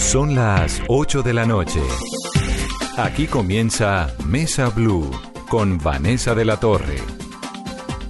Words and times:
Son 0.00 0.34
las 0.34 0.82
8 0.88 1.22
de 1.22 1.32
la 1.32 1.46
noche. 1.46 1.80
Aquí 2.96 3.28
comienza 3.28 4.12
Mesa 4.26 4.68
Blue 4.70 5.08
con 5.48 5.78
Vanessa 5.78 6.34
de 6.34 6.44
la 6.44 6.58
Torre. 6.58 6.96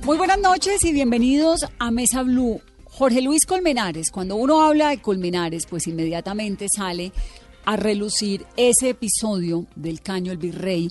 Muy 0.05 0.17
buenas 0.17 0.39
noches 0.41 0.83
y 0.85 0.93
bienvenidos 0.93 1.67
a 1.79 1.91
Mesa 1.91 2.23
Blue. 2.23 2.63
Jorge 2.85 3.21
Luis 3.21 3.45
Colmenares, 3.45 4.11
cuando 4.11 4.37
uno 4.37 4.63
habla 4.63 4.91
de 4.91 5.03
Colmenares, 5.03 5.67
pues 5.67 5.89
inmediatamente 5.89 6.69
sale 6.75 7.13
a 7.67 7.77
relucir 7.77 8.47
ese 8.57 8.91
episodio 8.91 9.67
del 9.75 10.01
Caño 10.01 10.33
el 10.33 10.39
Virrey 10.39 10.91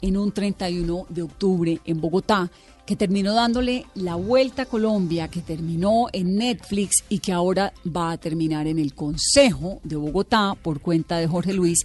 en 0.00 0.16
un 0.16 0.32
31 0.32 1.06
de 1.08 1.22
octubre 1.22 1.78
en 1.84 2.00
Bogotá, 2.00 2.50
que 2.88 2.96
terminó 2.96 3.34
dándole 3.34 3.84
la 3.96 4.14
vuelta 4.14 4.62
a 4.62 4.64
Colombia, 4.64 5.28
que 5.28 5.42
terminó 5.42 6.06
en 6.10 6.36
Netflix 6.36 7.04
y 7.10 7.18
que 7.18 7.34
ahora 7.34 7.74
va 7.86 8.12
a 8.12 8.16
terminar 8.16 8.66
en 8.66 8.78
el 8.78 8.94
Consejo 8.94 9.82
de 9.84 9.96
Bogotá 9.96 10.54
por 10.62 10.80
cuenta 10.80 11.18
de 11.18 11.26
Jorge 11.26 11.52
Luis, 11.52 11.80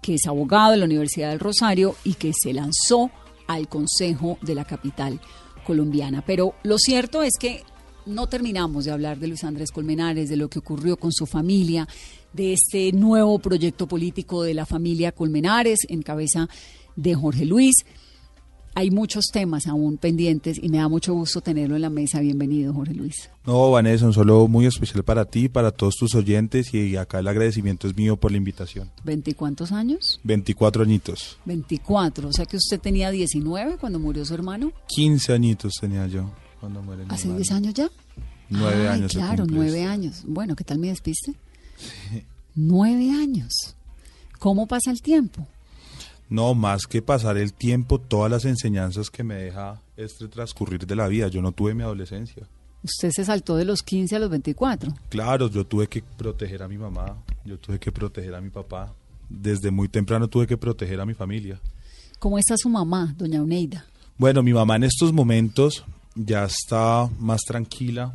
que 0.00 0.14
es 0.14 0.28
abogado 0.28 0.70
de 0.70 0.76
la 0.76 0.84
Universidad 0.84 1.30
del 1.30 1.40
Rosario 1.40 1.96
y 2.04 2.14
que 2.14 2.30
se 2.32 2.52
lanzó 2.52 3.10
al 3.48 3.68
Consejo 3.68 4.38
de 4.42 4.54
la 4.54 4.64
capital 4.64 5.20
colombiana. 5.66 6.22
Pero 6.24 6.54
lo 6.62 6.78
cierto 6.78 7.24
es 7.24 7.32
que 7.36 7.64
no 8.06 8.28
terminamos 8.28 8.84
de 8.84 8.92
hablar 8.92 9.18
de 9.18 9.26
Luis 9.26 9.42
Andrés 9.42 9.72
Colmenares, 9.72 10.28
de 10.28 10.36
lo 10.36 10.48
que 10.48 10.60
ocurrió 10.60 10.96
con 10.96 11.10
su 11.10 11.26
familia, 11.26 11.88
de 12.32 12.52
este 12.52 12.92
nuevo 12.92 13.40
proyecto 13.40 13.88
político 13.88 14.44
de 14.44 14.54
la 14.54 14.66
familia 14.66 15.10
Colmenares 15.10 15.80
en 15.88 16.02
cabeza 16.02 16.48
de 16.94 17.16
Jorge 17.16 17.44
Luis. 17.44 17.74
Hay 18.76 18.90
muchos 18.90 19.26
temas 19.32 19.68
aún 19.68 19.98
pendientes 19.98 20.58
y 20.60 20.68
me 20.68 20.78
da 20.78 20.88
mucho 20.88 21.14
gusto 21.14 21.40
tenerlo 21.40 21.76
en 21.76 21.82
la 21.82 21.90
mesa. 21.90 22.18
Bienvenido, 22.20 22.74
Jorge 22.74 22.92
Luis. 22.92 23.30
No, 23.46 23.70
Vanessa, 23.70 24.04
un 24.04 24.12
solo 24.12 24.48
muy 24.48 24.66
especial 24.66 25.04
para 25.04 25.24
ti, 25.26 25.48
para 25.48 25.70
todos 25.70 25.94
tus 25.94 26.14
oyentes 26.16 26.74
y 26.74 26.96
acá 26.96 27.20
el 27.20 27.28
agradecimiento 27.28 27.86
es 27.86 27.96
mío 27.96 28.16
por 28.16 28.32
la 28.32 28.36
invitación. 28.38 28.90
¿Veinticuántos 29.04 29.70
años? 29.70 30.18
24 30.24 30.82
añitos. 30.82 31.38
24, 31.44 32.28
o 32.28 32.32
sea 32.32 32.46
que 32.46 32.56
usted 32.56 32.80
tenía 32.80 33.10
19 33.12 33.76
cuando 33.78 34.00
murió 34.00 34.24
su 34.24 34.34
hermano. 34.34 34.72
15 34.88 35.32
añitos 35.32 35.74
tenía 35.80 36.08
yo 36.08 36.28
cuando 36.58 36.82
muere 36.82 37.04
¿Hace. 37.10 37.32
10 37.32 37.52
años 37.52 37.74
ya? 37.74 37.88
Nueve 38.50 38.88
Ay, 38.88 38.98
años. 38.98 39.12
claro, 39.12 39.46
nueve 39.48 39.84
años. 39.84 40.22
Bueno, 40.26 40.54
¿qué 40.56 40.64
tal 40.64 40.78
me 40.78 40.88
despiste? 40.88 41.34
Nueve 42.56 43.10
años. 43.10 43.76
¿Cómo 44.38 44.66
pasa 44.66 44.90
el 44.90 45.00
tiempo? 45.00 45.46
No, 46.34 46.52
más 46.52 46.88
que 46.88 47.00
pasar 47.00 47.36
el 47.36 47.52
tiempo, 47.52 48.00
todas 48.00 48.28
las 48.28 48.44
enseñanzas 48.44 49.08
que 49.08 49.22
me 49.22 49.36
deja 49.36 49.80
este 49.96 50.26
transcurrir 50.26 50.84
de 50.84 50.96
la 50.96 51.06
vida. 51.06 51.28
Yo 51.28 51.40
no 51.40 51.52
tuve 51.52 51.74
mi 51.74 51.84
adolescencia. 51.84 52.48
Usted 52.82 53.12
se 53.12 53.24
saltó 53.24 53.54
de 53.54 53.64
los 53.64 53.84
15 53.84 54.16
a 54.16 54.18
los 54.18 54.30
24. 54.30 54.92
Claro, 55.10 55.48
yo 55.48 55.64
tuve 55.64 55.86
que 55.86 56.02
proteger 56.02 56.64
a 56.64 56.66
mi 56.66 56.76
mamá, 56.76 57.16
yo 57.44 57.56
tuve 57.56 57.78
que 57.78 57.92
proteger 57.92 58.34
a 58.34 58.40
mi 58.40 58.50
papá. 58.50 58.92
Desde 59.28 59.70
muy 59.70 59.86
temprano 59.86 60.26
tuve 60.26 60.48
que 60.48 60.56
proteger 60.56 61.00
a 61.00 61.06
mi 61.06 61.14
familia. 61.14 61.60
¿Cómo 62.18 62.36
está 62.36 62.56
su 62.58 62.68
mamá, 62.68 63.14
doña 63.16 63.40
Uneida? 63.40 63.86
Bueno, 64.18 64.42
mi 64.42 64.52
mamá 64.52 64.74
en 64.74 64.82
estos 64.82 65.12
momentos 65.12 65.84
ya 66.16 66.46
está 66.46 67.08
más 67.20 67.42
tranquila, 67.42 68.12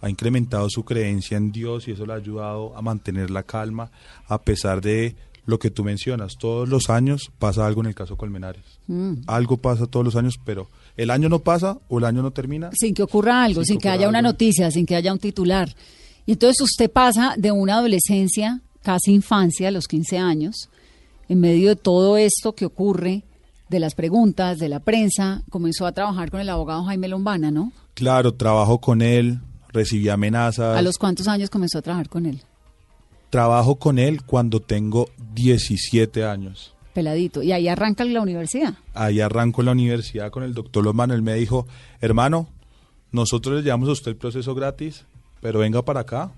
ha 0.00 0.10
incrementado 0.10 0.68
su 0.70 0.84
creencia 0.84 1.36
en 1.36 1.52
Dios 1.52 1.86
y 1.86 1.92
eso 1.92 2.04
le 2.04 2.14
ha 2.14 2.16
ayudado 2.16 2.76
a 2.76 2.82
mantener 2.82 3.30
la 3.30 3.44
calma 3.44 3.92
a 4.26 4.42
pesar 4.42 4.80
de 4.80 5.14
lo 5.46 5.58
que 5.58 5.70
tú 5.70 5.84
mencionas. 5.84 6.34
Todos 6.38 6.68
los 6.68 6.90
años 6.90 7.30
pasa 7.38 7.66
algo 7.66 7.80
en 7.82 7.88
el 7.88 7.94
caso 7.94 8.16
Colmenares. 8.16 8.64
Mm. 8.86 9.14
Algo 9.26 9.56
pasa 9.56 9.86
todos 9.86 10.04
los 10.04 10.16
años, 10.16 10.38
pero 10.44 10.68
el 10.96 11.10
año 11.10 11.28
no 11.28 11.40
pasa 11.40 11.78
o 11.88 11.98
el 11.98 12.04
año 12.04 12.22
no 12.22 12.30
termina. 12.30 12.70
Sin 12.72 12.94
que 12.94 13.02
ocurra 13.02 13.44
algo, 13.44 13.62
Sin 13.62 13.74
sin, 13.74 13.80
que 13.80 13.88
haya 13.88 14.08
una 14.08 14.22
noticia, 14.22 14.70
sin 14.70 14.86
que 14.86 14.96
haya 14.96 15.12
un 15.12 15.18
titular. 15.18 15.74
Y 16.26 16.32
entonces 16.32 16.60
usted 16.60 16.90
pasa 16.90 17.34
de 17.36 17.52
una 17.52 17.78
adolescencia, 17.78 18.62
casi 18.82 19.12
infancia, 19.12 19.68
a 19.68 19.70
los 19.70 19.86
15 19.86 20.18
años, 20.18 20.70
en 21.28 21.40
medio 21.40 21.70
de 21.70 21.76
todo 21.76 22.16
esto 22.16 22.54
que 22.54 22.66
ocurre, 22.66 23.24
de 23.68 23.80
las 23.80 23.94
preguntas, 23.94 24.58
de 24.58 24.68
la 24.68 24.80
prensa, 24.80 25.42
comenzó 25.50 25.86
a 25.86 25.92
trabajar 25.92 26.30
con 26.30 26.40
el 26.40 26.48
abogado 26.48 26.84
Jaime 26.84 27.08
Lombana, 27.08 27.50
¿no? 27.50 27.72
Claro, 27.94 28.34
trabajo 28.34 28.78
con 28.78 29.02
él, 29.02 29.40
recibí 29.72 30.08
amenazas. 30.08 30.76
¿A 30.76 30.82
los 30.82 30.98
cuántos 30.98 31.28
años 31.28 31.50
comenzó 31.50 31.78
a 31.78 31.82
trabajar 31.82 32.08
con 32.08 32.26
él? 32.26 32.42
Trabajo 33.34 33.74
con 33.80 33.98
él 33.98 34.22
cuando 34.22 34.60
tengo 34.60 35.10
17 35.34 36.24
años. 36.24 36.72
Peladito. 36.92 37.42
Y 37.42 37.50
ahí 37.50 37.66
arranca 37.66 38.04
la 38.04 38.20
universidad. 38.20 38.74
Ahí 38.94 39.20
arranco 39.20 39.60
la 39.64 39.72
universidad 39.72 40.30
con 40.30 40.44
el 40.44 40.54
doctor 40.54 40.84
Lomano. 40.84 41.14
Él 41.14 41.22
me 41.22 41.34
dijo, 41.34 41.66
hermano, 42.00 42.48
nosotros 43.10 43.56
le 43.56 43.62
llevamos 43.64 43.88
a 43.88 43.92
usted 43.92 44.12
el 44.12 44.16
proceso 44.16 44.54
gratis, 44.54 45.04
pero 45.40 45.58
venga 45.58 45.84
para 45.84 45.98
acá 46.02 46.30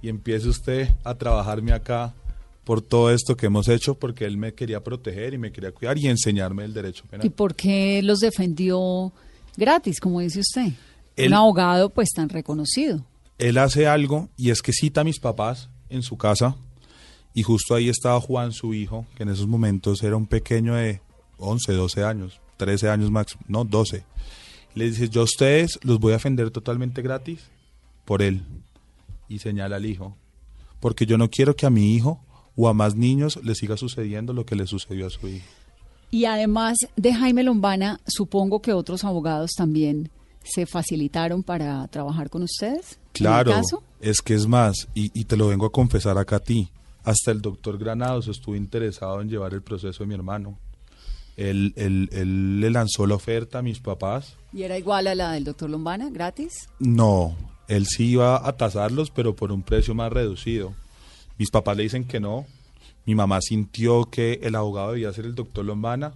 y 0.00 0.08
empiece 0.08 0.48
usted 0.48 0.90
a 1.02 1.16
trabajarme 1.16 1.72
acá 1.72 2.14
por 2.62 2.80
todo 2.80 3.10
esto 3.10 3.36
que 3.36 3.46
hemos 3.46 3.66
hecho, 3.66 3.96
porque 3.96 4.24
él 4.24 4.36
me 4.36 4.54
quería 4.54 4.84
proteger 4.84 5.34
y 5.34 5.38
me 5.38 5.50
quería 5.50 5.72
cuidar 5.72 5.98
y 5.98 6.06
enseñarme 6.06 6.62
el 6.64 6.72
derecho 6.74 7.02
¿Y 7.06 7.08
penal. 7.08 7.30
por 7.32 7.56
qué 7.56 8.02
los 8.04 8.20
defendió 8.20 9.10
gratis, 9.56 9.98
como 9.98 10.20
dice 10.20 10.38
usted? 10.38 10.68
Él- 11.16 11.26
Un 11.26 11.34
abogado 11.34 11.90
pues 11.90 12.10
tan 12.14 12.28
reconocido. 12.28 13.04
Él 13.38 13.58
hace 13.58 13.88
algo 13.88 14.28
y 14.36 14.50
es 14.50 14.62
que 14.62 14.72
cita 14.72 15.00
a 15.00 15.04
mis 15.04 15.18
papás 15.18 15.70
en 15.88 16.02
su 16.02 16.16
casa 16.16 16.56
y 17.36 17.42
justo 17.42 17.74
ahí 17.74 17.90
estaba 17.90 18.18
Juan, 18.18 18.52
su 18.52 18.72
hijo, 18.72 19.04
que 19.14 19.24
en 19.24 19.28
esos 19.28 19.46
momentos 19.46 20.02
era 20.02 20.16
un 20.16 20.26
pequeño 20.26 20.74
de 20.74 21.02
11, 21.36 21.70
12 21.74 22.02
años, 22.02 22.40
13 22.56 22.88
años 22.88 23.10
máximo, 23.10 23.42
no, 23.46 23.62
12. 23.62 24.04
Le 24.74 24.84
dice, 24.86 25.10
yo 25.10 25.20
a 25.20 25.24
ustedes 25.24 25.78
los 25.82 26.00
voy 26.00 26.12
a 26.12 26.16
defender 26.16 26.50
totalmente 26.50 27.02
gratis 27.02 27.40
por 28.06 28.22
él. 28.22 28.42
Y 29.28 29.40
señala 29.40 29.76
al 29.76 29.84
hijo. 29.84 30.16
Porque 30.80 31.04
yo 31.04 31.18
no 31.18 31.28
quiero 31.28 31.54
que 31.54 31.66
a 31.66 31.70
mi 31.70 31.94
hijo 31.94 32.24
o 32.56 32.70
a 32.70 32.72
más 32.72 32.96
niños 32.96 33.38
le 33.44 33.54
siga 33.54 33.76
sucediendo 33.76 34.32
lo 34.32 34.46
que 34.46 34.56
le 34.56 34.66
sucedió 34.66 35.06
a 35.06 35.10
su 35.10 35.28
hijo. 35.28 35.44
Y 36.10 36.24
además 36.24 36.78
de 36.96 37.12
Jaime 37.12 37.42
Lombana, 37.42 38.00
supongo 38.06 38.62
que 38.62 38.72
otros 38.72 39.04
abogados 39.04 39.50
también 39.54 40.10
se 40.46 40.66
facilitaron 40.66 41.42
para 41.42 41.86
trabajar 41.88 42.30
con 42.30 42.42
ustedes. 42.42 42.92
en 42.92 42.98
el 43.00 43.12
Claro, 43.12 43.50
caso. 43.52 43.82
es 44.00 44.20
que 44.22 44.34
es 44.34 44.46
más, 44.46 44.88
y, 44.94 45.10
y 45.18 45.24
te 45.24 45.36
lo 45.36 45.48
vengo 45.48 45.66
a 45.66 45.72
confesar 45.72 46.18
acá 46.18 46.36
a 46.36 46.40
ti, 46.40 46.70
hasta 47.04 47.30
el 47.30 47.40
doctor 47.40 47.78
Granados 47.78 48.28
estuvo 48.28 48.56
interesado 48.56 49.20
en 49.20 49.28
llevar 49.28 49.54
el 49.54 49.62
proceso 49.62 50.02
de 50.02 50.08
mi 50.08 50.14
hermano. 50.14 50.58
Él, 51.36 51.72
él- 51.76 52.08
él 52.12 52.60
le 52.60 52.70
lanzó 52.70 53.06
la 53.06 53.14
oferta 53.14 53.58
a 53.58 53.62
mis 53.62 53.78
papás. 53.78 54.34
¿Y 54.52 54.62
era 54.62 54.78
igual 54.78 55.06
a 55.06 55.14
la 55.14 55.32
del 55.32 55.44
doctor 55.44 55.68
Lombana, 55.68 56.08
gratis? 56.10 56.68
No, 56.78 57.36
él 57.68 57.86
sí 57.86 58.06
iba 58.12 58.46
a 58.48 58.56
tasarlos, 58.56 59.10
pero 59.10 59.36
por 59.36 59.52
un 59.52 59.62
precio 59.62 59.94
más 59.94 60.10
reducido. 60.12 60.72
Mis 61.38 61.50
papás 61.50 61.76
le 61.76 61.82
dicen 61.82 62.04
que 62.04 62.20
no. 62.20 62.46
Mi 63.04 63.14
mamá 63.14 63.40
sintió 63.42 64.06
que 64.06 64.40
el 64.42 64.54
abogado 64.54 64.92
debía 64.92 65.12
ser 65.12 65.26
el 65.26 65.34
doctor 65.34 65.64
Lombana. 65.64 66.14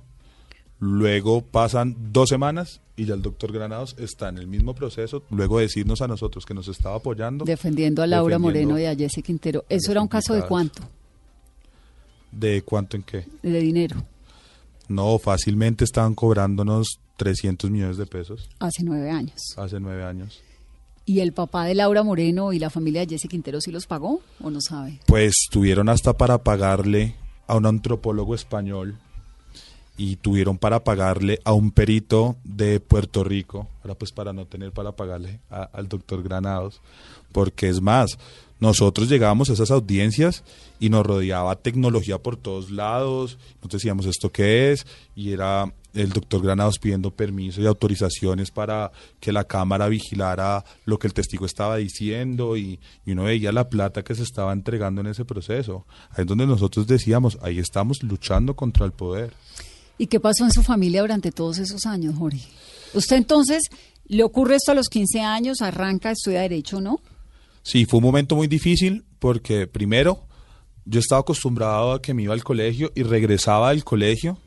Luego 0.80 1.42
pasan 1.42 1.94
dos 2.10 2.30
semanas 2.30 2.80
y 2.96 3.04
ya 3.04 3.14
el 3.14 3.20
doctor 3.22 3.52
Granados 3.52 3.94
está 3.98 4.30
en 4.30 4.38
el 4.38 4.46
mismo 4.46 4.74
proceso. 4.74 5.22
Luego 5.30 5.58
de 5.58 5.64
decirnos 5.64 6.00
a 6.00 6.08
nosotros 6.08 6.46
que 6.46 6.54
nos 6.54 6.68
estaba 6.68 6.96
apoyando. 6.96 7.44
Defendiendo 7.44 8.02
a 8.02 8.06
Laura 8.06 8.36
Defendiendo 8.38 8.72
Moreno 8.72 8.80
y 8.80 8.86
a 8.86 8.96
Jesse 8.96 9.22
Quintero. 9.22 9.64
¿Eso 9.68 9.92
era 9.92 10.00
un 10.00 10.08
caso 10.08 10.32
de 10.34 10.42
cuánto? 10.42 10.82
¿De 12.32 12.62
cuánto 12.62 12.96
en 12.96 13.02
qué? 13.02 13.26
De 13.42 13.60
dinero, 13.60 14.02
No, 14.88 15.18
fácilmente 15.18 15.84
estaban 15.84 16.14
cobrándonos 16.14 16.98
300 17.16 17.70
millones 17.70 17.96
de 17.98 18.06
pesos 18.06 18.48
hace 18.58 18.82
nueve 18.82 19.10
años. 19.10 19.36
hace 19.56 19.78
nueve 19.80 20.04
años. 20.04 20.40
¿Y 21.04 21.20
el 21.20 21.32
papá 21.32 21.64
de 21.64 21.74
Laura 21.74 22.02
Moreno 22.02 22.52
y 22.52 22.58
la 22.58 22.70
familia 22.70 23.00
de 23.04 23.08
Jesse 23.18 23.28
Quintero 23.28 23.60
sí 23.60 23.70
los 23.72 23.86
pagó 23.86 24.20
o 24.40 24.50
no 24.50 24.60
sabe? 24.60 25.00
Pues 25.06 25.34
tuvieron 25.50 25.88
hasta 25.88 26.12
para 26.16 26.38
pagarle 26.44 27.16
a 27.46 27.56
un 27.56 27.66
antropólogo 27.66 28.34
español 28.34 28.96
y 30.02 30.16
tuvieron 30.16 30.56
para 30.56 30.82
pagarle 30.82 31.40
a 31.44 31.52
un 31.52 31.72
perito 31.72 32.36
de 32.42 32.80
Puerto 32.80 33.22
Rico, 33.22 33.68
ahora 33.82 33.94
pues 33.94 34.12
para 34.12 34.32
no 34.32 34.46
tener 34.46 34.72
para 34.72 34.92
pagarle 34.92 35.40
a- 35.50 35.64
al 35.74 35.88
doctor 35.88 36.22
Granados, 36.22 36.80
porque 37.32 37.68
es 37.68 37.82
más, 37.82 38.16
nosotros 38.60 39.10
llegábamos 39.10 39.50
a 39.50 39.52
esas 39.52 39.70
audiencias 39.70 40.42
y 40.78 40.88
nos 40.88 41.04
rodeaba 41.04 41.54
tecnología 41.56 42.16
por 42.16 42.38
todos 42.38 42.70
lados, 42.70 43.36
nosotros 43.56 43.82
decíamos 43.82 44.06
esto 44.06 44.30
qué 44.32 44.72
es, 44.72 44.86
y 45.14 45.32
era 45.32 45.70
el 45.92 46.08
doctor 46.10 46.40
Granados 46.40 46.78
pidiendo 46.78 47.10
permiso 47.10 47.60
y 47.60 47.66
autorizaciones 47.66 48.50
para 48.50 48.92
que 49.20 49.32
la 49.32 49.44
cámara 49.44 49.86
vigilara 49.88 50.64
lo 50.86 50.98
que 50.98 51.08
el 51.08 51.12
testigo 51.12 51.44
estaba 51.44 51.76
diciendo 51.76 52.56
y, 52.56 52.80
y, 53.04 53.12
uno 53.12 53.24
veía 53.24 53.52
la 53.52 53.68
plata 53.68 54.02
que 54.02 54.14
se 54.14 54.22
estaba 54.22 54.54
entregando 54.54 55.02
en 55.02 55.08
ese 55.08 55.26
proceso. 55.26 55.84
Ahí 56.12 56.22
es 56.22 56.26
donde 56.26 56.46
nosotros 56.46 56.86
decíamos, 56.86 57.36
ahí 57.42 57.58
estamos 57.58 58.02
luchando 58.02 58.56
contra 58.56 58.86
el 58.86 58.92
poder. 58.92 59.34
¿Y 60.00 60.06
qué 60.06 60.18
pasó 60.18 60.44
en 60.44 60.50
su 60.50 60.62
familia 60.62 61.02
durante 61.02 61.30
todos 61.30 61.58
esos 61.58 61.84
años, 61.84 62.14
Jorge? 62.16 62.40
Usted 62.94 63.16
entonces, 63.16 63.64
¿le 64.06 64.24
ocurre 64.24 64.56
esto 64.56 64.72
a 64.72 64.74
los 64.74 64.88
15 64.88 65.20
años? 65.20 65.60
¿Arranca, 65.60 66.10
estudia 66.10 66.40
Derecho, 66.40 66.80
no? 66.80 67.00
Sí, 67.62 67.84
fue 67.84 67.98
un 67.98 68.04
momento 68.04 68.34
muy 68.34 68.46
difícil 68.48 69.04
porque 69.18 69.66
primero 69.66 70.26
yo 70.86 71.00
estaba 71.00 71.20
acostumbrado 71.20 71.92
a 71.92 72.00
que 72.00 72.14
me 72.14 72.22
iba 72.22 72.32
al 72.32 72.42
colegio 72.42 72.90
y 72.94 73.02
regresaba 73.02 73.68
del 73.68 73.84
colegio 73.84 74.38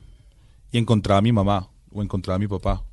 y 0.71 0.79
encontraba 0.79 1.19
a 1.19 1.21
mi 1.21 1.31
mamá 1.31 1.69
o 1.91 2.01
encontraba 2.01 2.37
a 2.37 2.39
mi 2.39 2.47
papá. 2.47 2.83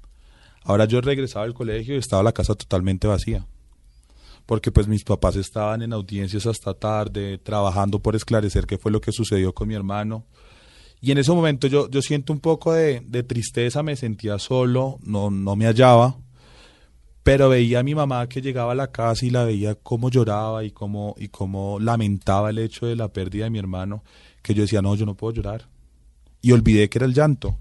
Ahora 0.63 0.85
yo 0.85 1.01
regresaba 1.01 1.47
al 1.47 1.55
colegio 1.55 1.95
y 1.95 1.99
estaba 1.99 2.23
la 2.23 2.33
casa 2.33 2.55
totalmente 2.55 3.07
vacía. 3.07 3.47
Porque 4.45 4.71
pues 4.71 4.87
mis 4.87 5.03
papás 5.03 5.37
estaban 5.37 5.81
en 5.81 5.95
audiencias 5.95 6.45
hasta 6.45 6.75
tarde, 6.75 7.39
trabajando 7.39 8.01
por 8.01 8.17
esclarecer 8.17 8.67
qué 8.67 8.77
fue 8.77 8.93
lo 8.93 9.01
que 9.01 9.13
sucedió 9.13 9.55
con 9.55 9.67
mi 9.67 9.75
hermano. 9.75 10.27
Y 11.01 11.13
en 11.13 11.19
ese 11.19 11.33
momento 11.33 11.67
yo, 11.67 11.89
yo 11.89 12.03
siento 12.03 12.33
un 12.33 12.41
poco 12.41 12.73
de, 12.73 13.01
de 13.01 13.23
tristeza, 13.23 13.83
me 13.83 13.97
sentía 13.97 14.39
solo, 14.39 14.99
no, 15.03 15.31
no 15.31 15.57
me 15.57 15.67
hallaba 15.67 16.17
pero 17.23 17.49
veía 17.49 17.81
a 17.81 17.83
mi 17.83 17.95
mamá 17.95 18.29
que 18.29 18.41
llegaba 18.41 18.73
a 18.73 18.75
la 18.75 18.91
casa 18.91 19.27
y 19.27 19.31
la 19.31 19.45
veía 19.45 19.75
cómo 19.75 20.11
lloraba 20.11 20.65
y 20.65 20.71
cómo, 20.71 21.15
y 21.19 21.29
cómo 21.29 21.79
lamentaba 21.79 22.51
el 22.51 22.59
hecho 22.59 22.87
de 22.87 22.97
la 22.97 23.13
pérdida 23.13 23.45
de 23.45 23.51
mi 23.51 23.59
hermano, 23.59 24.03
que 24.43 24.55
yo 24.55 24.63
decía, 24.63 24.81
no, 24.81 24.95
yo 24.95 25.05
no 25.05 25.15
puedo 25.15 25.35
llorar. 25.35 25.69
Y 26.41 26.53
olvidé 26.53 26.89
que 26.89 26.99
era 26.99 27.07
el 27.07 27.15
llanto. 27.15 27.57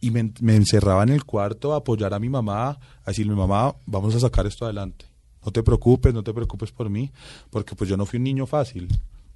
Y 0.00 0.10
me, 0.10 0.32
encerraba 0.54 1.02
en 1.02 1.10
el 1.10 1.24
cuarto 1.24 1.74
a 1.74 1.76
apoyar 1.76 2.14
a 2.14 2.18
mi 2.18 2.28
mamá, 2.28 2.70
a 2.70 2.80
decirle, 3.06 3.34
mamá, 3.34 3.76
vamos 3.86 4.14
a 4.14 4.20
sacar 4.20 4.46
esto 4.46 4.64
adelante. 4.64 5.04
No 5.44 5.52
te 5.52 5.62
preocupes, 5.62 6.14
no 6.14 6.24
te 6.24 6.32
preocupes 6.32 6.72
por 6.72 6.88
mí, 6.88 7.12
porque 7.50 7.76
pues 7.76 7.88
yo 7.90 7.96
no 7.96 8.06
fui 8.06 8.16
un 8.16 8.24
niño 8.24 8.46
fácil. 8.46 8.88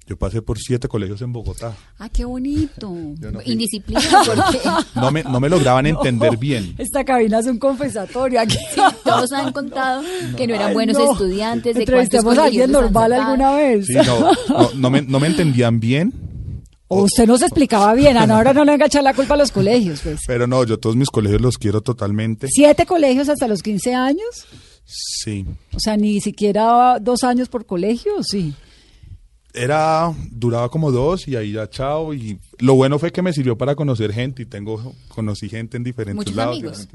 Yo 0.07 0.15
pasé 0.15 0.41
por 0.41 0.57
siete 0.57 0.87
colegios 0.87 1.21
en 1.21 1.33
Bogotá. 1.33 1.75
Ah, 1.99 2.07
qué 2.07 2.23
bonito. 2.23 2.89
No 3.19 3.41
Indisciplina, 3.43 4.01
No 4.95 5.11
me, 5.11 5.21
no 5.23 5.39
me 5.41 5.49
lograban 5.49 5.85
entender 5.85 6.37
bien. 6.37 6.75
Esta 6.77 7.03
cabina 7.03 7.39
es 7.39 7.45
un 7.45 7.59
confesatorio 7.59 8.39
aquí. 8.39 8.57
Sí, 8.73 8.81
todos 9.03 9.31
han 9.33 9.51
contado 9.51 10.01
que 10.37 10.47
no 10.47 10.55
eran 10.55 10.73
buenos 10.73 10.97
estudiantes. 10.97 11.75
De 11.75 11.81
¿Entrevistamos 11.81 12.37
a 12.37 12.45
alguien 12.45 12.71
normal 12.71 13.11
alguna 13.11 13.53
vez? 13.55 13.85
Sí, 13.85 13.95
no, 13.95 14.31
no, 14.75 14.89
me, 14.89 15.01
no 15.01 15.19
me 15.19 15.27
entendían 15.27 15.79
bien. 15.79 16.13
O 16.87 17.03
usted 17.03 17.27
no 17.27 17.37
se 17.37 17.45
explicaba 17.45 17.93
bien, 17.93 18.15
ahora 18.15 18.53
no 18.53 18.63
le 18.63 18.71
van 18.71 18.81
a 18.83 18.85
echar 18.85 19.03
la 19.03 19.13
culpa 19.13 19.33
a 19.33 19.37
los 19.37 19.51
colegios, 19.51 19.99
pues. 20.01 20.21
Pero 20.25 20.47
no, 20.47 20.63
yo 20.63 20.79
todos 20.79 20.95
mis 20.95 21.09
colegios 21.09 21.41
los 21.41 21.57
quiero 21.57 21.81
totalmente. 21.81 22.47
¿Siete 22.49 22.85
colegios 22.85 23.27
hasta 23.27 23.45
los 23.45 23.61
15 23.61 23.93
años? 23.93 24.45
Sí. 24.85 25.45
O 25.73 25.79
sea, 25.81 25.97
ni 25.97 26.21
siquiera 26.21 26.97
dos 27.01 27.23
años 27.25 27.49
por 27.49 27.65
colegio, 27.65 28.23
sí 28.23 28.55
era 29.53 30.13
duraba 30.29 30.69
como 30.69 30.91
dos 30.91 31.27
y 31.27 31.35
ahí 31.35 31.53
ya 31.53 31.69
chao. 31.69 32.13
Y 32.13 32.39
lo 32.59 32.75
bueno 32.75 32.99
fue 32.99 33.11
que 33.11 33.21
me 33.21 33.33
sirvió 33.33 33.57
para 33.57 33.75
conocer 33.75 34.13
gente 34.13 34.43
y 34.43 34.45
tengo 34.45 34.93
conocí 35.07 35.49
gente 35.49 35.77
en 35.77 35.83
diferentes 35.83 36.35
lados 36.35 36.87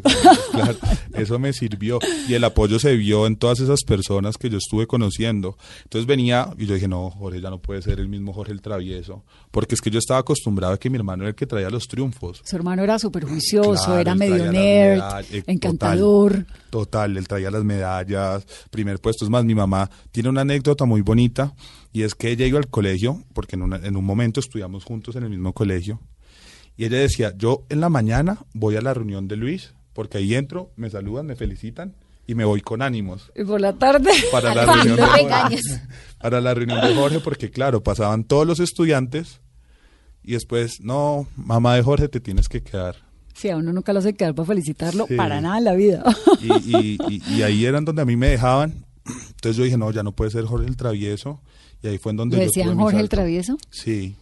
eso 1.15 1.39
me 1.39 1.53
sirvió. 1.53 1.99
Y 2.29 2.35
el 2.35 2.45
apoyo 2.45 2.79
se 2.79 2.95
vio 2.97 3.27
en 3.27 3.37
todas 3.37 3.61
esas 3.61 3.83
personas 3.83 4.37
que 4.39 4.49
yo 4.49 4.59
estuve 4.59 4.87
conociendo. 4.87 5.57
Entonces 5.85 6.07
venía 6.07 6.51
y 6.59 6.67
yo 6.67 6.75
dije 6.75 6.89
no 6.89 7.11
Jorge 7.11 7.41
ya 7.41 7.51
no 7.51 7.59
puede 7.59 7.83
ser 7.83 7.99
el 8.01 8.09
mismo 8.09 8.33
Jorge 8.33 8.53
el 8.53 8.63
travieso 8.63 9.25
porque 9.51 9.75
es 9.75 9.81
que 9.81 9.91
yo 9.91 9.99
estaba 9.99 10.21
acostumbrado 10.21 10.75
a 10.75 10.79
que 10.79 10.91
mi 10.91 10.97
hermano 10.97 11.25
era 11.25 11.31
el 11.31 11.35
que 11.35 11.47
traía 11.47 11.71
los 11.71 11.87
triunfos. 11.87 12.41
Su 12.45 12.57
hermano 12.57 12.83
era 12.83 12.99
súper 12.99 13.25
juicioso 13.25 13.99
era 13.99 14.15
medio 14.15 14.51
nerd 14.51 15.25
eh, 15.31 15.45
encantador. 15.47 16.33
total, 16.33 16.47
total 16.71 17.17
él 17.17 17.29
traía 17.29 17.51
las 17.51 17.65
medallas 17.65 18.47
primer 18.71 18.99
puesto. 18.99 19.25
Es 19.25 19.31
más 19.31 19.45
mi 19.45 19.55
mamá 19.55 19.91
tiene 20.11 20.29
una 20.29 20.43
anécdota 20.43 20.85
muy 20.85 21.03
bonita 21.03 21.55
y 21.93 22.03
es 22.03 22.15
que 22.15 22.31
ella 22.31 22.47
iba 22.47 22.59
al 22.59 22.69
colegio, 22.69 23.23
porque 23.35 23.57
en, 23.57 23.73
en 23.73 23.97
un 23.97 24.05
momento 24.05 24.41
estudiamos 24.41 24.85
juntos 24.85 25.17
en 25.17 25.25
el 25.25 25.31
mismo 25.31 25.53
colegio, 25.53 26.01
y 26.77 26.87
ella 26.87 26.99
decía, 26.99 27.35
yo 27.37 27.65
en 27.69 27.81
la 27.81 27.89
mañana 27.89 28.39
voy 28.55 28.77
a 28.77 28.81
la 28.81 28.95
reunión 28.95 29.29
de 29.29 29.37
Luis, 29.37 29.75
porque 29.93 30.19
ahí 30.19 30.35
entro, 30.35 30.73
me 30.77 30.91
saludan, 30.91 31.27
me 31.27 31.37
felicitan 31.37 31.95
y 32.27 32.35
me 32.35 32.45
voy 32.45 32.61
con 32.61 32.83
ánimos. 32.83 33.31
Y 33.37 33.45
por 33.45 33.61
la 33.61 33.75
tarde. 33.75 34.11
Para 34.31 34.55
la 34.55 34.65
reunión 34.75 34.97
de 34.97 35.03
Jorge. 35.03 35.61
Para 36.19 36.41
la 36.41 36.55
reunión 36.55 36.81
de 36.81 36.95
Jorge, 36.95 37.21
porque 37.21 37.51
claro, 37.51 37.83
pasaban 37.83 38.25
todos 38.25 38.47
los 38.47 38.61
estudiantes 38.61 39.41
y 40.23 40.33
después, 40.33 40.81
no, 40.81 41.27
mamá 41.37 41.75
de 41.75 41.83
Jorge, 41.83 42.09
te 42.09 42.21
tienes 42.21 42.49
que 42.49 42.63
quedar. 42.63 42.97
Sí, 43.35 43.51
a 43.51 43.57
uno 43.57 43.73
nunca 43.73 43.93
lo 43.93 43.99
hace 43.99 44.15
quedar 44.15 44.35
para 44.35 44.47
felicitarlo 44.47 45.07
para 45.17 45.41
nada 45.41 45.59
en 45.59 45.65
la 45.65 45.75
vida. 45.75 46.05
Y, 46.41 46.99
y, 47.09 47.43
ahí 47.43 47.65
eran 47.65 47.85
donde 47.85 48.03
a 48.03 48.05
mí 48.05 48.15
me 48.15 48.29
dejaban. 48.29 48.85
Entonces 49.05 49.57
yo 49.57 49.65
dije, 49.65 49.77
no, 49.77 49.91
ya 49.91 50.03
no 50.03 50.13
puede 50.13 50.31
ser 50.31 50.45
Jorge 50.45 50.69
el 50.69 50.77
travieso. 50.77 51.41
Y 51.83 51.89
ahí 51.89 51.99
fue 51.99 52.11
en 52.11 52.17
donde... 52.17 52.37
¿Le 52.37 52.45
decían 52.45 52.77
Jorge 52.77 53.01
el 53.01 53.09
travieso? 53.09 53.59
Sí, 53.71 54.15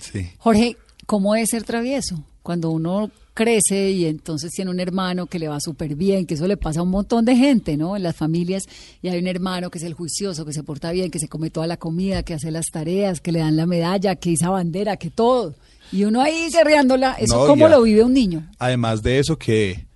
sí. 0.00 0.30
Jorge, 0.38 0.76
¿cómo 1.06 1.34
es 1.34 1.50
ser 1.50 1.64
travieso? 1.64 2.22
Cuando 2.42 2.70
uno 2.70 3.10
crece 3.36 3.90
y 3.90 4.06
entonces 4.06 4.50
tiene 4.50 4.70
un 4.70 4.80
hermano 4.80 5.26
que 5.26 5.38
le 5.38 5.46
va 5.46 5.60
súper 5.60 5.94
bien, 5.94 6.26
que 6.26 6.34
eso 6.34 6.46
le 6.48 6.56
pasa 6.56 6.80
a 6.80 6.82
un 6.82 6.90
montón 6.90 7.24
de 7.26 7.36
gente, 7.36 7.76
¿no? 7.76 7.96
En 7.96 8.02
las 8.02 8.16
familias, 8.16 8.64
y 9.02 9.08
hay 9.08 9.18
un 9.18 9.26
hermano 9.26 9.70
que 9.70 9.76
es 9.76 9.84
el 9.84 9.92
juicioso, 9.92 10.46
que 10.46 10.54
se 10.54 10.62
porta 10.62 10.90
bien, 10.90 11.10
que 11.10 11.18
se 11.18 11.28
come 11.28 11.50
toda 11.50 11.66
la 11.66 11.76
comida, 11.76 12.22
que 12.22 12.32
hace 12.32 12.50
las 12.50 12.66
tareas, 12.72 13.20
que 13.20 13.32
le 13.32 13.40
dan 13.40 13.56
la 13.56 13.66
medalla, 13.66 14.16
que 14.16 14.30
hizo 14.30 14.50
bandera, 14.50 14.96
que 14.96 15.10
todo. 15.10 15.54
Y 15.92 16.04
uno 16.04 16.22
ahí 16.22 16.48
guerreándola, 16.50 17.12
¿eso 17.20 17.46
cómo 17.46 17.68
lo 17.68 17.82
vive 17.82 18.02
un 18.02 18.14
niño? 18.14 18.48
Además 18.58 19.02
de 19.02 19.18
eso, 19.18 19.38
que, 19.38 19.86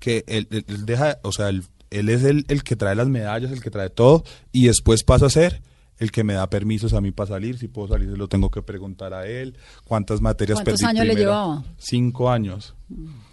que 0.00 0.24
él, 0.26 0.48
deja, 0.84 1.18
o 1.22 1.32
sea, 1.32 1.50
él, 1.50 1.62
él 1.90 2.08
es 2.08 2.24
el, 2.24 2.44
el 2.48 2.64
que 2.64 2.74
trae 2.74 2.96
las 2.96 3.08
medallas, 3.08 3.52
el 3.52 3.62
que 3.62 3.70
trae 3.70 3.90
todo, 3.90 4.24
y 4.50 4.66
después 4.66 5.04
pasa 5.04 5.26
a 5.26 5.30
ser 5.30 5.62
el 5.98 6.12
que 6.12 6.24
me 6.24 6.34
da 6.34 6.48
permisos 6.48 6.92
a 6.94 7.00
mí 7.00 7.10
para 7.10 7.28
salir, 7.28 7.58
si 7.58 7.68
puedo 7.68 7.88
salir 7.88 8.10
se 8.10 8.16
lo 8.16 8.28
tengo 8.28 8.50
que 8.50 8.62
preguntar 8.62 9.12
a 9.12 9.26
él, 9.26 9.56
cuántas 9.84 10.20
materias 10.20 10.60
¿Cuántos 10.62 10.82
años 10.84 11.06
le 11.06 11.14
llevaba? 11.14 11.64
Cinco 11.76 12.30
años, 12.30 12.74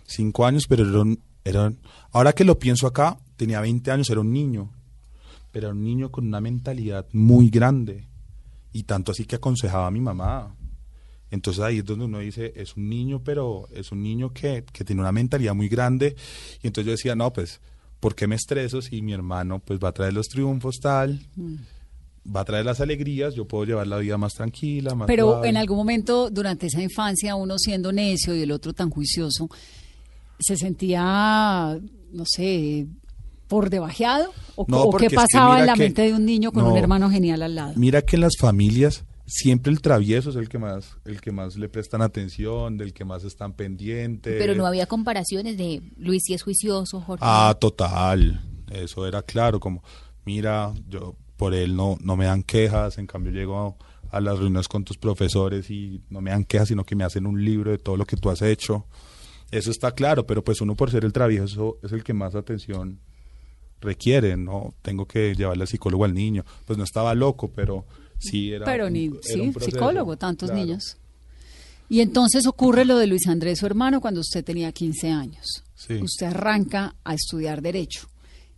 cinco 0.05 0.45
años, 0.45 0.65
pero 0.67 0.87
eran, 0.89 1.19
eran, 1.43 1.77
ahora 2.11 2.33
que 2.33 2.43
lo 2.43 2.57
pienso 2.57 2.87
acá, 2.87 3.17
tenía 3.37 3.61
20 3.61 3.91
años, 3.91 4.09
era 4.09 4.19
un 4.19 4.33
niño, 4.33 4.71
pero 5.51 5.67
era 5.67 5.75
un 5.75 5.83
niño 5.83 6.11
con 6.11 6.25
una 6.25 6.41
mentalidad 6.41 7.05
muy 7.13 7.49
grande, 7.49 8.07
y 8.73 8.83
tanto 8.83 9.11
así 9.11 9.25
que 9.25 9.37
aconsejaba 9.37 9.87
a 9.87 9.91
mi 9.91 10.01
mamá. 10.01 10.55
Entonces 11.31 11.63
ahí 11.63 11.79
es 11.79 11.85
donde 11.85 12.05
uno 12.05 12.19
dice, 12.19 12.53
es 12.55 12.75
un 12.75 12.89
niño, 12.89 13.21
pero 13.23 13.67
es 13.71 13.91
un 13.91 14.01
niño 14.01 14.31
que, 14.31 14.63
que 14.71 14.83
tiene 14.83 15.01
una 15.01 15.11
mentalidad 15.11 15.53
muy 15.53 15.69
grande, 15.69 16.15
y 16.63 16.67
entonces 16.67 16.85
yo 16.87 16.91
decía, 16.91 17.15
no, 17.15 17.31
pues, 17.31 17.61
¿por 17.99 18.15
qué 18.15 18.25
me 18.25 18.35
estreso 18.35 18.81
si 18.81 19.01
mi 19.01 19.13
hermano 19.13 19.59
pues 19.59 19.79
va 19.79 19.89
a 19.89 19.93
traer 19.93 20.13
los 20.13 20.27
triunfos 20.27 20.79
tal? 20.81 21.21
Mm 21.35 21.55
va 22.33 22.41
a 22.41 22.45
traer 22.45 22.65
las 22.65 22.81
alegrías, 22.81 23.35
yo 23.35 23.47
puedo 23.47 23.65
llevar 23.65 23.87
la 23.87 23.97
vida 23.97 24.17
más 24.17 24.33
tranquila, 24.33 24.95
más 24.95 25.07
Pero 25.07 25.43
en 25.45 25.57
algún 25.57 25.77
momento 25.77 26.29
durante 26.29 26.67
esa 26.67 26.81
infancia, 26.81 27.35
uno 27.35 27.57
siendo 27.57 27.91
necio 27.91 28.35
y 28.35 28.41
el 28.41 28.51
otro 28.51 28.73
tan 28.73 28.89
juicioso, 28.89 29.49
¿se 30.39 30.57
sentía, 30.57 31.77
no 32.11 32.23
sé, 32.25 32.87
por 33.47 33.69
debajeado? 33.69 34.31
¿O, 34.55 34.95
qué 34.97 35.09
pasaba 35.09 35.59
en 35.59 35.67
la 35.67 35.75
mente 35.75 36.03
de 36.03 36.13
un 36.13 36.25
niño 36.25 36.51
con 36.51 36.65
un 36.65 36.77
hermano 36.77 37.09
genial 37.09 37.43
al 37.43 37.55
lado? 37.55 37.73
Mira 37.75 38.01
que 38.01 38.15
en 38.15 38.21
las 38.21 38.37
familias 38.39 39.03
siempre 39.27 39.71
el 39.71 39.81
travieso 39.81 40.29
es 40.29 40.35
el 40.35 40.49
que 40.49 40.59
más 40.59 40.97
el 41.03 41.19
que 41.19 41.31
más 41.31 41.55
le 41.55 41.67
prestan 41.67 42.01
atención, 42.01 42.77
del 42.77 42.93
que 42.93 43.05
más 43.05 43.23
están 43.23 43.53
pendientes. 43.53 44.35
Pero 44.37 44.55
no 44.55 44.65
había 44.65 44.87
comparaciones 44.87 45.57
de 45.57 45.81
Luis 45.97 46.23
si 46.25 46.33
es 46.33 46.43
juicioso, 46.43 47.01
Jorge. 47.01 47.23
Ah, 47.25 47.55
total. 47.59 48.41
Eso 48.71 49.07
era 49.07 49.21
claro, 49.21 49.59
como 49.59 49.83
mira, 50.25 50.73
yo 50.89 51.15
por 51.37 51.53
él 51.53 51.75
no, 51.75 51.97
no 52.01 52.15
me 52.15 52.25
dan 52.25 52.43
quejas, 52.43 52.97
en 52.97 53.07
cambio 53.07 53.31
llego 53.31 53.77
a, 54.11 54.21
las 54.21 54.39
reuniones 54.39 54.67
con 54.67 54.85
tus 54.85 54.97
profesores 54.97 55.69
y 55.69 56.01
no 56.09 56.21
me 56.21 56.31
dan 56.31 56.45
quejas, 56.45 56.69
sino 56.69 56.85
que 56.85 56.95
me 56.95 57.03
hacen 57.03 57.25
un 57.25 57.43
libro 57.43 57.71
de 57.71 57.77
todo 57.77 57.97
lo 57.97 58.05
que 58.05 58.15
tú 58.15 58.29
has 58.29 58.41
hecho. 58.41 58.85
Eso 59.51 59.71
está 59.71 59.91
claro, 59.91 60.25
pero 60.25 60.43
pues 60.43 60.61
uno 60.61 60.75
por 60.75 60.89
ser 60.89 61.03
el 61.03 61.11
travieso 61.11 61.79
es 61.83 61.91
el 61.91 62.03
que 62.03 62.13
más 62.13 62.35
atención 62.35 62.99
requiere, 63.81 64.37
¿no? 64.37 64.73
Tengo 64.81 65.05
que 65.05 65.35
llevarle 65.35 65.63
al 65.63 65.67
psicólogo 65.67 66.05
al 66.05 66.13
niño. 66.13 66.45
Pues 66.65 66.77
no 66.77 66.85
estaba 66.85 67.13
loco, 67.13 67.51
pero 67.53 67.85
sí 68.17 68.53
era. 68.53 68.65
Pero 68.65 68.89
ni, 68.89 69.11
sí, 69.21 69.53
psicólogo, 69.59 70.17
tantos 70.17 70.51
niños. 70.51 70.97
Y 71.89 71.99
entonces 71.99 72.47
ocurre 72.47 72.85
lo 72.85 72.97
de 72.97 73.07
Luis 73.07 73.27
Andrés, 73.27 73.59
su 73.59 73.65
hermano, 73.65 74.01
cuando 74.01 74.21
usted 74.21 74.43
tenía 74.43 74.71
15 74.71 75.09
años. 75.09 75.63
Usted 76.01 76.27
arranca 76.27 76.95
a 77.03 77.13
estudiar 77.13 77.61
Derecho 77.61 78.07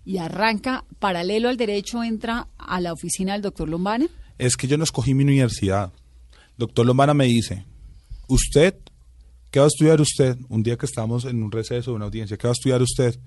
y 0.08 0.20
arranca 0.20 0.86
paralelo 1.00 1.50
al 1.50 1.58
derecho, 1.58 2.02
entra 2.02 2.48
a 2.58 2.80
la 2.80 2.94
oficina 2.94 3.34
del 3.34 3.42
doctor 3.42 3.68
Lombana? 3.68 4.08
Es 4.38 4.56
que 4.56 4.66
yo 4.66 4.78
no 4.78 4.86
escogí 4.86 5.14
mi 5.14 5.26
universidad. 5.26 5.92
Doctor 6.58 6.86
Lombana 6.86 7.14
me 7.14 7.26
dice, 7.26 7.66
usted, 8.30 8.74
¿qué 9.52 9.60
va 9.60 9.66
a 9.66 9.68
estudiar 9.68 10.00
usted? 10.00 10.38
Un 10.48 10.64
día 10.64 10.78
que 10.78 10.86
estamos 10.86 11.26
en 11.26 11.44
un 11.44 11.52
receso 11.52 11.92
de 11.92 11.98
una 11.98 12.06
audiencia, 12.06 12.38
¿qué 12.38 12.48
va 12.48 12.52
a 12.52 12.54
estudiar 12.54 12.82
usted? 12.82 13.20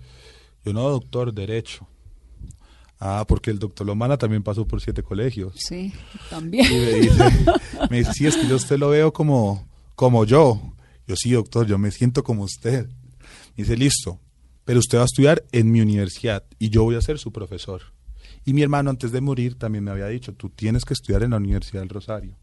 Yo 0.64 0.72
no, 0.72 0.88
doctor, 0.88 1.34
derecho. 1.34 1.86
Ah, 2.98 3.26
porque 3.28 3.50
el 3.50 3.58
doctor 3.58 3.86
Lombana 3.86 4.16
también 4.16 4.42
pasó 4.42 4.66
por 4.66 4.80
siete 4.80 5.02
colegios. 5.02 5.52
Sí, 5.56 5.92
también. 6.30 6.64
Y 6.64 6.76
me 6.76 6.92
dice, 6.94 7.24
me 7.90 8.04
sí, 8.04 8.26
es 8.26 8.38
que 8.38 8.48
yo 8.48 8.56
usted 8.56 8.78
lo 8.78 8.88
veo 8.88 9.12
como, 9.12 9.68
como 9.94 10.24
yo. 10.24 10.58
Yo 11.06 11.14
sí, 11.14 11.32
doctor, 11.32 11.66
yo 11.66 11.76
me 11.76 11.90
siento 11.90 12.24
como 12.24 12.44
usted. 12.44 12.88
Y 13.54 13.64
dice, 13.64 13.76
listo, 13.76 14.18
pero 14.70 14.78
usted 14.78 14.98
va 14.98 15.02
a 15.02 15.06
estudiar 15.06 15.42
en 15.50 15.72
mi 15.72 15.80
universidad 15.80 16.44
y 16.60 16.70
yo 16.70 16.84
voy 16.84 16.94
a 16.94 17.00
ser 17.00 17.18
su 17.18 17.32
profesor. 17.32 17.82
Y 18.44 18.52
mi 18.52 18.62
hermano 18.62 18.88
antes 18.88 19.10
de 19.10 19.20
morir 19.20 19.58
también 19.58 19.82
me 19.82 19.90
había 19.90 20.06
dicho, 20.06 20.32
tú 20.32 20.48
tienes 20.48 20.84
que 20.84 20.94
estudiar 20.94 21.24
en 21.24 21.30
la 21.30 21.38
Universidad 21.38 21.80
del 21.80 21.88
Rosario, 21.88 22.36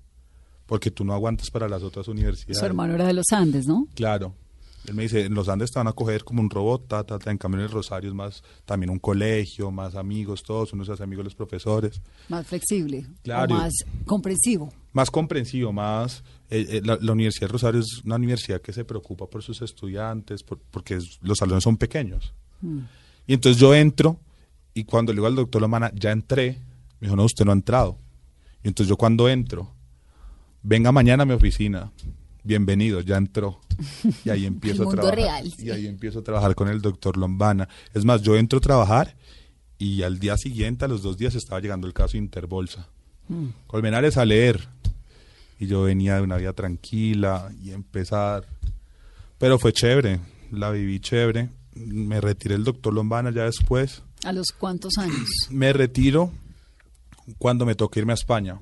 porque 0.66 0.92
tú 0.92 1.06
no 1.06 1.14
aguantas 1.14 1.50
para 1.50 1.70
las 1.70 1.84
otras 1.84 2.10
universidades. 2.10 2.60
Su 2.60 2.66
hermano 2.66 2.96
era 2.96 3.08
de 3.08 3.14
los 3.14 3.28
Andes, 3.32 3.66
¿no? 3.66 3.88
Claro. 3.96 4.36
Él 4.86 4.94
me 4.94 5.04
dice, 5.04 5.26
en 5.26 5.34
los 5.34 5.50
Andes 5.50 5.72
te 5.72 5.80
van 5.80 5.88
a 5.88 5.92
coger 5.94 6.24
como 6.24 6.42
un 6.42 6.50
robot, 6.50 6.88
ta, 6.88 7.04
ta, 7.04 7.20
ta. 7.20 7.30
en 7.32 7.38
cambio 7.38 7.60
en 7.60 7.66
el 7.66 7.72
Rosario 7.72 8.10
es 8.10 8.16
más 8.16 8.42
también 8.66 8.90
un 8.90 9.00
colegio, 9.00 9.70
más 9.70 9.96
amigos, 9.96 10.44
todos, 10.44 10.72
uno 10.72 10.86
se 10.86 10.94
hace 10.94 11.04
amigos 11.04 11.24
de 11.24 11.26
los 11.26 11.36
profesores. 11.36 12.02
Más 12.30 12.48
flexible. 12.48 13.06
Claro. 13.24 13.54
o 13.56 13.58
más 13.58 13.74
comprensivo. 14.06 14.72
Más 14.94 15.12
comprensivo, 15.12 15.74
más... 15.74 16.24
eh, 16.50 16.66
eh, 16.70 16.82
la, 16.86 16.98
la 17.02 17.12
Universidad 17.12 17.48
del 17.48 17.54
Rosario 17.54 17.82
es 17.82 18.02
una 18.06 18.16
universidad 18.16 18.62
que 18.62 18.72
se 18.72 18.86
preocupa 18.86 19.28
por 19.28 19.44
sus 19.44 19.62
estudiantes, 19.62 20.42
por- 20.44 20.60
porque 20.72 20.96
es- 20.96 21.20
los 21.22 21.38
salones 21.38 21.64
son 21.66 21.76
pequeños. 21.76 22.34
Y 23.28 23.34
entonces 23.34 23.60
yo 23.60 23.76
entro 23.76 24.20
y 24.74 24.86
cuando 24.86 25.12
le 25.12 25.18
digo 25.18 25.28
al 25.28 25.36
doctor 25.36 25.62
Lomana, 25.62 25.92
ya 25.94 26.12
entré, 26.12 26.60
me 27.02 27.08
dijo, 27.08 27.16
no, 27.18 27.26
usted 27.26 27.44
no 27.44 27.52
ha 27.52 27.56
entrado. 27.56 27.98
Y 28.64 28.70
entonces 28.70 28.88
yo 28.90 28.96
cuando 28.96 29.28
entro, 29.28 29.70
venga 30.64 30.92
mañana 30.94 31.24
a 31.24 31.26
mi 31.26 31.34
oficina, 31.34 31.92
bienvenido, 32.48 33.02
ya 33.02 33.18
entró. 33.18 33.60
Y 34.26 34.30
ahí 34.30 34.46
empiezo 34.48 34.90
a 34.90 34.92
trabajar. 34.92 35.16
real, 35.16 35.52
sí. 35.52 35.68
Y 35.68 35.72
ahí 35.72 35.86
empiezo 35.86 36.20
a 36.20 36.24
trabajar 36.24 36.56
con 36.56 36.70
el 36.70 36.82
doctor 36.82 37.18
Lombana. 37.18 37.68
Es 37.94 38.06
más, 38.06 38.22
yo 38.22 38.36
entro 38.36 38.60
a 38.60 38.62
trabajar 38.62 39.16
y 39.78 40.02
al 40.02 40.20
día 40.20 40.38
siguiente, 40.38 40.86
a 40.86 40.88
los 40.88 41.04
dos 41.04 41.18
días, 41.18 41.36
estaba 41.36 41.62
llegando 41.62 41.86
el 41.86 41.94
caso 41.94 42.18
Interbolsa. 42.18 42.88
Colmenares 43.68 44.18
a 44.18 44.26
leer. 44.26 44.68
Y 45.60 45.68
yo 45.68 45.84
venía 45.84 46.16
de 46.16 46.22
una 46.22 46.38
vida 46.38 46.54
tranquila 46.54 47.52
y 47.62 47.72
empezar. 47.72 48.48
Pero 49.38 49.60
fue 49.60 49.74
chévere, 49.74 50.20
la 50.52 50.72
viví 50.72 51.00
chévere. 51.00 51.50
Me 51.76 52.22
retiré 52.22 52.56
el 52.56 52.64
doctor 52.64 52.94
Lombana 52.94 53.32
ya 53.32 53.44
después. 53.44 54.02
¿A 54.24 54.32
los 54.32 54.48
cuántos 54.58 54.98
años? 54.98 55.28
Me 55.52 55.74
retiro 55.74 56.32
cuando 57.38 57.66
me 57.66 57.76
toque 57.76 58.00
irme 58.00 58.14
a 58.14 58.16
España, 58.16 58.62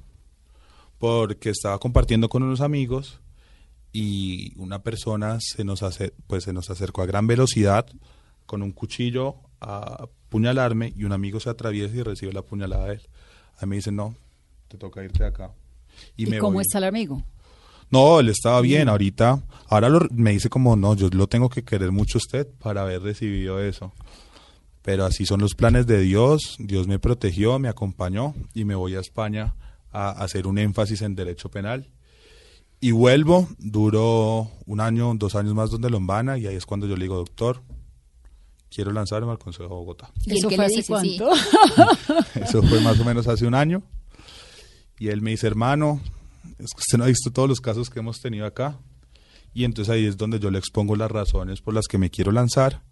porque 0.98 1.52
estaba 1.52 1.78
compartiendo 1.78 2.30
con 2.30 2.42
unos 2.42 2.62
amigos 2.62 3.20
y 3.98 4.52
una 4.58 4.84
persona 4.84 5.38
se 5.40 5.64
nos 5.64 5.82
hace, 5.82 6.14
pues 6.28 6.44
se 6.44 6.52
nos 6.52 6.70
acercó 6.70 7.02
a 7.02 7.06
gran 7.06 7.28
velocidad 7.28 7.86
con 8.46 8.62
un 8.62 8.74
cuchillo 8.74 9.36
a 9.62 10.04
apuñalarme 10.04 10.92
y 10.98 11.06
un 11.06 11.14
amigo 11.14 11.40
se 11.40 11.50
atraviesa 11.50 11.96
y 11.96 12.04
recibe 12.04 12.34
la 12.34 12.42
puñalada 12.42 12.88
de 12.88 12.96
él. 12.96 13.02
A 13.58 13.66
mí 13.66 13.70
me 13.70 13.76
dice, 13.78 13.94
no, 13.94 14.14
te 14.68 14.78
toca 14.78 15.02
irte 15.02 15.20
de 15.24 15.30
acá. 15.30 15.54
¿Y, 16.18 16.26
me 16.26 16.40
cómo 16.40 16.56
voy. 16.56 16.64
está 16.64 16.80
el 16.80 16.84
amigo? 16.84 17.24
No, 17.90 18.20
él 18.20 18.28
estaba 18.28 18.60
bien, 18.60 18.90
ahorita, 18.90 19.42
ahora 19.70 19.88
lo- 19.88 20.08
me 20.12 20.32
dice 20.32 20.50
como, 20.50 20.76
no, 20.76 20.94
yo 20.96 21.08
lo 21.10 21.28
tengo 21.28 21.48
que 21.48 21.64
querer 21.64 21.94
mucho 21.94 22.18
a 22.18 22.20
usted 22.20 22.48
para 22.60 22.82
haber 22.82 23.02
recibido 23.02 23.62
eso. 23.64 23.94
Pero 24.82 25.06
así 25.06 25.26
son 25.26 25.40
los 25.40 25.56
planes 25.56 25.88
de 25.88 26.02
Dios, 26.02 26.58
Dios 26.60 26.86
me 26.88 27.00
protegió, 27.00 27.60
me 27.60 27.70
acompañó 27.70 28.36
y 28.54 28.66
me 28.66 28.76
voy 28.76 28.96
a 28.96 29.00
España 29.00 29.56
a 29.94 30.10
hacer 30.12 30.48
un 30.48 30.58
énfasis 30.58 31.02
en 31.02 31.16
derecho 31.16 31.50
penal. 31.50 31.90
Y 32.86 32.92
vuelvo, 32.92 33.50
duró 33.58 34.52
un 34.68 34.80
año, 34.80 35.12
dos 35.16 35.34
años 35.34 35.56
más 35.56 35.72
donde 35.72 35.90
Lombana 35.90 36.38
y 36.38 36.46
ahí 36.46 36.56
es 36.56 36.68
cuando 36.68 36.86
yo 36.86 36.96
le 36.96 37.06
digo, 37.06 37.16
doctor, 37.16 37.64
quiero 38.70 38.92
lanzarme 38.92 39.32
al 39.32 39.40
Consejo 39.40 39.64
de 39.64 39.70
Bogotá. 39.70 40.12
¿Y 40.24 40.34
él 40.34 40.38
¿Eso 40.38 40.52
fue 40.52 40.66
hace? 40.66 40.84
Sí. 40.84 40.88
cuánto? 40.88 41.32
Eso 42.36 42.62
fue 42.62 42.82
más 42.82 43.00
o 43.00 43.04
menos 43.04 43.28
hace 43.28 43.48
un 43.48 43.56
año. 43.56 43.82
Y 45.00 45.08
él 45.08 45.24
me 45.24 45.32
dice, 45.32 45.48
hermano, 45.48 46.00
es 46.60 46.76
que 46.76 46.80
usted 46.82 47.00
no 47.00 47.06
ha 47.06 47.08
visto 47.08 47.32
todos 47.32 47.50
los 47.50 47.60
casos 47.60 47.90
que 47.90 48.02
hemos 48.02 48.22
tenido 48.22 48.46
acá. 48.46 48.78
Y 49.52 49.64
entonces 49.64 49.92
ahí 49.92 50.06
es 50.06 50.16
donde 50.16 50.40
yo 50.40 50.52
le 50.52 50.60
expongo 50.60 50.96
las 50.96 51.10
razones 51.10 51.62
por 51.62 51.74
las 51.74 51.88
que 51.88 51.98
me 51.98 52.12
quiero 52.12 52.32
lanzar. 52.32 52.84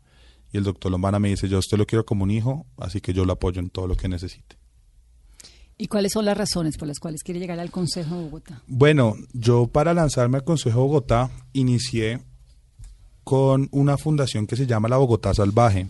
Y 0.51 0.57
el 0.57 0.63
doctor 0.63 0.91
Lombana 0.91 1.19
me 1.19 1.29
dice, 1.29 1.47
yo 1.47 1.57
a 1.57 1.59
usted 1.59 1.77
lo 1.77 1.85
quiero 1.85 2.03
como 2.03 2.23
un 2.23 2.31
hijo, 2.31 2.65
así 2.77 2.99
que 2.99 3.13
yo 3.13 3.25
lo 3.25 3.33
apoyo 3.33 3.59
en 3.59 3.69
todo 3.69 3.85
lo 3.85 3.95
que 3.95 4.09
necesite. 4.09 4.57
¿Y 5.77 5.87
cuáles 5.87 6.11
son 6.13 6.25
las 6.25 6.37
razones 6.37 6.77
por 6.77 6.87
las 6.87 6.99
cuales 6.99 7.23
quiere 7.23 7.39
llegar 7.39 7.59
al 7.59 7.71
Consejo 7.71 8.15
de 8.15 8.23
Bogotá? 8.23 8.61
Bueno, 8.67 9.15
yo 9.33 9.67
para 9.67 9.93
lanzarme 9.93 10.37
al 10.37 10.43
Consejo 10.43 10.79
de 10.79 10.85
Bogotá 10.85 11.31
inicié 11.53 12.21
con 13.23 13.69
una 13.71 13.97
fundación 13.97 14.47
que 14.47 14.55
se 14.55 14.67
llama 14.67 14.87
la 14.87 14.97
Bogotá 14.97 15.33
Salvaje. 15.33 15.87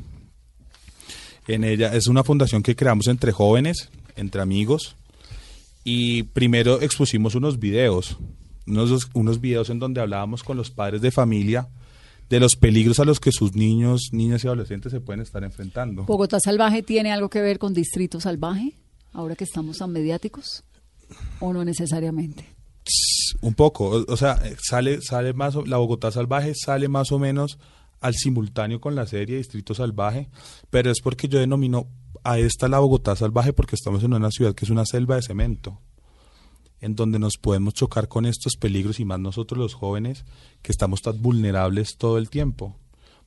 En 1.47 1.63
ella 1.63 1.93
es 1.93 2.07
una 2.07 2.23
fundación 2.23 2.63
que 2.63 2.75
creamos 2.75 3.07
entre 3.07 3.31
jóvenes, 3.31 3.89
entre 4.15 4.41
amigos, 4.41 4.95
y 5.83 6.23
primero 6.23 6.79
expusimos 6.81 7.35
unos 7.35 7.59
videos, 7.59 8.17
unos, 8.65 9.09
unos 9.13 9.41
videos 9.41 9.69
en 9.69 9.79
donde 9.79 9.99
hablábamos 9.99 10.43
con 10.43 10.55
los 10.55 10.71
padres 10.71 11.01
de 11.01 11.11
familia 11.11 11.67
de 12.29 12.39
los 12.39 12.55
peligros 12.55 12.99
a 12.99 13.05
los 13.05 13.19
que 13.19 13.31
sus 13.31 13.53
niños, 13.53 14.09
niñas 14.11 14.43
y 14.43 14.47
adolescentes 14.47 14.91
se 14.91 15.01
pueden 15.01 15.21
estar 15.21 15.43
enfrentando. 15.43 16.05
¿Bogotá 16.05 16.39
Salvaje 16.39 16.81
tiene 16.81 17.11
algo 17.11 17.29
que 17.29 17.41
ver 17.41 17.59
con 17.59 17.73
Distrito 17.73 18.19
Salvaje? 18.21 18.73
Ahora 19.13 19.35
que 19.35 19.43
estamos 19.43 19.77
tan 19.77 19.91
mediáticos. 19.91 20.63
¿O 21.39 21.53
no 21.53 21.63
necesariamente? 21.63 22.45
Un 23.41 23.53
poco, 23.53 24.05
o, 24.07 24.17
sea, 24.17 24.39
eh, 24.43 24.55
sale, 24.61 25.01
sale 25.01 25.33
más, 25.33 25.55
la 25.67 25.77
Bogotá 25.77 26.11
Salvaje 26.11 26.53
sale 26.55 26.87
más 26.87 27.11
o 27.11 27.19
menos 27.19 27.57
al 27.99 28.15
simultáneo 28.15 28.81
con 28.81 28.95
la 28.95 29.05
serie 29.05 29.37
Distrito 29.37 29.73
Salvaje, 29.73 30.29
pero 30.69 30.91
es 30.91 30.99
porque 31.01 31.27
yo 31.27 31.39
denomino 31.39 31.87
a 32.23 32.37
esta 32.39 32.67
la 32.67 32.79
Bogotá 32.79 33.15
Salvaje 33.15 33.53
porque 33.53 33.75
estamos 33.75 34.03
en 34.03 34.13
una 34.13 34.31
ciudad 34.31 34.53
que 34.53 34.65
es 34.65 34.71
una 34.71 34.85
selva 34.85 35.15
de 35.15 35.21
cemento, 35.21 35.81
en 36.79 36.95
donde 36.95 37.19
nos 37.19 37.37
podemos 37.37 37.73
chocar 37.73 38.07
con 38.07 38.25
estos 38.25 38.55
peligros 38.57 38.99
y 38.99 39.05
más 39.05 39.19
nosotros 39.19 39.57
los 39.57 39.73
jóvenes 39.73 40.25
que 40.61 40.71
estamos 40.71 41.01
tan 41.01 41.21
vulnerables 41.21 41.95
todo 41.97 42.17
el 42.17 42.29
tiempo. 42.29 42.77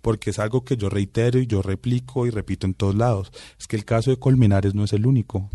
Porque 0.03 0.31
es 0.31 0.39
algo 0.39 0.63
que 0.63 0.77
yo 0.77 0.89
reitero 0.89 1.41
y 1.41 1.47
yo 1.47 1.63
replico 1.63 2.27
y 2.27 2.31
repito 2.31 2.67
en 2.67 2.75
todos 2.75 2.95
lados. 2.95 3.33
Es 3.59 3.67
que 3.67 3.77
el 3.77 3.85
caso 3.85 4.11
de 4.11 4.19
Colmenares 4.19 4.75
no 4.75 4.85
es 4.85 4.93
el 4.93 5.07
único. 5.07 5.51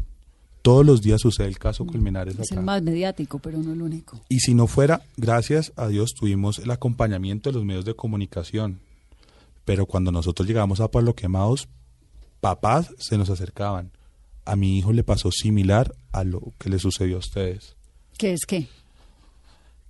Todos 0.62 0.86
los 0.86 1.02
días 1.02 1.22
sucede 1.22 1.48
el 1.48 1.58
caso 1.58 1.86
Colmenares 1.88 2.38
Es 2.38 2.52
acá. 2.52 2.60
el 2.60 2.66
más 2.66 2.84
mediático, 2.84 3.40
pero 3.40 3.58
no 3.60 3.74
el 3.74 3.82
único. 3.82 4.22
Y 4.30 4.40
si 4.40 4.54
no 4.54 4.68
fuera, 4.68 5.02
gracias 5.18 5.74
a 5.76 5.88
Dios 5.88 6.14
tuvimos 6.14 6.60
el 6.60 6.70
acompañamiento 6.70 7.50
de 7.50 7.56
los 7.56 7.66
medios 7.66 7.86
de 7.86 7.96
comunicación. 7.96 8.80
Pero 9.66 9.86
cuando 9.88 10.12
nosotros 10.12 10.48
llegamos 10.48 10.80
a 10.80 10.90
Pablo 10.90 11.16
Quemados, 11.16 11.68
papás 12.42 12.94
se 13.00 13.18
nos 13.18 13.30
acercaban. 13.30 13.92
A 14.46 14.56
mi 14.56 14.78
hijo 14.78 14.94
le 14.94 15.04
pasó 15.04 15.32
similar 15.32 15.96
a 16.12 16.24
lo 16.24 16.42
que 16.60 16.70
le 16.70 16.78
sucedió 16.80 17.16
a 17.16 17.20
ustedes. 17.20 17.76
¿Qué 18.18 18.34
es 18.34 18.46
qué? 18.46 18.68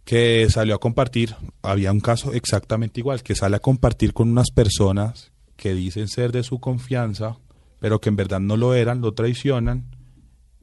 Que 0.06 0.48
salió 0.50 0.76
a 0.76 0.80
compartir, 0.80 1.36
había 1.62 1.92
un 1.92 2.00
caso 2.00 2.34
exactamente 2.34 3.00
igual, 3.00 3.24
que 3.24 3.36
sale 3.36 3.58
a 3.58 3.60
compartir 3.60 4.14
con 4.14 4.30
unas 4.30 4.52
personas 4.52 5.32
que 5.58 5.74
dicen 5.74 6.08
ser 6.08 6.32
de 6.32 6.44
su 6.44 6.60
confianza, 6.60 7.38
pero 7.80 8.02
que 8.02 8.10
en 8.10 8.16
verdad 8.16 8.40
no 8.40 8.58
lo 8.58 8.74
eran, 8.74 9.02
lo 9.02 9.14
traicionan 9.14 9.86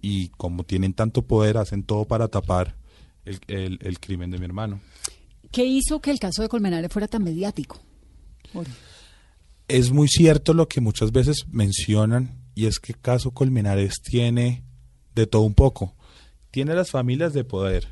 y 0.00 0.28
como 0.31 0.64
tienen 0.64 0.93
tanto 0.95 1.23
poder 1.23 1.57
hacen 1.57 1.83
todo 1.83 2.05
para 2.07 2.28
tapar 2.28 2.76
el, 3.25 3.40
el- 3.49 3.78
el 3.83 4.00
crimen 4.00 4.31
de 4.31 4.38
mi 4.38 4.45
hermano. 4.45 4.81
¿Qué 5.50 5.64
hizo 5.64 6.00
que 6.00 6.11
el 6.11 6.19
caso 6.21 6.43
de 6.43 6.49
Colmenares 6.49 6.93
fuera 6.93 7.09
tan 7.09 7.25
mediático? 7.25 7.81
Jorge? 8.52 8.73
es 9.69 9.90
muy 9.93 10.09
cierto 10.09 10.55
lo 10.55 10.67
que 10.67 10.81
muchas 10.81 11.12
veces 11.12 11.45
mencionan 11.50 12.38
y 12.55 12.64
es 12.67 12.78
que 12.78 12.95
caso 12.95 13.33
Colmenares 13.33 14.00
tiene 14.02 14.64
de 15.14 15.26
todo 15.26 15.43
un 15.43 15.52
poco. 15.55 15.95
Tiene 16.50 16.75
las 16.75 16.90
familias 16.90 17.35
de 17.35 17.45
poder, 17.45 17.87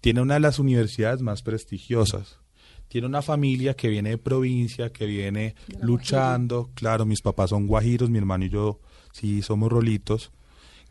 tiene 0.00 0.20
una 0.20 0.34
de 0.34 0.40
las 0.40 0.60
universidades 0.60 1.20
más 1.22 1.42
prestigiosas, 1.42 2.38
tiene 2.86 3.08
una 3.08 3.20
familia 3.22 3.74
que 3.74 3.88
viene 3.88 4.10
de 4.10 4.18
provincia, 4.18 4.92
que 4.92 5.06
viene 5.06 5.56
luchando, 5.80 6.70
claro, 6.74 7.04
mis 7.04 7.20
papás 7.20 7.50
son 7.50 7.66
guajiros, 7.66 8.08
mi 8.08 8.18
hermano 8.18 8.44
y 8.44 8.48
yo 8.50 8.78
sí 9.12 9.42
somos 9.42 9.70
rolitos, 9.72 10.30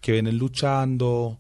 que 0.06 0.12
vienen 0.12 0.38
luchando, 0.38 1.40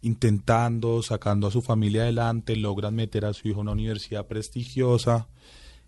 intentando, 0.00 1.02
sacando 1.02 1.46
a 1.46 1.50
su 1.50 1.60
familia 1.60 2.02
adelante, 2.04 2.56
logran 2.56 2.94
meter 2.94 3.26
a 3.26 3.34
su 3.34 3.46
hijo 3.46 3.58
a 3.58 3.62
una 3.62 3.72
universidad 3.72 4.26
prestigiosa 4.26 5.28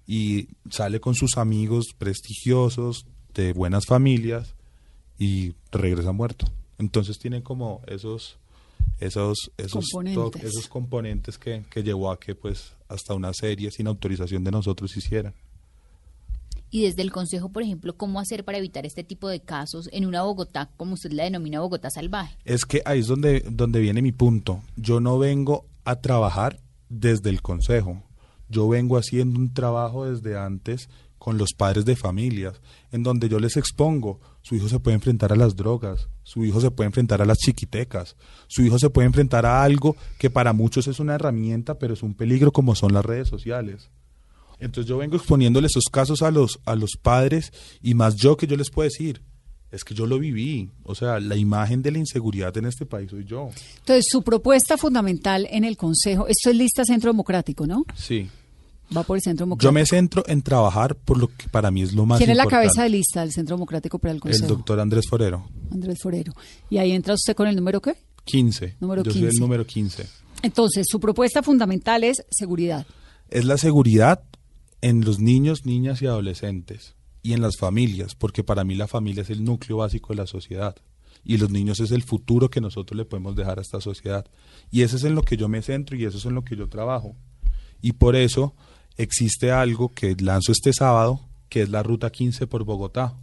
y 0.07 0.49
sale 0.69 1.01
con 1.01 1.15
sus 1.15 1.39
amigos 1.39 1.87
prestigiosos 1.97 3.07
de 3.33 3.55
buenas 3.55 3.87
familias 3.87 4.55
y 5.19 5.55
regresa 5.73 6.13
muerto. 6.13 6.45
Entonces 6.77 7.19
tiene 7.19 7.43
como 7.43 7.81
esos 7.87 8.37
esos 9.01 9.51
esos 9.57 9.87
to- 9.87 9.97
Componentes. 9.97 10.45
esos 10.45 10.69
componentes 10.69 11.39
que, 11.39 11.65
que 11.71 11.83
llevó 11.83 12.11
a 12.11 12.21
que 12.21 12.35
pues 12.35 12.75
hasta 12.89 13.15
una 13.15 13.33
serie 13.33 13.71
sin 13.71 13.87
autorización 13.87 14.45
de 14.45 14.51
nosotros 14.51 14.95
hicieran. 14.99 15.33
Y 16.71 16.83
desde 16.83 17.03
el 17.03 17.13
Consejo, 17.13 17.51
por 17.51 17.63
ejemplo, 17.63 17.97
¿cómo 17.97 18.21
hacer 18.21 18.45
para 18.45 18.59
evitar 18.59 18.85
este 18.85 19.05
tipo 19.05 19.29
de 19.29 19.41
casos 19.41 19.89
en 19.93 20.07
una 20.07 20.23
Bogotá, 20.23 20.71
como 20.77 20.95
usted 20.95 21.13
la 21.13 21.25
denomina 21.25 21.61
Bogotá 21.61 21.91
salvaje? 21.91 22.37
Es 22.45 22.67
que 22.67 22.83
ahí 22.85 23.01
es 23.01 23.07
donde, 23.07 23.41
donde 23.51 23.81
viene 23.81 24.03
mi 24.03 24.13
punto. 24.13 24.63
Yo 24.77 25.01
no 25.01 25.19
vengo 25.19 25.67
a 25.85 25.97
trabajar 25.97 26.61
desde 26.89 27.31
el 27.31 27.41
consejo. 27.41 28.03
Yo 28.49 28.69
vengo 28.69 28.97
haciendo 28.99 29.39
un 29.39 29.53
trabajo 29.53 30.07
desde 30.11 30.39
antes 30.39 30.89
con 31.19 31.37
los 31.37 31.53
padres 31.53 31.85
de 31.85 31.97
familias, 31.97 32.61
en 32.93 33.03
donde 33.03 33.29
yo 33.29 33.39
les 33.39 33.57
expongo, 33.57 34.21
su 34.41 34.55
hijo 34.55 34.69
se 34.69 34.79
puede 34.79 34.95
enfrentar 34.95 35.33
a 35.33 35.37
las 35.37 35.57
drogas, 35.57 36.09
su 36.23 36.45
hijo 36.45 36.61
se 36.61 36.71
puede 36.71 36.87
enfrentar 36.87 37.21
a 37.21 37.27
las 37.27 37.39
chiquitecas, 37.39 38.17
su 38.47 38.63
hijo 38.63 38.79
se 38.79 38.89
puede 38.89 39.07
enfrentar 39.07 39.45
a 39.45 39.63
algo 39.63 39.97
que 40.19 40.31
para 40.31 40.53
muchos 40.53 40.87
es 40.87 41.01
una 41.01 41.17
herramienta, 41.17 41.79
pero 41.79 41.95
es 41.95 42.03
un 42.03 42.15
peligro 42.15 42.53
como 42.53 42.75
son 42.75 42.93
las 42.93 43.05
redes 43.05 43.29
sociales. 43.29 43.91
Entonces 44.61 44.89
yo 44.89 44.99
vengo 44.99 45.17
exponiéndole 45.17 45.67
esos 45.69 45.85
casos 45.91 46.23
a 46.23 46.31
los, 46.31 46.59
a 46.65 46.75
los 46.75 46.93
padres 47.01 47.53
y 47.83 47.95
más 47.95 48.17
yo 48.17 48.37
que 48.37 48.47
yo 48.47 48.57
les 48.57 48.71
puedo 48.71 48.89
decir, 48.89 49.23
es 49.71 49.85
que 49.85 49.95
yo 49.95 50.07
lo 50.07 50.19
viví. 50.19 50.71
O 50.83 50.95
sea, 50.95 51.21
la 51.21 51.37
imagen 51.37 51.83
de 51.83 51.91
la 51.93 51.99
inseguridad 51.99 52.57
en 52.57 52.65
este 52.67 52.87
país 52.87 53.11
soy 53.11 53.25
yo. 53.25 53.51
Entonces, 53.81 54.07
su 54.09 54.23
propuesta 54.23 54.77
fundamental 54.77 55.47
en 55.51 55.65
el 55.65 55.77
Consejo, 55.77 56.27
esto 56.27 56.51
es 56.51 56.57
lista 56.57 56.85
Centro 56.85 57.11
Democrático, 57.11 57.67
¿no? 57.67 57.85
Sí. 57.95 58.29
Va 58.97 59.03
por 59.03 59.19
el 59.19 59.23
Centro 59.23 59.45
Yo 59.45 59.47
Democrático. 59.47 59.73
me 59.73 59.85
centro 59.85 60.25
en 60.27 60.41
trabajar 60.41 60.97
por 60.97 61.19
lo 61.19 61.29
que 61.29 61.47
para 61.51 61.71
mí 61.71 61.83
es 61.83 61.93
lo 61.93 62.07
más 62.07 62.17
¿Quién 62.19 62.31
es 62.31 62.37
la 62.39 62.45
importante. 62.45 62.69
cabeza 62.69 62.83
de 62.85 62.89
lista 62.89 63.21
del 63.21 63.33
Centro 63.33 63.57
Democrático 63.57 63.99
para 63.99 64.13
el 64.15 64.21
Consejo? 64.21 64.45
El 64.45 64.49
doctor 64.49 64.81
Andrés 64.81 65.07
Forero. 65.07 65.47
Andrés 65.71 65.99
Forero. 66.01 66.33
¿Y 66.71 66.79
ahí 66.79 66.93
entra 66.93 67.13
usted 67.13 67.37
con 67.37 67.47
el 67.47 67.55
número 67.55 67.83
qué? 67.83 67.97
15. 68.25 68.77
Número 68.81 69.03
yo 69.03 69.11
soy 69.11 69.21
15. 69.21 69.35
el 69.37 69.41
número 69.41 69.67
15. 69.67 70.07
Entonces, 70.43 70.87
su 70.89 70.99
propuesta 71.01 71.43
fundamental 71.43 72.03
es 72.03 72.25
seguridad. 72.31 72.87
Es 73.29 73.45
la 73.45 73.59
seguridad 73.59 74.23
en 74.81 75.05
los 75.05 75.19
niños, 75.19 75.67
niñas 75.67 76.03
y 76.03 76.07
adolescentes 76.07 76.95
y 77.23 77.33
en 77.33 77.43
las 77.43 77.57
familias, 77.57 78.15
porque 78.15 78.45
para 78.45 78.65
mí 78.65 78.75
la 78.75 78.89
familia 78.89 79.23
es 79.23 79.31
el 79.31 79.45
núcleo 79.45 79.79
básico 79.79 80.13
de 80.13 80.17
la 80.17 80.27
sociedad 80.27 80.77
y 81.25 81.37
los 81.37 81.51
niños 81.51 81.81
es 81.81 81.91
el 81.91 82.03
futuro 82.03 82.49
que 82.49 82.61
nosotros 82.61 82.97
le 82.97 83.05
podemos 83.05 83.37
dejar 83.37 83.59
a 83.59 83.63
esta 83.63 83.81
sociedad. 83.81 84.27
Y 84.71 84.83
eso 84.83 84.97
es 84.97 85.05
en 85.05 85.15
lo 85.15 85.23
que 85.23 85.37
yo 85.37 85.49
me 85.49 85.63
centro 85.63 85.97
y 85.97 86.05
eso 86.05 86.19
es 86.19 86.25
en 86.25 86.35
lo 86.35 86.43
que 86.43 86.57
yo 86.57 86.69
trabajo. 86.69 87.17
Y 87.81 87.93
por 87.93 88.17
eso 88.17 88.55
existe 88.97 89.53
algo 89.53 89.91
que 89.91 90.17
lanzo 90.19 90.53
este 90.53 90.73
sábado, 90.73 91.21
que 91.49 91.63
es 91.63 91.69
la 91.69 91.83
Ruta 91.83 92.11
15 92.11 92.47
por 92.47 92.65
Bogotá, 92.65 93.15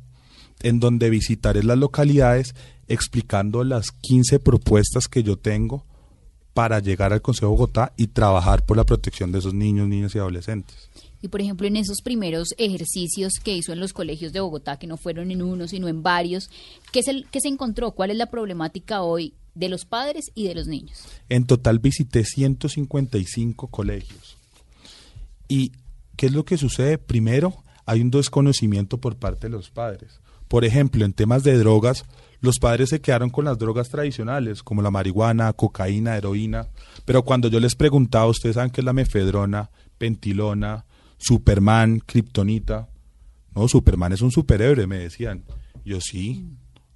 en 0.62 0.80
donde 0.80 1.10
visitaré 1.10 1.64
las 1.64 1.78
localidades 1.78 2.56
explicando 2.88 3.64
las 3.64 3.92
15 3.92 4.40
propuestas 4.40 5.08
que 5.08 5.24
yo 5.24 5.38
tengo 5.38 5.86
para 6.54 6.80
llegar 6.80 7.12
al 7.12 7.22
Consejo 7.22 7.48
de 7.48 7.52
Bogotá 7.52 7.94
y 7.98 8.08
trabajar 8.08 8.66
por 8.66 8.78
la 8.78 8.86
protección 8.86 9.32
de 9.32 9.40
esos 9.40 9.54
niños, 9.54 9.88
niñas 9.88 10.16
y 10.16 10.20
adolescentes. 10.20 10.90
Y 11.26 11.28
por 11.28 11.42
ejemplo, 11.42 11.66
en 11.66 11.76
esos 11.76 12.04
primeros 12.04 12.50
ejercicios 12.60 13.34
que 13.44 13.58
hizo 13.58 13.74
en 13.74 13.80
los 13.80 13.94
colegios 13.94 14.32
de 14.32 14.42
Bogotá, 14.42 14.78
que 14.78 14.86
no 14.86 14.96
fueron 14.96 15.32
en 15.32 15.42
uno, 15.42 15.68
sino 15.68 15.88
en 15.88 16.04
varios, 16.04 16.52
¿qué 16.92 17.02
se, 17.02 17.24
qué 17.32 17.42
se 17.42 17.48
encontró? 17.48 17.94
¿Cuál 17.94 18.12
es 18.12 18.18
la 18.18 18.28
problemática 18.28 19.02
hoy 19.02 19.34
de 19.56 19.68
los 19.68 19.86
padres 19.86 20.26
y 20.36 20.48
de 20.48 20.54
los 20.54 20.68
niños? 20.68 21.00
En 21.28 21.48
total 21.48 21.80
visité 21.80 22.24
155 22.24 23.70
colegios. 23.70 24.38
¿Y 25.48 25.72
qué 26.16 26.28
es 26.28 26.32
lo 26.32 26.46
que 26.46 26.58
sucede? 26.58 27.00
Primero, 27.00 27.64
hay 27.88 28.02
un 28.02 28.12
desconocimiento 28.12 29.00
por 29.00 29.16
parte 29.16 29.48
de 29.48 29.58
los 29.58 29.72
padres. 29.72 30.20
Por 30.48 30.64
ejemplo, 30.64 31.06
en 31.06 31.14
temas 31.14 31.42
de 31.42 31.58
drogas, 31.58 32.06
los 32.40 32.60
padres 32.60 32.90
se 32.90 33.02
quedaron 33.02 33.32
con 33.32 33.46
las 33.46 33.58
drogas 33.58 33.90
tradicionales, 33.90 34.62
como 34.62 34.84
la 34.84 34.92
marihuana, 34.92 35.52
cocaína, 35.54 36.18
heroína. 36.18 36.68
Pero 37.04 37.24
cuando 37.24 37.48
yo 37.48 37.60
les 37.60 37.74
preguntaba, 37.74 38.28
ustedes 38.28 38.54
saben 38.54 38.70
qué 38.70 38.82
es 38.82 38.86
la 38.86 38.94
mefedrona, 38.94 39.72
pentilona, 39.98 40.86
Superman, 41.26 42.02
Kryptonita. 42.06 42.88
No, 43.56 43.68
Superman 43.68 44.14
es 44.14 44.22
un 44.22 44.32
superhéroe, 44.32 44.86
me 44.86 45.00
decían. 45.00 45.44
Yo 45.84 46.00
sí, 46.00 46.46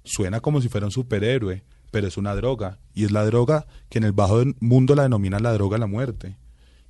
suena 0.04 0.40
como 0.40 0.60
si 0.60 0.68
fuera 0.68 0.86
un 0.86 0.92
superhéroe, 0.92 1.64
pero 1.90 2.06
es 2.06 2.16
una 2.16 2.34
droga. 2.36 2.78
Y 2.94 3.04
es 3.04 3.10
la 3.10 3.24
droga 3.24 3.66
que 3.88 3.98
en 3.98 4.04
el 4.04 4.12
bajo 4.12 4.42
mundo 4.60 4.94
la 4.94 5.02
denominan 5.02 5.42
la 5.42 5.52
droga 5.52 5.76
de 5.76 5.80
la 5.80 5.86
muerte. 5.88 6.36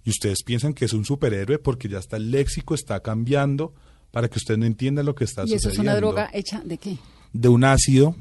Y 0.04 0.10
ustedes 0.10 0.42
piensan 0.42 0.74
que 0.74 0.84
es 0.84 0.92
un 0.92 1.04
superhéroe 1.06 1.58
porque 1.58 1.88
ya 1.88 1.98
está 1.98 2.18
el 2.18 2.30
léxico 2.30 2.74
está 2.74 3.00
cambiando 3.00 3.74
para 4.10 4.28
que 4.28 4.38
ustedes 4.38 4.58
no 4.58 4.66
entiendan 4.66 5.06
lo 5.06 5.14
que 5.14 5.24
está 5.24 5.42
¿Y 5.42 5.54
eso 5.54 5.70
sucediendo. 5.70 5.82
es 5.82 5.86
una 5.88 5.96
droga 5.96 6.30
hecha 6.34 6.60
de 6.64 6.76
qué? 6.76 6.98
De 7.32 7.48
un 7.48 7.64
ácido. 7.64 8.16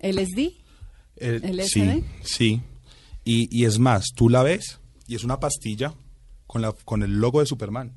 ¿LSD? 0.00 0.38
eh, 1.16 1.40
¿LSD? 1.42 1.64
sí, 1.66 2.04
sí. 2.22 2.62
Y, 3.24 3.48
y 3.56 3.64
es 3.64 3.78
más, 3.80 4.06
tú 4.14 4.28
la 4.28 4.42
ves 4.44 4.78
y 5.08 5.14
es 5.16 5.24
una 5.24 5.40
pastilla 5.40 5.94
con, 6.46 6.62
la, 6.62 6.72
con 6.84 7.02
el 7.02 7.18
logo 7.18 7.40
de 7.40 7.46
Superman. 7.46 7.92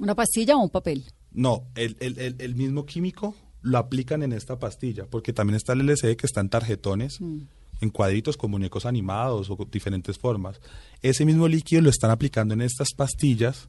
¿Una 0.00 0.14
pastilla 0.14 0.56
o 0.56 0.60
un 0.60 0.70
papel? 0.70 1.04
No, 1.32 1.66
el, 1.76 1.96
el, 2.00 2.18
el, 2.18 2.36
el 2.38 2.54
mismo 2.56 2.86
químico 2.86 3.34
lo 3.62 3.78
aplican 3.78 4.22
en 4.22 4.32
esta 4.32 4.58
pastilla, 4.58 5.06
porque 5.06 5.32
también 5.32 5.56
está 5.56 5.74
el 5.74 5.80
LCD 5.88 6.16
que 6.16 6.26
está 6.26 6.40
en 6.40 6.48
tarjetones, 6.48 7.20
en 7.20 7.90
cuadritos 7.90 8.36
con 8.36 8.50
muñecos 8.50 8.86
animados 8.86 9.50
o 9.50 9.56
con 9.56 9.70
diferentes 9.70 10.18
formas. 10.18 10.60
Ese 11.02 11.24
mismo 11.24 11.46
líquido 11.46 11.82
lo 11.82 11.90
están 11.90 12.10
aplicando 12.10 12.54
en 12.54 12.62
estas 12.62 12.88
pastillas 12.96 13.68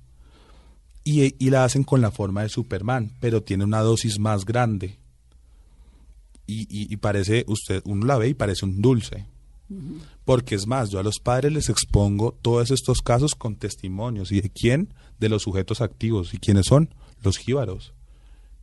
y, 1.04 1.36
y 1.44 1.50
la 1.50 1.64
hacen 1.66 1.84
con 1.84 2.02
la 2.02 2.12
forma 2.12 2.42
de 2.44 2.50
Superman, 2.50 3.12
pero 3.20 3.44
tiene 3.44 3.64
una 3.64 3.82
dosis 3.82 4.18
más 4.20 4.46
grande. 4.46 4.98
Y, 6.48 6.62
y- 6.64 6.92
y 6.94 6.98
parece, 6.98 7.46
usted, 7.48 7.82
uno 7.86 8.06
la 8.06 8.18
ve 8.18 8.30
y 8.30 8.34
parece 8.34 8.66
un 8.66 8.82
dulce. 8.82 9.26
Porque 10.26 10.56
es 10.56 10.68
más, 10.68 10.90
yo 10.90 11.00
a 11.00 11.04
los 11.04 11.20
padres 11.20 11.54
les 11.54 11.70
expongo 11.70 12.38
todos 12.42 12.72
estos 12.72 13.00
casos 13.02 13.36
con 13.36 13.56
testimonios. 13.56 14.30
¿Y 14.34 14.42
de 14.42 14.50
quién? 14.50 14.94
De 15.22 15.30
los 15.30 15.44
sujetos 15.44 15.80
activos. 15.80 16.34
¿Y 16.34 16.38
quiénes 16.40 16.66
son? 16.66 16.94
Los 17.24 17.38
jíbaros. 17.38 17.94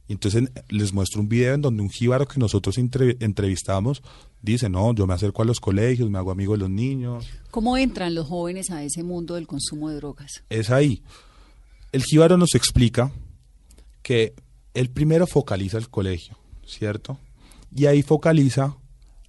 Y 0.08 0.12
entonces 0.12 0.42
en- 0.42 0.50
les 0.68 0.92
muestro 0.92 1.20
un 1.20 1.28
video 1.28 1.54
en 1.54 1.62
donde 1.62 1.82
un 1.82 1.88
jíbaro 1.90 2.26
que 2.26 2.38
nosotros 2.40 2.76
entre- 2.78 3.16
entrevistamos 3.20 4.02
dice, 4.42 4.68
no, 4.68 4.94
yo 4.94 5.06
me 5.06 5.14
acerco 5.14 5.42
a 5.42 5.44
los 5.44 5.60
colegios, 5.60 6.10
me 6.10 6.18
hago 6.18 6.30
amigo 6.30 6.52
de 6.54 6.58
los 6.60 6.70
niños. 6.70 7.26
¿Cómo 7.50 7.76
entran 7.76 8.14
los 8.14 8.26
jóvenes 8.26 8.70
a 8.70 8.82
ese 8.82 9.02
mundo 9.02 9.34
del 9.36 9.46
consumo 9.46 9.88
de 9.90 9.96
drogas? 9.96 10.42
Es 10.50 10.70
ahí. 10.70 11.02
El 11.92 12.02
jíbaro 12.02 12.36
nos 12.36 12.54
explica 12.54 13.12
que 14.02 14.34
él 14.74 14.90
primero 14.90 15.26
focaliza 15.26 15.78
el 15.78 15.88
colegio, 15.88 16.36
¿cierto? 16.66 17.18
Y 17.74 17.86
ahí 17.86 18.02
focaliza 18.02 18.76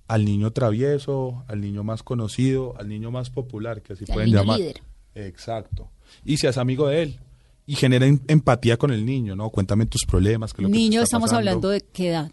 al 0.07 0.25
niño 0.25 0.51
travieso, 0.51 1.43
al 1.47 1.61
niño 1.61 1.83
más 1.83 2.03
conocido, 2.03 2.75
al 2.79 2.87
niño 2.87 3.11
más 3.11 3.29
popular, 3.29 3.81
que 3.81 3.93
así 3.93 4.05
pueden 4.05 4.27
niño 4.29 4.39
llamar. 4.39 4.59
líder. 4.59 4.81
Exacto. 5.15 5.89
Y 6.25 6.37
se 6.37 6.47
hace 6.47 6.59
amigo 6.59 6.87
de 6.87 7.03
él. 7.03 7.19
Y 7.65 7.75
genera 7.75 8.05
em- 8.07 8.19
empatía 8.27 8.77
con 8.77 8.91
el 8.91 9.05
niño, 9.05 9.35
¿no? 9.35 9.49
Cuéntame 9.49 9.85
tus 9.85 10.03
problemas. 10.05 10.51
lo 10.51 10.57
que 10.57 10.63
te 10.63 10.69
Niño, 10.69 10.99
está 11.01 11.03
estamos 11.03 11.29
pasando. 11.29 11.49
hablando 11.49 11.69
de 11.69 11.81
qué 11.81 12.09
edad. 12.09 12.31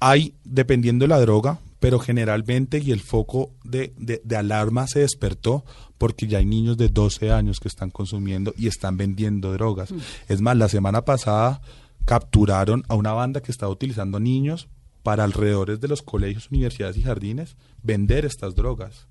Hay, 0.00 0.34
dependiendo 0.44 1.04
de 1.04 1.08
la 1.08 1.20
droga, 1.20 1.58
pero 1.80 1.98
generalmente 1.98 2.78
y 2.78 2.92
el 2.92 3.00
foco 3.00 3.50
de, 3.64 3.92
de- 3.96 4.20
de 4.24 4.36
alarma 4.36 4.86
se 4.86 5.00
despertó 5.00 5.64
porque 5.96 6.26
ya 6.28 6.38
hay 6.38 6.44
niños 6.44 6.76
de 6.76 6.88
12 6.88 7.32
años 7.32 7.58
que 7.58 7.68
están 7.68 7.90
consumiendo 7.90 8.52
y 8.56 8.66
están 8.68 8.96
vendiendo 8.96 9.52
drogas. 9.52 9.90
Es 10.28 10.40
más, 10.40 10.56
la 10.56 10.68
semana 10.68 11.04
pasada 11.04 11.60
capturaron 12.04 12.84
a 12.88 12.94
una 12.94 13.12
banda 13.12 13.40
que 13.42 13.50
estaba 13.50 13.72
utilizando 13.72 14.20
niños 14.20 14.68
para 15.02 15.24
alrededores 15.24 15.80
de 15.80 15.88
los 15.88 16.02
colegios, 16.02 16.48
universidades 16.50 16.96
y 16.96 17.02
jardines 17.02 17.56
vender 17.82 18.24
estas 18.24 18.54
drogas. 18.54 19.06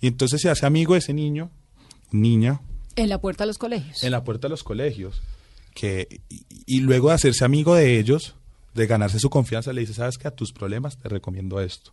Y 0.00 0.06
entonces 0.08 0.40
se 0.40 0.50
hace 0.50 0.66
amigo 0.66 0.94
de 0.94 1.00
ese 1.00 1.12
niño, 1.14 1.50
niña, 2.10 2.60
En 2.96 3.08
la 3.08 3.18
puerta 3.20 3.44
de 3.44 3.48
los 3.48 3.58
colegios. 3.58 4.02
en 4.02 4.10
la 4.12 4.24
puerta 4.24 4.46
de 4.48 4.50
los 4.50 4.62
colegios. 4.64 5.20
Que, 5.74 6.20
y, 6.28 6.44
y 6.66 6.80
luego 6.80 7.08
de 7.08 7.14
hacerse 7.14 7.44
amigo 7.44 7.74
de 7.74 7.98
ellos, 7.98 8.34
de 8.74 8.86
ganarse 8.86 9.18
su 9.18 9.30
confianza, 9.30 9.72
le 9.72 9.80
dice, 9.82 9.94
sabes 9.94 10.18
que 10.18 10.28
a 10.28 10.32
tus 10.34 10.52
problemas 10.52 10.98
te 10.98 11.08
recomiendo 11.08 11.60
esto. 11.60 11.92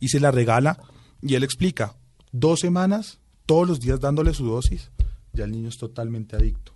Y 0.00 0.08
se 0.08 0.20
la 0.20 0.30
regala 0.30 0.78
y 1.22 1.34
él 1.34 1.42
explica, 1.44 1.96
dos 2.32 2.60
semanas, 2.60 3.18
todos 3.46 3.66
los 3.68 3.80
días 3.80 4.00
dándole 4.00 4.34
su 4.34 4.44
dosis, 4.46 4.90
ya 5.32 5.44
el 5.44 5.52
niño 5.52 5.68
es 5.68 5.78
totalmente 5.78 6.36
adicto. 6.36 6.72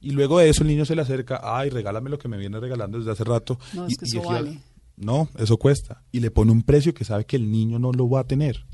Y 0.00 0.10
luego 0.10 0.38
de 0.40 0.48
eso 0.48 0.62
el 0.62 0.68
niño 0.68 0.84
se 0.84 0.96
le 0.96 1.02
acerca, 1.02 1.40
ay, 1.44 1.70
regálame 1.70 2.10
lo 2.10 2.18
que 2.18 2.26
me 2.26 2.36
viene 2.36 2.58
regalando 2.58 2.98
desde 2.98 3.12
hace 3.12 3.22
rato. 3.24 3.58
No, 3.74 3.86
Y- 3.88 3.92
es 3.92 3.98
que 3.98 4.04
eso 4.06 4.22
vale. 4.28 4.58
No, 4.96 5.28
eso 5.38 5.56
cuesta. 5.56 6.02
Y 6.10 6.18
le 6.20 6.30
pone 6.32 6.50
un 6.50 6.62
precio 6.64 6.92
que 6.92 7.04
sabe 7.04 7.24
que 7.24 7.36
el 7.36 7.50
niño 7.50 7.78
no 7.78 7.92
lo 7.92 8.08
va 8.10 8.20
a 8.20 8.24
tener. 8.26 8.64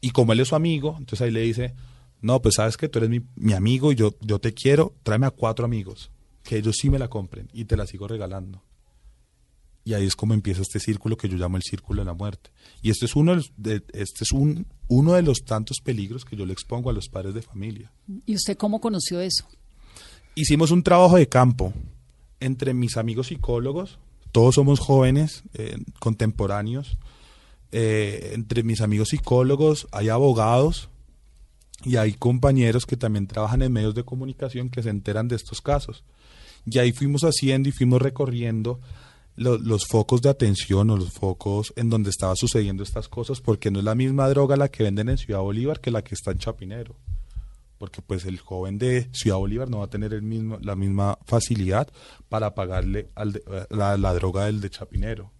Y 0.00 0.10
como 0.10 0.32
él 0.32 0.40
es 0.40 0.48
su 0.48 0.56
amigo, 0.56 0.96
entonces 0.98 1.22
ahí 1.22 1.30
le 1.30 1.40
dice, 1.42 1.74
no, 2.20 2.40
pues 2.42 2.56
sabes 2.56 2.76
que 2.76 2.88
tú 2.88 2.98
eres 2.98 3.10
mi, 3.10 3.20
mi 3.36 3.52
amigo 3.52 3.92
y 3.92 3.94
yo, 3.96 4.14
yo 4.20 4.38
te 4.38 4.52
quiero, 4.54 4.94
tráeme 5.02 5.26
a 5.26 5.30
cuatro 5.30 5.64
amigos, 5.64 6.10
que 6.42 6.56
ellos 6.58 6.76
sí 6.80 6.90
me 6.90 6.98
la 6.98 7.08
compren 7.08 7.48
y 7.52 7.64
te 7.64 7.76
la 7.76 7.86
sigo 7.86 8.08
regalando. 8.08 8.62
Y 9.84 9.94
ahí 9.94 10.04
es 10.06 10.16
como 10.16 10.34
empieza 10.34 10.60
este 10.60 10.80
círculo 10.80 11.16
que 11.16 11.28
yo 11.30 11.38
llamo 11.38 11.56
el 11.56 11.62
círculo 11.62 12.02
de 12.02 12.06
la 12.06 12.12
muerte. 12.12 12.50
Y 12.82 12.90
este 12.90 13.06
es 13.06 13.16
uno 13.16 13.30
de, 13.32 13.36
los- 13.38 13.52
de- 13.56 13.82
este 13.94 14.24
es 14.24 14.32
un, 14.32 14.66
uno 14.88 15.14
de 15.14 15.22
los 15.22 15.44
tantos 15.44 15.78
peligros 15.82 16.24
que 16.26 16.36
yo 16.36 16.44
le 16.44 16.52
expongo 16.52 16.90
a 16.90 16.92
los 16.92 17.08
padres 17.08 17.32
de 17.32 17.40
familia. 17.42 17.90
¿Y 18.26 18.34
usted 18.34 18.56
cómo 18.58 18.80
conoció 18.80 19.20
eso? 19.20 19.46
Hicimos 20.34 20.70
un 20.72 20.82
trabajo 20.82 21.16
de 21.16 21.26
campo 21.28 21.72
entre 22.40 22.74
mis 22.74 22.96
amigos 22.98 23.28
psicólogos, 23.28 23.98
todos 24.30 24.56
somos 24.56 24.78
jóvenes, 24.78 25.42
eh, 25.54 25.78
contemporáneos, 26.00 26.98
eh, 27.72 28.32
entre 28.34 28.62
mis 28.62 28.80
amigos 28.82 29.08
psicólogos 29.08 29.88
hay 29.90 30.08
abogados 30.10 30.90
y 31.84 31.96
hay 31.96 32.12
compañeros 32.14 32.86
que 32.86 32.96
también 32.96 33.26
trabajan 33.26 33.62
en 33.62 33.72
medios 33.72 33.94
de 33.94 34.04
comunicación 34.04 34.68
que 34.68 34.82
se 34.82 34.90
enteran 34.90 35.28
de 35.28 35.36
estos 35.36 35.60
casos. 35.60 36.04
Y 36.66 36.78
ahí 36.78 36.92
fuimos 36.92 37.22
haciendo 37.22 37.68
y 37.68 37.72
fuimos 37.72 38.02
recorriendo 38.02 38.80
lo- 39.36 39.58
los 39.58 39.86
focos 39.86 40.20
de 40.22 40.28
atención 40.30 40.90
o 40.90 40.96
los 40.96 41.12
focos 41.12 41.72
en 41.76 41.88
donde 41.90 42.10
estaba 42.10 42.34
sucediendo 42.36 42.82
estas 42.82 43.08
cosas, 43.08 43.40
porque 43.40 43.70
no 43.70 43.78
es 43.78 43.84
la 43.84 43.94
misma 43.94 44.28
droga 44.28 44.56
la 44.56 44.68
que 44.68 44.82
venden 44.82 45.08
en 45.08 45.18
Ciudad 45.18 45.40
Bolívar 45.40 45.80
que 45.80 45.90
la 45.92 46.02
que 46.02 46.14
está 46.14 46.32
en 46.32 46.38
Chapinero 46.38 46.96
porque 47.78 48.02
pues 48.02 48.24
el 48.24 48.40
joven 48.40 48.76
de 48.76 49.08
Ciudad 49.12 49.36
Bolívar 49.36 49.70
no 49.70 49.78
va 49.78 49.84
a 49.84 49.88
tener 49.88 50.12
el 50.12 50.22
mismo, 50.22 50.58
la 50.60 50.74
misma 50.74 51.16
facilidad 51.26 51.86
para 52.28 52.52
pagarle 52.56 53.08
al 53.14 53.34
de- 53.34 53.44
la, 53.70 53.96
la 53.96 54.12
droga 54.14 54.46
del 54.46 54.60
de 54.60 54.68
Chapinero. 54.68 55.30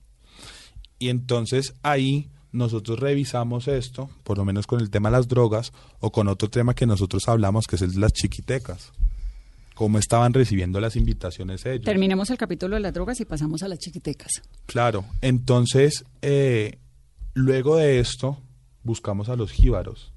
Y 1.01 1.09
entonces 1.09 1.75
ahí 1.83 2.31
nosotros 2.59 2.99
revisamos 2.99 3.69
esto, 3.69 4.11
por 4.25 4.37
lo 4.37 4.45
menos 4.45 4.67
con 4.67 4.81
el 4.81 4.91
tema 4.91 5.09
de 5.09 5.17
las 5.17 5.29
drogas, 5.29 5.73
o 6.01 6.13
con 6.13 6.29
otro 6.29 6.51
tema 6.51 6.75
que 6.75 6.87
nosotros 6.87 7.29
hablamos, 7.29 7.67
que 7.67 7.77
es 7.77 7.83
el 7.83 7.93
de 7.93 8.01
las 8.01 8.13
chiquitecas. 8.13 8.93
cómo 9.75 9.99
estaban 9.99 10.35
recibiendo 10.35 10.81
las 10.81 10.97
invitaciones 10.97 11.65
ellos. 11.65 11.85
Terminemos 11.85 12.31
el 12.31 12.37
capítulo 12.37 12.75
de 12.75 12.81
las 12.81 12.93
drogas 12.93 13.21
y 13.21 13.25
pasamos 13.25 13.63
a 13.63 13.69
las 13.69 13.79
chiquitecas. 13.79 14.43
Claro, 14.67 15.05
entonces, 15.21 16.05
eh, 16.21 16.79
luego 17.33 17.77
de 17.77 18.01
esto, 18.01 18.39
buscamos 18.83 19.29
a 19.29 19.37
los 19.37 19.53
jíbaros 19.53 20.13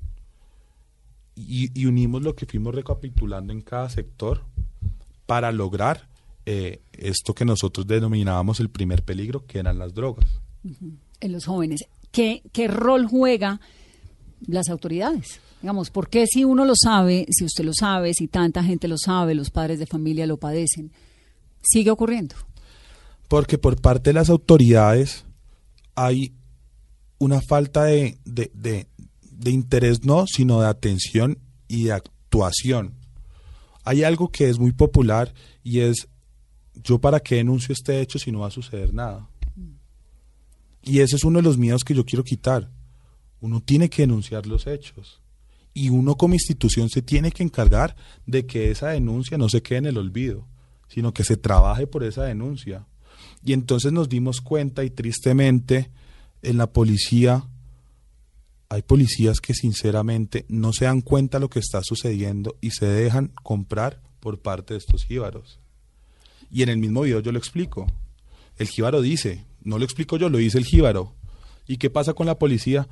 y, 1.35 1.69
y 1.79 1.85
unimos 1.85 2.23
lo 2.23 2.35
que 2.35 2.47
fuimos 2.47 2.73
recapitulando 2.73 3.53
en 3.53 3.61
cada 3.61 3.89
sector 3.89 4.41
para 5.27 5.51
lograr 5.51 6.09
eh, 6.45 6.81
esto 6.93 7.35
que 7.35 7.45
nosotros 7.45 7.85
denominábamos 7.85 8.59
el 8.59 8.69
primer 8.69 9.03
peligro, 9.03 9.45
que 9.45 9.59
eran 9.59 9.77
las 9.77 9.93
drogas. 9.93 10.41
En 11.19 11.31
los 11.31 11.45
jóvenes. 11.45 11.85
¿Qué, 12.11 12.67
rol 12.67 13.07
juega 13.07 13.59
las 14.45 14.69
autoridades? 14.69 15.39
Digamos, 15.61 15.89
¿por 15.89 16.09
qué 16.09 16.25
si 16.27 16.43
uno 16.43 16.65
lo 16.65 16.73
sabe, 16.75 17.25
si 17.29 17.45
usted 17.45 17.63
lo 17.63 17.73
sabe, 17.73 18.13
si 18.13 18.27
tanta 18.27 18.63
gente 18.63 18.87
lo 18.87 18.97
sabe, 18.97 19.35
los 19.35 19.49
padres 19.49 19.79
de 19.79 19.85
familia 19.85 20.25
lo 20.25 20.37
padecen, 20.37 20.91
sigue 21.61 21.91
ocurriendo? 21.91 22.35
Porque 23.27 23.57
por 23.57 23.79
parte 23.79 24.09
de 24.09 24.15
las 24.15 24.29
autoridades 24.29 25.25
hay 25.95 26.33
una 27.19 27.41
falta 27.41 27.85
de, 27.85 28.17
de, 28.25 28.51
de, 28.53 28.87
de 29.31 29.51
interés, 29.51 30.03
no, 30.03 30.25
sino 30.27 30.59
de 30.61 30.67
atención 30.67 31.37
y 31.67 31.85
de 31.85 31.93
actuación. 31.93 32.95
Hay 33.83 34.03
algo 34.03 34.29
que 34.29 34.49
es 34.49 34.59
muy 34.59 34.71
popular 34.71 35.33
y 35.63 35.79
es, 35.79 36.07
yo 36.75 36.99
para 36.99 37.19
qué 37.19 37.35
denuncio 37.35 37.73
este 37.73 38.01
hecho 38.01 38.19
si 38.19 38.31
no 38.31 38.39
va 38.39 38.47
a 38.47 38.51
suceder 38.51 38.93
nada. 38.93 39.30
Y 40.83 40.99
ese 40.99 41.15
es 41.15 41.23
uno 41.23 41.39
de 41.39 41.43
los 41.43 41.57
miedos 41.57 41.83
que 41.83 41.93
yo 41.93 42.05
quiero 42.05 42.23
quitar. 42.23 42.69
Uno 43.39 43.61
tiene 43.61 43.89
que 43.89 44.03
denunciar 44.03 44.45
los 44.45 44.67
hechos. 44.67 45.21
Y 45.73 45.89
uno 45.89 46.15
como 46.15 46.33
institución 46.33 46.89
se 46.89 47.01
tiene 47.01 47.31
que 47.31 47.43
encargar 47.43 47.95
de 48.25 48.45
que 48.45 48.71
esa 48.71 48.89
denuncia 48.89 49.37
no 49.37 49.47
se 49.47 49.61
quede 49.61 49.79
en 49.79 49.85
el 49.85 49.97
olvido, 49.97 50.47
sino 50.87 51.13
que 51.13 51.23
se 51.23 51.37
trabaje 51.37 51.87
por 51.87 52.03
esa 52.03 52.23
denuncia. 52.23 52.85
Y 53.43 53.53
entonces 53.53 53.91
nos 53.91 54.09
dimos 54.09 54.41
cuenta 54.41 54.83
y 54.83 54.89
tristemente 54.89 55.91
en 56.41 56.57
la 56.57 56.71
policía 56.71 57.47
hay 58.69 58.83
policías 58.83 59.41
que 59.41 59.53
sinceramente 59.53 60.45
no 60.47 60.71
se 60.71 60.85
dan 60.85 61.01
cuenta 61.01 61.37
de 61.37 61.41
lo 61.41 61.49
que 61.49 61.59
está 61.59 61.81
sucediendo 61.83 62.55
y 62.61 62.71
se 62.71 62.85
dejan 62.85 63.27
comprar 63.43 64.01
por 64.21 64.39
parte 64.39 64.73
de 64.73 64.77
estos 64.77 65.03
jíbaros. 65.03 65.59
Y 66.49 66.63
en 66.63 66.69
el 66.69 66.77
mismo 66.77 67.01
video 67.01 67.19
yo 67.19 67.33
lo 67.33 67.37
explico. 67.37 67.87
El 68.57 68.67
jíbaro 68.67 69.01
dice, 69.01 69.45
no 69.63 69.77
lo 69.77 69.85
explico 69.85 70.17
yo, 70.17 70.29
lo 70.29 70.37
dice 70.37 70.57
el 70.57 70.65
jíbaro. 70.65 71.15
¿Y 71.67 71.77
qué 71.77 71.89
pasa 71.89 72.13
con 72.13 72.27
la 72.27 72.37
policía? 72.37 72.87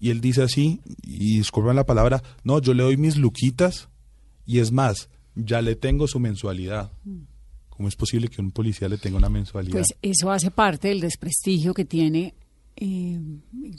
Y 0.00 0.10
él 0.10 0.20
dice 0.20 0.42
así, 0.42 0.80
y 1.02 1.38
disculpen 1.38 1.76
la 1.76 1.86
palabra, 1.86 2.22
no, 2.44 2.60
yo 2.60 2.74
le 2.74 2.82
doy 2.82 2.96
mis 2.96 3.16
luquitas 3.16 3.88
y 4.46 4.58
es 4.58 4.72
más, 4.72 5.08
ya 5.34 5.62
le 5.62 5.76
tengo 5.76 6.08
su 6.08 6.18
mensualidad. 6.18 6.92
¿Cómo 7.68 7.88
es 7.88 7.96
posible 7.96 8.28
que 8.28 8.40
un 8.40 8.50
policía 8.50 8.88
le 8.88 8.98
tenga 8.98 9.16
una 9.16 9.28
mensualidad? 9.28 9.72
Pues 9.72 9.94
eso 10.02 10.30
hace 10.30 10.50
parte 10.50 10.88
del 10.88 11.00
desprestigio 11.00 11.72
que 11.72 11.84
tiene 11.84 12.34
eh, 12.76 13.20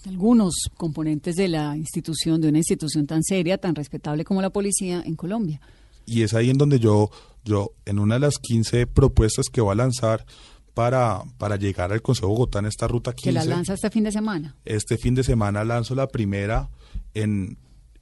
algunos 0.06 0.54
componentes 0.76 1.36
de 1.36 1.48
la 1.48 1.76
institución, 1.76 2.40
de 2.40 2.50
una 2.50 2.60
institución 2.60 3.06
tan 3.06 3.24
seria, 3.24 3.58
tan 3.58 3.76
respetable 3.76 4.24
como 4.24 4.42
la 4.42 4.50
policía 4.50 5.04
en 5.06 5.16
Colombia. 5.16 5.60
Y 6.06 6.22
es 6.22 6.34
ahí 6.34 6.50
en 6.50 6.58
donde 6.58 6.80
yo, 6.80 7.10
yo 7.44 7.72
en 7.86 8.00
una 8.00 8.16
de 8.16 8.22
las 8.22 8.40
15 8.40 8.88
propuestas 8.88 9.48
que 9.50 9.62
voy 9.62 9.74
a 9.74 9.76
lanzar 9.76 10.26
para, 10.74 11.24
para 11.38 11.56
llegar 11.56 11.92
al 11.92 12.02
Consejo 12.02 12.28
de 12.28 12.34
Bogotá 12.34 12.60
en 12.60 12.66
esta 12.66 12.88
ruta 12.88 13.14
15. 13.14 13.30
Que 13.30 13.34
la 13.34 13.46
lanza 13.46 13.74
este 13.74 13.90
fin 13.90 14.04
de 14.04 14.12
semana. 14.12 14.56
Este 14.66 14.98
fin 14.98 15.16
de 15.16 15.24
semana 15.24 15.64
lanzo 15.64 15.96
la 15.96 16.08
primera 16.08 16.70
en 17.14 17.58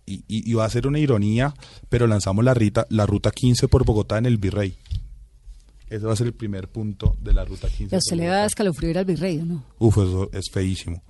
y, 0.06 0.24
y, 0.28 0.50
y 0.50 0.54
va 0.54 0.66
a 0.66 0.70
ser 0.70 0.88
una 0.88 1.00
ironía, 1.00 1.54
pero 1.90 2.08
lanzamos 2.08 2.44
la, 2.44 2.54
rita, 2.54 2.86
la 2.90 3.06
ruta 3.06 3.32
15 3.32 3.68
por 3.68 3.86
Bogotá 3.86 4.18
en 4.18 4.26
el 4.26 4.38
Virrey. 4.38 4.76
Ese 5.92 6.06
va 6.06 6.14
a 6.14 6.16
ser 6.16 6.28
el 6.28 6.34
primer 6.34 6.70
punto 6.70 7.18
de 7.20 7.34
la 7.34 7.44
ruta 7.44 7.68
15. 7.68 7.94
Y 7.94 7.96
a 7.96 7.98
usted 7.98 8.16
le 8.16 8.26
da 8.26 8.46
escalofrío 8.46 8.92
ir 8.92 8.98
al 8.98 9.04
virrey, 9.04 9.40
¿o 9.40 9.46
¿no? 9.46 9.66
Uf, 9.78 9.98
eso 9.98 10.30
es 10.32 10.46
feísimo. 10.50 11.04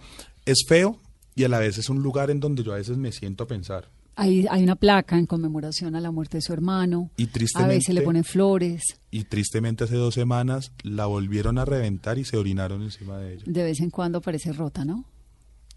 Es 0.43 0.65
feo 0.67 0.97
y 1.35 1.43
a 1.43 1.49
la 1.49 1.59
vez 1.59 1.77
es 1.77 1.87
un 1.89 2.01
lugar 2.01 2.31
en 2.31 2.39
donde 2.39 2.63
yo 2.63 2.73
a 2.73 2.77
veces 2.77 2.97
me 2.97 3.11
siento 3.11 3.43
a 3.43 3.47
pensar. 3.47 3.89
Hay, 4.15 4.45
hay 4.49 4.63
una 4.63 4.75
placa 4.75 5.17
en 5.17 5.25
conmemoración 5.25 5.95
a 5.95 6.01
la 6.01 6.11
muerte 6.11 6.37
de 6.37 6.41
su 6.41 6.53
hermano. 6.53 7.11
Y 7.17 7.25
A 7.27 7.31
tristemente, 7.31 7.75
veces 7.75 7.95
le 7.95 8.01
ponen 8.01 8.23
flores. 8.23 8.81
y 9.09 9.23
tristemente 9.23 9.85
hace 9.85 9.95
dos 9.95 10.13
semanas 10.13 10.73
la 10.83 11.05
volvieron 11.05 11.57
a 11.57 11.65
reventar 11.65 12.17
y 12.17 12.25
se 12.25 12.37
orinaron 12.37 12.81
encima 12.83 13.17
de 13.17 13.35
ella. 13.35 13.43
De 13.47 13.63
vez 13.63 13.79
en 13.79 13.89
cuando 13.89 14.21
parece 14.21 14.51
rota, 14.53 14.83
¿no? 14.85 15.05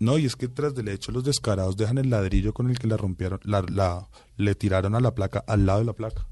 No, 0.01 0.19
y 0.19 0.27
es 0.27 0.35
que 0.35 0.49
tras 0.49 0.75
del 0.75 0.89
hecho 0.89 1.13
los 1.13 1.23
descarados 1.25 1.77
dejan 1.77 1.99
el 1.99 2.11
ladrillo 2.11 2.53
con 2.53 2.69
el 2.69 2.79
que 2.79 2.89
la 2.89 2.97
rompieron, 2.97 3.39
la, 3.45 3.63
la, 3.71 4.09
le 4.37 4.55
tiraron 4.57 4.95
a 4.97 5.01
la 5.01 5.15
placa, 5.15 5.45
al 5.47 5.65
lado 5.67 5.79
de 5.79 5.85
la 5.85 5.93
placa. 5.93 6.27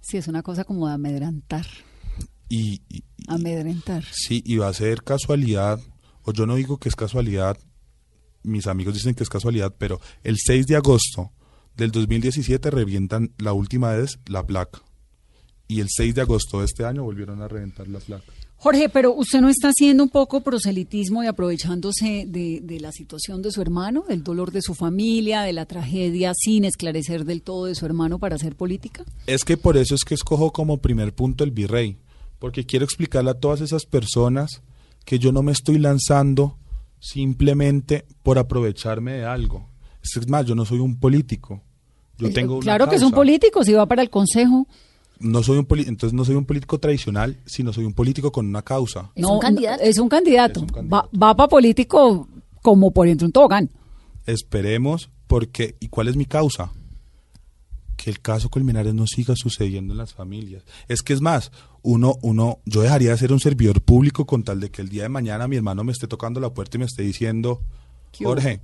Sí, 0.00 0.16
es 0.16 0.26
una 0.28 0.42
cosa 0.42 0.64
como 0.64 0.88
de 0.88 0.94
amedrentar. 0.94 1.64
Y- 2.48 2.82
Amedrentar. 3.28 4.04
sí, 4.12 4.42
y 4.44 4.56
va 4.58 4.68
a 4.68 4.74
ser 4.74 5.02
casualidad, 5.02 5.80
o 6.22 6.32
yo 6.32 6.44
no 6.46 6.56
digo 6.56 6.78
que 6.78 6.88
es 6.90 6.96
casualidad, 6.96 7.56
mis 8.44 8.66
amigos 8.66 8.94
dicen 8.94 9.14
que 9.14 9.24
es 9.24 9.28
casualidad, 9.28 9.74
pero 9.76 10.00
el 10.22 10.38
6 10.38 10.66
de 10.66 10.76
agosto 10.76 11.32
del 11.76 11.90
2017 11.90 12.70
revientan 12.70 13.32
la 13.38 13.52
última 13.52 13.92
vez 13.92 14.18
la 14.26 14.46
placa. 14.46 14.82
Y 15.66 15.80
el 15.80 15.88
6 15.90 16.14
de 16.14 16.20
agosto 16.20 16.60
de 16.60 16.66
este 16.66 16.84
año 16.84 17.02
volvieron 17.02 17.42
a 17.42 17.48
reventar 17.48 17.88
la 17.88 17.98
placa. 17.98 18.32
Jorge, 18.56 18.88
pero 18.88 19.12
usted 19.12 19.40
no 19.40 19.48
está 19.48 19.68
haciendo 19.68 20.02
un 20.02 20.08
poco 20.08 20.40
proselitismo 20.42 21.22
y 21.22 21.26
aprovechándose 21.26 22.24
de, 22.26 22.60
de 22.62 22.80
la 22.80 22.92
situación 22.92 23.42
de 23.42 23.50
su 23.50 23.60
hermano, 23.60 24.04
del 24.08 24.22
dolor 24.22 24.52
de 24.52 24.62
su 24.62 24.74
familia, 24.74 25.42
de 25.42 25.52
la 25.52 25.66
tragedia, 25.66 26.32
sin 26.34 26.64
esclarecer 26.64 27.24
del 27.24 27.42
todo 27.42 27.66
de 27.66 27.74
su 27.74 27.84
hermano 27.84 28.18
para 28.18 28.36
hacer 28.36 28.56
política. 28.56 29.04
Es 29.26 29.44
que 29.44 29.56
por 29.56 29.76
eso 29.76 29.94
es 29.94 30.04
que 30.04 30.14
escojo 30.14 30.52
como 30.52 30.78
primer 30.78 31.14
punto 31.14 31.44
el 31.44 31.50
virrey, 31.50 31.98
porque 32.38 32.64
quiero 32.64 32.86
explicarle 32.86 33.32
a 33.32 33.40
todas 33.40 33.60
esas 33.60 33.84
personas 33.84 34.62
que 35.04 35.18
yo 35.18 35.32
no 35.32 35.42
me 35.42 35.52
estoy 35.52 35.78
lanzando 35.78 36.56
simplemente 37.04 38.06
por 38.22 38.38
aprovecharme 38.38 39.12
de 39.12 39.24
algo. 39.26 39.68
Es 40.02 40.26
más, 40.28 40.46
yo 40.46 40.54
no 40.54 40.64
soy 40.64 40.78
un 40.78 40.98
político. 40.98 41.60
Yo 42.18 42.28
Eh, 42.28 42.32
tengo 42.32 42.54
una 42.54 42.62
claro 42.62 42.88
que 42.88 42.96
es 42.96 43.02
un 43.02 43.12
político, 43.12 43.62
si 43.62 43.72
va 43.74 43.84
para 43.86 44.00
el 44.02 44.08
consejo. 44.08 44.66
No 45.20 45.42
soy 45.42 45.58
un 45.58 45.66
entonces 45.86 46.12
no 46.14 46.24
soy 46.24 46.34
un 46.34 46.44
político 46.46 46.78
tradicional, 46.78 47.38
sino 47.44 47.72
soy 47.72 47.84
un 47.84 47.92
político 47.92 48.32
con 48.32 48.46
una 48.46 48.62
causa. 48.62 49.12
¿Es 49.14 49.24
un 49.26 49.38
candidato? 49.38 49.82
es 49.82 49.98
un 49.98 50.08
candidato. 50.08 50.60
Es 50.60 50.62
un 50.62 50.68
Va, 50.68 50.72
candidato. 51.02 51.10
va 51.22 51.36
para 51.36 51.48
político 51.48 52.28
como 52.62 52.90
por 52.90 53.06
entre 53.06 53.26
un 53.26 53.32
tobogán. 53.32 53.70
Esperemos 54.26 55.10
porque 55.26 55.76
¿y 55.80 55.88
cuál 55.88 56.08
es 56.08 56.16
mi 56.16 56.24
causa? 56.24 56.72
Que 58.04 58.10
el 58.10 58.20
caso 58.20 58.50
Colmenares 58.50 58.92
no 58.92 59.06
siga 59.06 59.34
sucediendo 59.34 59.94
en 59.94 59.96
las 59.96 60.12
familias. 60.12 60.62
Es 60.88 61.00
que 61.00 61.14
es 61.14 61.22
más, 61.22 61.50
uno 61.80 62.18
uno 62.20 62.58
yo 62.66 62.82
dejaría 62.82 63.12
de 63.12 63.16
ser 63.16 63.32
un 63.32 63.40
servidor 63.40 63.80
público 63.80 64.26
con 64.26 64.42
tal 64.42 64.60
de 64.60 64.70
que 64.70 64.82
el 64.82 64.90
día 64.90 65.04
de 65.04 65.08
mañana 65.08 65.48
mi 65.48 65.56
hermano 65.56 65.84
me 65.84 65.92
esté 65.92 66.06
tocando 66.06 66.38
la 66.38 66.52
puerta 66.52 66.76
y 66.76 66.80
me 66.80 66.84
esté 66.84 67.02
diciendo. 67.02 67.62
Jorge, 68.22 68.60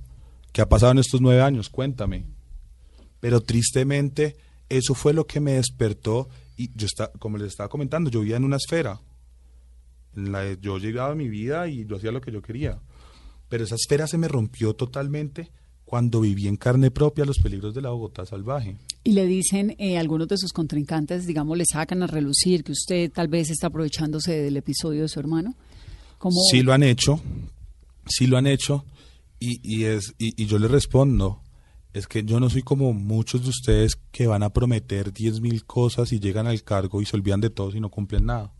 ¿qué 0.51 0.61
ha 0.61 0.69
pasado 0.69 0.91
en 0.91 0.99
estos 0.99 1.21
nueve 1.21 1.41
años? 1.41 1.69
Cuéntame. 1.69 2.25
Pero 3.19 3.41
tristemente 3.41 4.37
eso 4.69 4.93
fue 4.93 5.11
lo 5.11 5.25
que 5.25 5.39
me 5.39 5.53
despertó 5.53 6.29
y 6.55 6.69
yo 6.75 6.85
está, 6.85 7.11
como 7.13 7.39
les 7.39 7.47
estaba 7.47 7.67
comentando, 7.67 8.11
yo 8.11 8.19
vivía 8.19 8.37
en 8.37 8.43
una 8.43 8.57
esfera. 8.57 9.01
En 10.15 10.31
la, 10.31 10.53
yo 10.53 10.77
llegaba 10.77 11.13
a 11.13 11.15
mi 11.15 11.29
vida 11.29 11.67
y 11.67 11.87
yo 11.87 11.95
hacía 11.95 12.11
lo 12.11 12.21
que 12.21 12.31
yo 12.31 12.43
quería. 12.43 12.79
Pero 13.49 13.63
esa 13.63 13.73
esfera 13.73 14.05
se 14.05 14.19
me 14.19 14.27
rompió 14.27 14.75
totalmente 14.75 15.49
cuando 15.91 16.21
viví 16.21 16.47
en 16.47 16.55
carne 16.55 16.89
propia 16.89 17.25
los 17.25 17.39
peligros 17.39 17.73
de 17.73 17.81
la 17.81 17.89
Bogotá 17.89 18.25
salvaje. 18.25 18.77
Y 19.03 19.11
le 19.11 19.25
dicen 19.25 19.75
eh, 19.77 19.97
algunos 19.97 20.29
de 20.29 20.37
sus 20.37 20.53
contrincantes, 20.53 21.27
digamos, 21.27 21.57
le 21.57 21.65
sacan 21.65 22.01
a 22.01 22.07
relucir 22.07 22.63
que 22.63 22.71
usted 22.71 23.11
tal 23.11 23.27
vez 23.27 23.49
está 23.49 23.67
aprovechándose 23.67 24.41
del 24.41 24.55
episodio 24.55 25.01
de 25.01 25.09
su 25.09 25.19
hermano. 25.19 25.53
Como, 26.17 26.39
Sí 26.49 26.61
lo 26.61 26.71
han 26.71 26.83
hecho, 26.83 27.19
sí 28.07 28.25
lo 28.25 28.37
han 28.37 28.47
hecho, 28.47 28.85
y, 29.37 29.59
y 29.63 29.83
es, 29.83 30.13
y, 30.17 30.41
y 30.41 30.45
yo 30.45 30.59
les 30.59 30.71
respondo, 30.71 31.41
es 31.91 32.07
que 32.07 32.23
yo 32.23 32.39
no 32.39 32.49
soy 32.49 32.61
como 32.61 32.93
muchos 32.93 33.43
de 33.43 33.49
ustedes 33.49 33.97
que 34.13 34.27
van 34.27 34.43
a 34.43 34.53
prometer 34.53 35.11
diez 35.11 35.41
mil 35.41 35.65
cosas 35.65 36.13
y 36.13 36.21
llegan 36.21 36.47
al 36.47 36.63
cargo 36.63 37.01
y 37.01 37.05
se 37.05 37.17
olvidan 37.17 37.41
de 37.41 37.49
todo 37.49 37.75
y 37.75 37.81
no 37.81 37.89
cumplen 37.89 38.27
nada. 38.27 38.53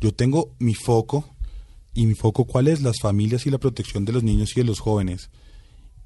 Yo 0.00 0.12
tengo 0.12 0.56
mi 0.58 0.74
foco, 0.74 1.32
y 1.94 2.06
mi 2.06 2.14
foco 2.14 2.44
cuál 2.44 2.66
es, 2.66 2.82
las 2.82 2.98
familias 3.00 3.46
y 3.46 3.50
la 3.50 3.58
protección 3.58 4.04
de 4.04 4.14
los 4.14 4.24
niños 4.24 4.50
y 4.56 4.60
de 4.62 4.64
los 4.64 4.80
jóvenes. 4.80 5.30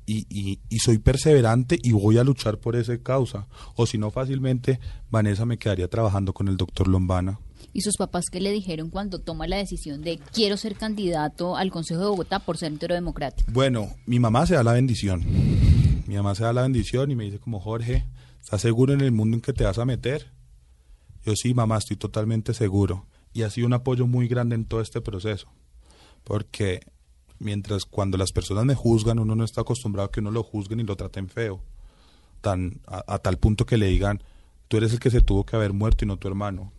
Y, 0.07 0.27
y, 0.29 0.61
y 0.69 0.79
soy 0.81 0.99
perseverante 0.99 1.79
y 1.83 1.93
voy 1.93 2.19
a 2.19 2.25
luchar 2.25 2.59
por 2.59 2.77
esa 2.77 2.97
causa. 2.99 3.47
O 3.77 3.87
si 3.87 3.97
no, 3.97 4.11
fácilmente 4.11 4.79
Vanessa 5.11 5.47
me 5.47 5.59
quedaría 5.59 5.89
trabajando 5.89 6.35
con 6.35 6.49
el 6.49 6.57
doctor 6.57 6.89
Lombana. 6.89 7.41
¿Y 7.73 7.81
sus 7.81 7.97
papás 7.97 8.27
qué 8.31 8.41
le 8.41 8.53
dijeron 8.53 8.91
cuando 8.91 9.19
toma 9.19 9.49
la 9.49 9.57
decisión 9.57 10.03
de 10.03 10.19
quiero 10.33 10.57
ser 10.57 10.77
candidato 10.77 11.57
al 11.57 11.71
Consejo 11.71 12.01
de 12.01 12.07
Bogotá 12.07 12.39
por 12.39 12.57
Centro 12.57 12.95
Democrático? 12.95 13.51
Bueno, 13.53 13.89
mi 14.07 14.21
mamá 14.21 14.47
se 14.47 14.55
da 14.55 14.63
la 14.63 14.75
bendición. 14.75 15.25
Mi 16.07 16.15
mamá 16.15 16.35
se 16.35 16.45
da 16.45 16.53
la 16.53 16.63
bendición 16.63 17.11
y 17.11 17.17
me 17.17 17.25
dice 17.25 17.41
como 17.41 17.59
Jorge, 17.59 18.07
¿estás 18.41 18.61
seguro 18.61 18.93
en 18.93 19.01
el 19.01 19.11
mundo 19.11 19.37
en 19.37 19.41
que 19.41 19.53
te 19.53 19.65
vas 19.65 19.79
a 19.79 19.85
meter? 19.85 20.31
Yo 21.25 21.35
sí, 21.35 21.53
mamá, 21.55 21.79
estoy 21.79 21.97
totalmente 21.97 22.55
seguro. 22.55 23.07
Y 23.33 23.43
ha 23.43 23.51
sido 23.51 23.67
un 23.67 23.73
apoyo 23.73 24.07
muy 24.07 24.29
grande 24.29 24.55
en 24.55 24.67
todo 24.67 24.81
este 24.81 25.01
proceso. 25.01 25.49
Porque 26.23 26.81
mientras 27.39 27.85
cuando 27.85 28.17
las 28.19 28.33
personas 28.33 28.65
me 28.65 28.75
juzgan, 28.75 29.19
uno 29.19 29.35
no 29.35 29.45
está 29.45 29.63
acostumbrado 29.63 30.09
a 30.09 30.11
que 30.13 30.21
uno 30.21 30.31
lo 30.31 30.43
juzguen 30.43 30.81
y 30.81 30.85
lo 30.85 30.97
traten 30.97 31.29
feo. 31.29 31.61
Tan, 32.41 32.81
a, 32.87 33.05
a 33.15 33.19
tal 33.19 33.39
punto 33.39 33.65
que 33.67 33.77
le 33.79 33.87
digan, 33.87 34.23
tú 34.69 34.77
eres 34.77 34.93
el 34.93 35.01
que 35.01 35.11
se 35.11 35.21
tuvo 35.21 35.45
que 35.45 35.57
haber 35.57 35.73
muerto 35.73 36.05
y 36.05 36.09
no 36.09 36.17
tu 36.17 36.29
hermano. 36.29 36.73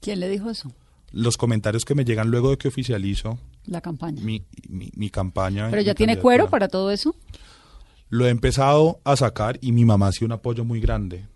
¿Quién 0.00 0.20
le 0.20 0.28
dijo 0.28 0.48
eso? 0.50 0.72
Los 1.10 1.36
comentarios 1.36 1.84
que 1.84 1.94
me 1.94 2.04
llegan 2.04 2.30
luego 2.30 2.50
de 2.50 2.58
que 2.58 2.68
oficializo 2.68 3.38
La 3.64 3.80
campaña. 3.80 4.22
mi, 4.22 4.44
mi, 4.68 4.90
mi 4.94 5.10
campaña. 5.10 5.70
¿Pero 5.70 5.82
ya 5.82 5.94
tiene 5.94 6.18
cuero 6.18 6.48
para 6.50 6.68
todo 6.68 6.90
eso? 6.90 7.16
Lo 8.10 8.26
he 8.26 8.30
empezado 8.30 9.00
a 9.04 9.16
sacar 9.16 9.58
y 9.60 9.72
mi 9.72 9.84
mamá 9.84 10.08
ha 10.08 10.12
sido 10.12 10.26
un 10.26 10.32
apoyo 10.32 10.64
muy 10.64 10.80
grande. 10.80 11.26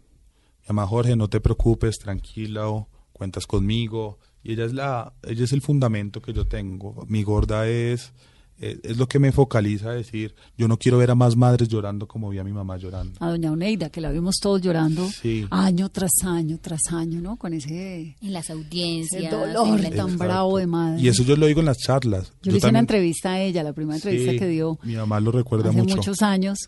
Mi 0.63 0.67
mamá 0.69 0.87
Jorge, 0.87 1.17
no 1.17 1.29
te 1.29 1.41
preocupes, 1.41 1.99
tranquila, 1.99 2.69
o 2.69 2.89
cuentas 3.13 3.47
conmigo. 3.47 4.19
Y 4.45 4.53
ella 4.53 4.65
es 4.65 4.73
la, 4.75 5.13
ella 5.23 5.45
es 5.45 5.53
el 5.53 5.61
fundamento 5.63 6.21
que 6.23 6.33
yo 6.33 6.47
tengo. 6.47 7.05
Mi 7.09 7.23
gorda 7.23 7.67
es, 7.69 8.13
es, 8.63 8.79
es 8.83 8.97
lo 8.97 9.07
que 9.09 9.19
me 9.19 9.33
focaliza 9.33 9.91
a 9.91 9.93
decir, 9.95 10.35
yo 10.57 10.69
no 10.69 10.79
quiero 10.79 10.97
ver 10.99 11.11
a 11.11 11.15
más 11.15 11.37
madres 11.37 11.69
llorando 11.69 12.07
como 12.09 12.31
vi 12.31 12.39
a 12.39 12.45
mi 12.45 12.53
mamá 12.53 12.77
llorando. 12.79 13.13
A 13.21 13.29
doña 13.29 13.51
Oneida, 13.53 13.91
que 13.91 14.01
la 14.01 14.11
vimos 14.11 14.37
todos 14.41 14.63
llorando 14.63 15.09
Sí. 15.11 15.47
año 15.51 15.89
tras 15.91 16.13
año, 16.25 16.59
tras 16.63 16.81
año, 16.93 17.21
¿no? 17.21 17.37
Con 17.37 17.53
ese, 17.53 18.17
En 18.23 18.33
las 18.33 18.45
ese 18.45 18.53
audiencias. 18.55 19.31
dolor 19.31 19.67
en 19.79 19.83
la- 19.83 19.91
tan 19.91 19.99
Exacto. 20.11 20.25
bravo 20.25 20.59
de 20.59 20.67
madre. 20.67 21.03
Y 21.03 21.09
eso 21.09 21.23
yo 21.25 21.37
lo 21.37 21.47
digo 21.47 21.61
en 21.61 21.67
las 21.67 21.79
charlas. 21.79 22.33
Yo 22.43 22.53
le 22.53 22.59
hice 22.59 22.69
una 22.69 22.79
entrevista 22.79 23.33
a 23.33 23.41
ella, 23.43 23.63
la 23.63 23.73
primera 23.73 23.97
entrevista 23.97 24.33
Sí, 24.33 24.39
que 24.39 24.47
dio 24.47 24.79
Mi 24.85 24.95
mamá 24.97 25.21
lo 25.21 25.33
recuerda 25.33 25.71
hace 25.71 25.79
mucho. 25.79 25.97
muchos 25.97 26.23
años 26.23 26.59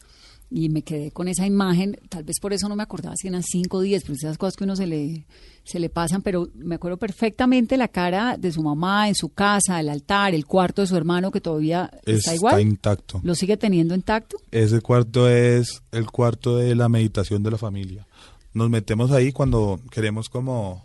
y 0.56 0.68
me 0.68 0.82
quedé 0.82 1.10
con 1.10 1.26
esa 1.26 1.44
imagen, 1.44 1.98
tal 2.08 2.22
vez 2.22 2.38
por 2.38 2.52
eso 2.52 2.68
no 2.68 2.76
me 2.76 2.84
acordaba 2.84 3.16
si 3.16 3.26
eran 3.26 3.42
5 3.42 3.76
o 3.76 3.80
10, 3.80 4.04
pero 4.04 4.14
esas 4.14 4.38
cosas 4.38 4.54
que 4.54 4.62
uno 4.62 4.76
se 4.76 4.86
le, 4.86 5.26
se 5.64 5.80
le 5.80 5.88
pasan, 5.88 6.22
pero 6.22 6.48
me 6.54 6.76
acuerdo 6.76 6.96
perfectamente 6.96 7.76
la 7.76 7.88
cara 7.88 8.36
de 8.38 8.52
su 8.52 8.62
mamá 8.62 9.08
en 9.08 9.16
su 9.16 9.30
casa, 9.30 9.80
el 9.80 9.88
altar, 9.88 10.32
el 10.32 10.46
cuarto 10.46 10.82
de 10.82 10.86
su 10.86 10.96
hermano 10.96 11.32
que 11.32 11.40
todavía 11.40 11.90
está 12.06 12.36
igual. 12.36 12.60
intacto. 12.60 13.20
¿Lo 13.24 13.34
sigue 13.34 13.56
teniendo 13.56 13.96
intacto? 13.96 14.36
Ese 14.52 14.80
cuarto 14.80 15.28
es 15.28 15.82
el 15.90 16.08
cuarto 16.08 16.56
de 16.56 16.76
la 16.76 16.88
meditación 16.88 17.42
de 17.42 17.50
la 17.50 17.58
familia. 17.58 18.06
Nos 18.52 18.70
metemos 18.70 19.10
ahí 19.10 19.32
cuando 19.32 19.80
queremos 19.90 20.28
como 20.28 20.84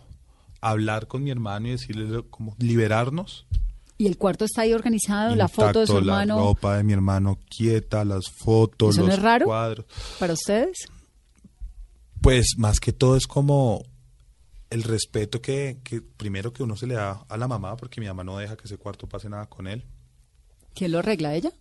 hablar 0.60 1.06
con 1.06 1.22
mi 1.22 1.30
hermano 1.30 1.68
y 1.68 1.72
decirle 1.72 2.24
como 2.28 2.56
liberarnos. 2.58 3.46
Y 4.00 4.06
el 4.06 4.16
cuarto 4.16 4.46
está 4.46 4.62
ahí 4.62 4.72
organizado, 4.72 5.36
la 5.36 5.46
foto 5.46 5.80
de 5.80 5.86
su 5.86 5.92
Intacto, 5.92 6.06
La 6.06 6.22
hermano. 6.22 6.38
ropa 6.38 6.78
de 6.78 6.84
mi 6.84 6.94
hermano 6.94 7.38
quieta, 7.54 8.02
las 8.06 8.30
fotos, 8.30 8.94
¿Eso 8.94 9.02
no 9.02 9.08
los 9.08 9.16
es 9.18 9.22
raro? 9.22 9.44
cuadros. 9.44 9.84
¿Para 10.18 10.32
ustedes? 10.32 10.86
Pues 12.22 12.54
más 12.56 12.80
que 12.80 12.94
todo 12.94 13.16
es 13.16 13.26
como 13.26 13.84
el 14.70 14.84
respeto 14.84 15.42
que, 15.42 15.80
que 15.84 16.00
primero 16.00 16.50
que 16.50 16.62
uno 16.62 16.76
se 16.76 16.86
le 16.86 16.94
da 16.94 17.26
a 17.28 17.36
la 17.36 17.46
mamá, 17.46 17.76
porque 17.76 18.00
mi 18.00 18.06
mamá 18.06 18.24
no 18.24 18.38
deja 18.38 18.56
que 18.56 18.64
ese 18.64 18.78
cuarto 18.78 19.06
pase 19.06 19.28
nada 19.28 19.44
con 19.50 19.66
él. 19.66 19.84
¿Quién 20.74 20.92
lo 20.92 21.00
arregla 21.00 21.34
ella? 21.34 21.52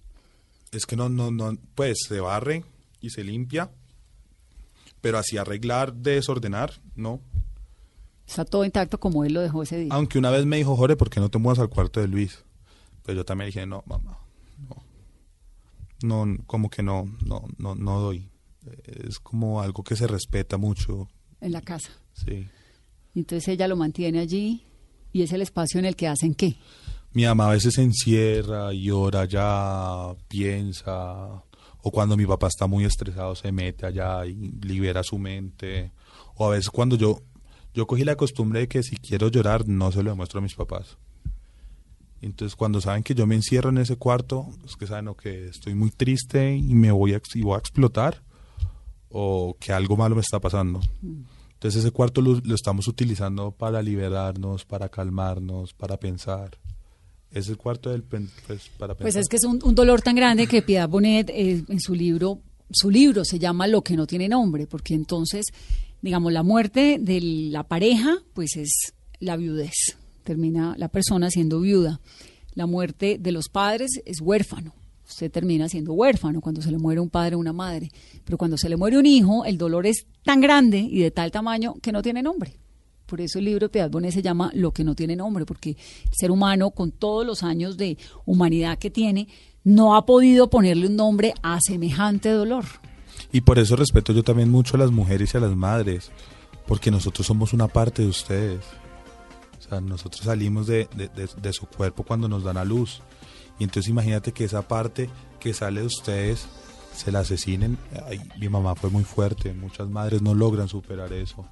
Es 0.71 0.85
que 0.85 0.95
no, 0.95 1.09
no, 1.09 1.31
no, 1.31 1.57
pues 1.75 1.97
se 2.07 2.21
barre 2.21 2.63
y 3.01 3.09
se 3.09 3.25
limpia, 3.25 3.69
pero 5.01 5.17
así 5.17 5.37
arreglar, 5.37 5.93
desordenar, 5.93 6.79
no. 6.95 7.19
Está 8.29 8.45
todo 8.45 8.63
intacto 8.63 8.99
como 8.99 9.25
él 9.25 9.33
lo 9.33 9.41
dejó 9.41 9.63
ese 9.63 9.79
día. 9.79 9.89
Aunque 9.91 10.19
una 10.19 10.29
vez 10.29 10.45
me 10.45 10.57
dijo, 10.57 10.75
Jorge, 10.75 10.95
¿por 10.95 11.09
qué 11.09 11.19
no 11.19 11.29
te 11.29 11.39
mudas 11.39 11.57
al 11.57 11.69
cuarto 11.69 11.99
de 11.99 12.07
Luis? 12.07 12.45
Pero 13.03 13.17
yo 13.17 13.25
también 13.25 13.47
dije, 13.47 13.65
no, 13.65 13.83
mamá, 13.87 14.19
no. 14.67 14.83
No, 16.25 16.37
como 16.45 16.69
que 16.69 16.83
no, 16.83 17.11
no, 17.25 17.47
no, 17.57 17.73
no 17.73 17.99
doy. 17.99 18.29
Es 18.85 19.19
como 19.19 19.61
algo 19.61 19.83
que 19.83 19.95
se 19.95 20.05
respeta 20.05 20.57
mucho, 20.57 21.09
en 21.41 21.51
la 21.53 21.61
casa. 21.61 21.89
sí. 22.13 22.47
Entonces 23.15 23.47
ella 23.47 23.67
lo 23.67 23.75
mantiene 23.75 24.19
allí 24.19 24.63
y 25.11 25.23
es 25.23 25.33
el 25.33 25.41
espacio 25.41 25.79
en 25.79 25.85
el 25.85 25.95
que 25.95 26.07
hacen 26.07 26.35
qué. 26.35 26.55
Mi 27.11 27.25
mamá 27.25 27.47
a 27.47 27.53
veces 27.53 27.73
se 27.73 27.81
encierra, 27.81 28.71
llora 28.71 29.21
allá, 29.21 30.15
piensa, 30.27 31.43
o 31.81 31.91
cuando 31.91 32.15
mi 32.15 32.27
papá 32.27 32.47
está 32.47 32.67
muy 32.67 32.85
estresado 32.85 33.35
se 33.35 33.51
mete 33.51 33.87
allá 33.87 34.25
y 34.27 34.35
libera 34.61 35.01
su 35.03 35.17
mente, 35.17 35.91
o 36.35 36.45
a 36.45 36.51
veces 36.51 36.69
cuando 36.69 36.95
yo, 36.95 37.19
yo 37.73 37.87
cogí 37.87 38.03
la 38.03 38.15
costumbre 38.15 38.61
de 38.61 38.67
que 38.67 38.83
si 38.83 38.97
quiero 38.97 39.29
llorar 39.29 39.67
no 39.67 39.91
se 39.91 40.03
lo 40.03 40.09
demuestro 40.11 40.39
a 40.39 40.41
mis 40.41 40.55
papás. 40.55 40.97
Entonces 42.21 42.55
cuando 42.55 42.81
saben 42.81 43.03
que 43.03 43.15
yo 43.15 43.25
me 43.25 43.35
encierro 43.35 43.69
en 43.69 43.77
ese 43.77 43.95
cuarto, 43.95 44.47
es 44.65 44.75
que 44.75 44.87
saben 44.87 45.07
o 45.07 45.15
que 45.15 45.47
estoy 45.47 45.73
muy 45.73 45.89
triste 45.89 46.55
y 46.55 46.73
me 46.75 46.91
voy 46.91 47.13
a, 47.13 47.17
ex- 47.17 47.35
y 47.35 47.41
voy 47.41 47.55
a 47.55 47.59
explotar, 47.59 48.21
o 49.09 49.55
que 49.59 49.71
algo 49.71 49.95
malo 49.95 50.15
me 50.15 50.21
está 50.21 50.39
pasando. 50.39 50.81
Entonces 51.53 51.81
ese 51.81 51.91
cuarto 51.91 52.21
lo, 52.21 52.39
lo 52.43 52.55
estamos 52.55 52.87
utilizando 52.87 53.51
para 53.51 53.81
liberarnos, 53.81 54.65
para 54.65 54.89
calmarnos, 54.89 55.73
para 55.73 55.97
pensar. 55.97 56.57
Es 57.31 57.47
el 57.47 57.57
cuarto 57.57 57.89
del 57.91 58.03
pen- 58.03 58.29
pues, 58.47 58.69
para 58.77 58.95
Pues 58.95 59.13
pensar. 59.13 59.21
es 59.21 59.29
que 59.29 59.35
es 59.37 59.45
un, 59.45 59.59
un 59.63 59.75
dolor 59.75 60.01
tan 60.01 60.15
grande 60.15 60.47
que 60.47 60.61
Piedad 60.61 60.89
Bonet 60.89 61.29
eh, 61.29 61.63
en 61.67 61.79
su 61.79 61.95
libro, 61.95 62.39
su 62.71 62.89
libro 62.89 63.23
se 63.23 63.39
llama 63.39 63.65
Lo 63.67 63.81
que 63.81 63.95
no 63.95 64.05
tiene 64.07 64.27
nombre, 64.27 64.67
porque 64.67 64.93
entonces, 64.93 65.45
digamos, 66.01 66.33
la 66.33 66.43
muerte 66.43 66.97
de 66.99 67.21
la 67.21 67.63
pareja, 67.63 68.17
pues 68.33 68.55
es 68.55 68.93
la 69.19 69.37
viudez. 69.37 69.97
Termina 70.23 70.75
la 70.77 70.89
persona 70.89 71.29
siendo 71.29 71.59
viuda. 71.59 71.99
La 72.53 72.65
muerte 72.65 73.17
de 73.19 73.31
los 73.31 73.49
padres 73.49 74.01
es 74.05 74.21
huérfano. 74.21 74.73
Usted 75.07 75.31
termina 75.31 75.67
siendo 75.67 75.93
huérfano 75.93 76.39
cuando 76.39 76.61
se 76.61 76.71
le 76.71 76.77
muere 76.77 77.01
un 77.01 77.09
padre 77.09 77.35
o 77.35 77.39
una 77.39 77.53
madre. 77.53 77.89
Pero 78.23 78.37
cuando 78.37 78.57
se 78.57 78.69
le 78.69 78.77
muere 78.77 78.97
un 78.97 79.05
hijo, 79.05 79.43
el 79.43 79.57
dolor 79.57 79.87
es 79.87 80.05
tan 80.23 80.39
grande 80.39 80.77
y 80.77 80.99
de 80.99 81.11
tal 81.11 81.31
tamaño 81.31 81.75
que 81.81 81.91
no 81.91 82.01
tiene 82.01 82.21
nombre. 82.21 82.57
Por 83.07 83.21
eso 83.21 83.39
el 83.39 83.45
libro 83.45 83.65
de 83.65 83.69
Piedad 83.69 83.89
se 84.11 84.21
llama 84.21 84.51
Lo 84.53 84.71
que 84.71 84.83
no 84.83 84.93
tiene 84.93 85.15
nombre, 85.15 85.45
porque 85.45 85.71
el 85.71 85.77
ser 86.11 86.29
humano, 86.29 86.69
con 86.69 86.91
todos 86.91 87.25
los 87.25 87.41
años 87.41 87.75
de 87.75 87.97
humanidad 88.25 88.77
que 88.77 88.91
tiene, 88.91 89.27
no 89.63 89.95
ha 89.95 90.05
podido 90.05 90.51
ponerle 90.51 90.85
un 90.85 90.95
nombre 90.95 91.33
a 91.41 91.59
semejante 91.59 92.29
dolor. 92.29 92.65
Y 93.31 93.41
por 93.41 93.59
eso 93.59 93.75
respeto 93.75 94.11
yo 94.13 94.23
también 94.23 94.49
mucho 94.49 94.75
a 94.75 94.79
las 94.79 94.91
mujeres 94.91 95.33
y 95.33 95.37
a 95.37 95.41
las 95.41 95.55
madres, 95.55 96.11
porque 96.67 96.89
nosotros 96.91 97.27
somos 97.27 97.53
una 97.53 97.67
parte 97.67 98.01
de 98.01 98.07
ustedes. 98.07 98.61
O 99.59 99.61
sea, 99.69 99.81
nosotros 99.81 100.23
salimos 100.25 100.65
de, 100.67 100.87
de- 100.95 101.53
su 101.53 101.67
cuerpo 101.67 102.03
cuando 102.03 102.27
nos 102.27 102.43
dan 102.43 102.57
a 102.57 102.65
luz. 102.65 103.01
Y 103.59 103.65
entonces 103.65 103.89
imagínate 103.89 104.31
que 104.31 104.45
esa 104.45 104.67
parte 104.67 105.09
que 105.39 105.53
sale 105.53 105.81
de 105.81 105.87
ustedes 105.87 106.47
se 106.95 107.11
la 107.11 107.19
asesinen. 107.19 107.77
Ay, 108.07 108.19
mi 108.39 108.49
mamá 108.49 108.73
fue 108.75 108.89
muy 108.89 109.03
fuerte, 109.03 109.53
muchas 109.53 109.89
madres 109.89 110.21
no 110.21 110.33
logran 110.33 110.67
superar 110.67 111.13
eso. 111.13 111.45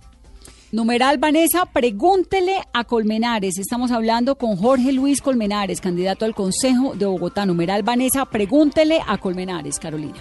Numeral 0.72 1.18
Vanessa, 1.18 1.66
pregúntele 1.66 2.56
a 2.74 2.84
Colmenares. 2.86 3.58
Estamos 3.58 3.92
hablando 3.92 4.36
con 4.38 4.56
Jorge 4.58 4.92
Luis 4.92 5.22
Colmenares, 5.22 5.80
candidato 5.80 6.26
al 6.26 6.34
Consejo 6.36 6.94
de 6.96 7.06
Bogotá. 7.06 7.46
Numeral 7.46 7.84
Vanessa, 7.84 8.26
pregúntele 8.26 9.00
a 9.06 9.18
Colmenares, 9.18 9.80
Carolina. 9.80 10.18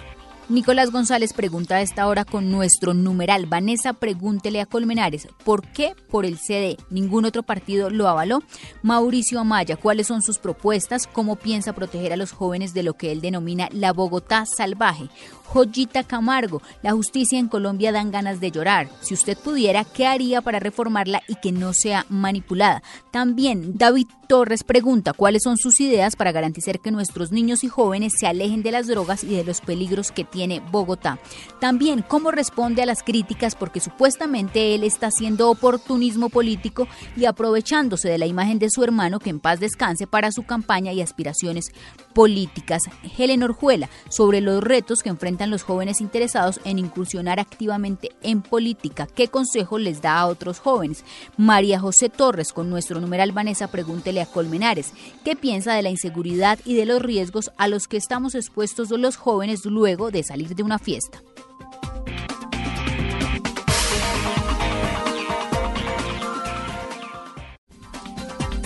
Nicolás 0.49 0.91
González 0.91 1.33
pregunta 1.33 1.75
a 1.75 1.81
esta 1.81 2.07
hora 2.07 2.23
con 2.23 2.49
nuestro 2.49 2.93
numeral. 2.93 3.47
Vanessa, 3.47 3.91
pregúntele 3.91 4.61
a 4.61 4.65
Colmenares, 4.65 5.27
¿por 5.43 5.67
qué 5.67 5.93
por 6.09 6.25
el 6.25 6.37
CD? 6.37 6.77
¿Ningún 6.89 7.25
otro 7.25 7.43
partido 7.43 7.89
lo 7.89 8.07
avaló? 8.07 8.41
Mauricio 8.81 9.41
Amaya, 9.41 9.75
¿cuáles 9.75 10.07
son 10.07 10.21
sus 10.21 10.39
propuestas? 10.39 11.05
¿Cómo 11.05 11.35
piensa 11.35 11.73
proteger 11.73 12.13
a 12.13 12.17
los 12.17 12.31
jóvenes 12.31 12.73
de 12.73 12.83
lo 12.83 12.93
que 12.93 13.11
él 13.11 13.19
denomina 13.19 13.67
la 13.73 13.91
Bogotá 13.91 14.45
salvaje? 14.45 15.09
Joyita 15.47 16.03
Camargo, 16.03 16.61
la 16.81 16.91
justicia 16.91 17.39
en 17.39 17.47
Colombia 17.47 17.91
dan 17.91 18.11
ganas 18.11 18.39
de 18.39 18.51
llorar. 18.51 18.89
Si 19.01 19.13
usted 19.13 19.37
pudiera, 19.37 19.85
¿qué 19.85 20.05
haría 20.05 20.41
para 20.41 20.59
reformarla 20.59 21.21
y 21.27 21.35
que 21.35 21.51
no 21.51 21.73
sea 21.73 22.05
manipulada? 22.09 22.83
También 23.11 23.77
David 23.77 24.07
Torres 24.27 24.65
pregunta 24.65 25.13
cuáles 25.13 25.43
son 25.43 25.57
sus 25.57 25.79
ideas 25.79 26.17
para 26.17 26.33
garantizar 26.33 26.81
que 26.81 26.91
nuestros 26.91 27.31
niños 27.31 27.63
y 27.63 27.69
jóvenes 27.69 28.13
se 28.19 28.27
alejen 28.27 28.61
de 28.61 28.71
las 28.71 28.87
drogas 28.87 29.23
y 29.23 29.35
de 29.35 29.45
los 29.45 29.61
peligros 29.61 30.11
que 30.11 30.25
tiene 30.25 30.59
Bogotá. 30.59 31.17
También 31.61 32.03
cómo 32.05 32.31
responde 32.31 32.81
a 32.81 32.85
las 32.85 33.03
críticas 33.03 33.55
porque 33.55 33.79
supuestamente 33.79 34.75
él 34.75 34.83
está 34.83 35.07
haciendo 35.07 35.49
oportunismo 35.49 36.29
político 36.29 36.87
y 37.15 37.23
aprovechándose 37.23 38.09
de 38.09 38.17
la 38.17 38.25
imagen 38.25 38.59
de 38.59 38.69
su 38.69 38.83
hermano 38.83 39.19
que 39.19 39.29
en 39.29 39.39
paz 39.39 39.61
descanse 39.61 40.07
para 40.07 40.31
su 40.31 40.43
campaña 40.43 40.91
y 40.91 41.01
aspiraciones 41.01 41.71
políticas. 42.13 42.81
Helen 43.17 43.43
Orjuela 43.43 43.89
sobre 44.09 44.41
los 44.41 44.61
retos 44.61 45.03
que 45.03 45.09
los 45.45 45.63
jóvenes 45.63 46.01
interesados 46.01 46.59
en 46.63 46.79
incursionar 46.79 47.39
activamente 47.39 48.09
en 48.23 48.41
política. 48.41 49.07
¿Qué 49.13 49.27
consejo 49.27 49.77
les 49.77 50.01
da 50.01 50.17
a 50.17 50.25
otros 50.25 50.59
jóvenes? 50.59 51.03
María 51.37 51.79
José 51.79 52.09
Torres 52.09 52.51
con 52.51 52.69
nuestro 52.69 52.99
numeral 52.99 53.31
Vanessa 53.31 53.67
pregúntele 53.67 54.21
a 54.21 54.25
Colmenares. 54.25 54.93
¿Qué 55.23 55.35
piensa 55.35 55.73
de 55.73 55.83
la 55.83 55.91
inseguridad 55.91 56.57
y 56.65 56.73
de 56.75 56.87
los 56.87 57.01
riesgos 57.01 57.51
a 57.57 57.67
los 57.67 57.87
que 57.87 57.97
estamos 57.97 58.33
expuestos 58.33 58.89
los 58.97 59.15
jóvenes 59.15 59.65
luego 59.65 60.11
de 60.11 60.23
salir 60.23 60.55
de 60.55 60.63
una 60.63 60.79
fiesta? 60.79 61.21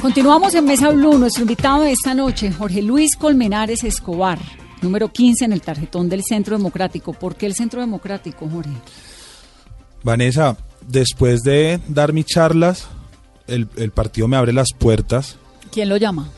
Continuamos 0.02 0.56
en 0.56 0.66
Mesa 0.66 0.90
Blue. 0.90 1.20
Nuestro 1.20 1.44
invitado 1.44 1.84
de 1.84 1.92
esta 1.92 2.16
noche, 2.16 2.52
Jorge 2.52 2.82
Luis 2.82 3.16
Colmenares 3.16 3.84
Escobar, 3.84 4.40
número 4.82 5.12
15 5.12 5.46
en 5.46 5.54
el 5.54 5.62
tarjetón 5.62 6.10
del 6.10 6.24
Centro 6.24 6.58
Democrático. 6.58 7.13
¿Por 7.13 7.36
qué 7.36 7.46
el 7.46 7.54
Centro 7.56 7.82
Democrático, 7.82 8.48
Jorge? 8.50 8.72
Vanessa, 10.04 10.58
después 10.88 11.41
de 11.44 11.80
dar 11.88 12.13
mis 12.13 12.26
charlas, 12.26 12.88
el, 13.48 13.67
el 13.78 13.91
partido 13.91 14.28
me 14.28 14.38
abre 14.38 14.54
las 14.54 14.70
puertas, 14.78 15.38
¿Quién 15.72 15.89
lo 15.89 15.98
llama? 15.98 16.30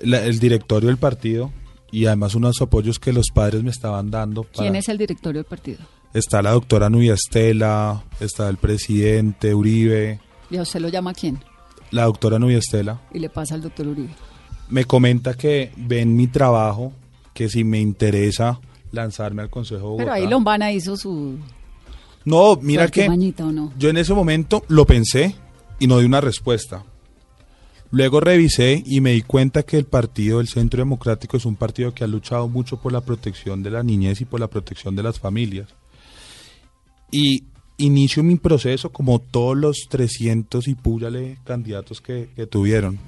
la- 0.00 0.24
el 0.24 0.38
directorio 0.38 0.88
del 0.88 0.98
partido 0.98 1.52
y 1.90 2.06
además 2.06 2.34
unos 2.34 2.60
apoyos 2.62 2.98
que 2.98 3.12
los 3.12 3.26
padres 3.34 3.62
me 3.62 3.70
estaban 3.70 4.10
dando. 4.10 4.44
¿Quién 4.44 4.76
es 4.76 4.88
el 4.88 4.98
directorio 4.98 5.40
del 5.40 5.48
partido? 5.48 5.78
está 6.12 6.42
la 6.42 6.52
doctora 6.52 6.88
Nubia 6.88 7.14
Estela, 7.14 8.04
está 8.20 8.48
el 8.48 8.56
presidente 8.56 9.52
Uribe. 9.52 10.20
¿Y 10.48 10.56
a 10.58 10.62
usted 10.62 10.78
lo 10.80 10.88
llama 10.88 11.12
quién? 11.12 11.40
La 11.90 12.04
doctora 12.04 12.38
Nubia 12.38 12.58
Estela. 12.58 13.00
Y 13.12 13.18
le 13.18 13.28
pasa 13.30 13.56
al 13.56 13.62
doctor 13.62 13.88
Uribe. 13.88 14.10
Me 14.68 14.84
comenta 14.84 15.34
que 15.34 15.72
ven 15.76 16.14
mi 16.14 16.28
trabajo, 16.28 16.92
que 17.34 17.48
si 17.48 17.64
me 17.64 17.80
interesa 17.80 18.60
lanzarme 18.92 19.42
al 19.42 19.50
Consejo 19.50 19.80
de 19.80 19.82
Bogotá. 19.82 20.04
Pero 20.04 20.12
ahí 20.14 20.26
Lombana 20.26 20.72
hizo 20.72 20.96
su... 20.96 21.36
No, 22.24 22.56
mira 22.62 22.88
que 22.88 23.02
artimañita, 23.02 23.44
¿o 23.44 23.52
no? 23.52 23.72
yo 23.78 23.90
en 23.90 23.98
ese 23.98 24.14
momento 24.14 24.64
lo 24.68 24.86
pensé 24.86 25.34
y 25.78 25.86
no 25.86 25.98
di 25.98 26.06
una 26.06 26.22
respuesta. 26.22 26.84
Luego 27.90 28.20
revisé 28.20 28.82
y 28.86 29.00
me 29.00 29.12
di 29.12 29.22
cuenta 29.22 29.62
que 29.62 29.76
el 29.76 29.84
partido 29.84 30.38
del 30.38 30.48
Centro 30.48 30.78
Democrático 30.78 31.36
es 31.36 31.44
un 31.44 31.54
partido 31.54 31.92
que 31.92 32.02
ha 32.02 32.06
luchado 32.06 32.48
mucho 32.48 32.80
por 32.80 32.92
la 32.92 33.02
protección 33.02 33.62
de 33.62 33.70
la 33.70 33.82
niñez 33.82 34.20
y 34.20 34.24
por 34.24 34.40
la 34.40 34.48
protección 34.48 34.96
de 34.96 35.02
las 35.02 35.20
familias. 35.20 35.68
Y 37.12 37.44
inicio 37.76 38.22
mi 38.22 38.36
proceso 38.36 38.90
como 38.90 39.20
todos 39.20 39.56
los 39.56 39.86
300 39.88 40.66
y 40.66 40.74
púyale 40.74 41.38
candidatos 41.44 42.00
que, 42.00 42.30
que 42.34 42.46
tuvieron. 42.46 42.98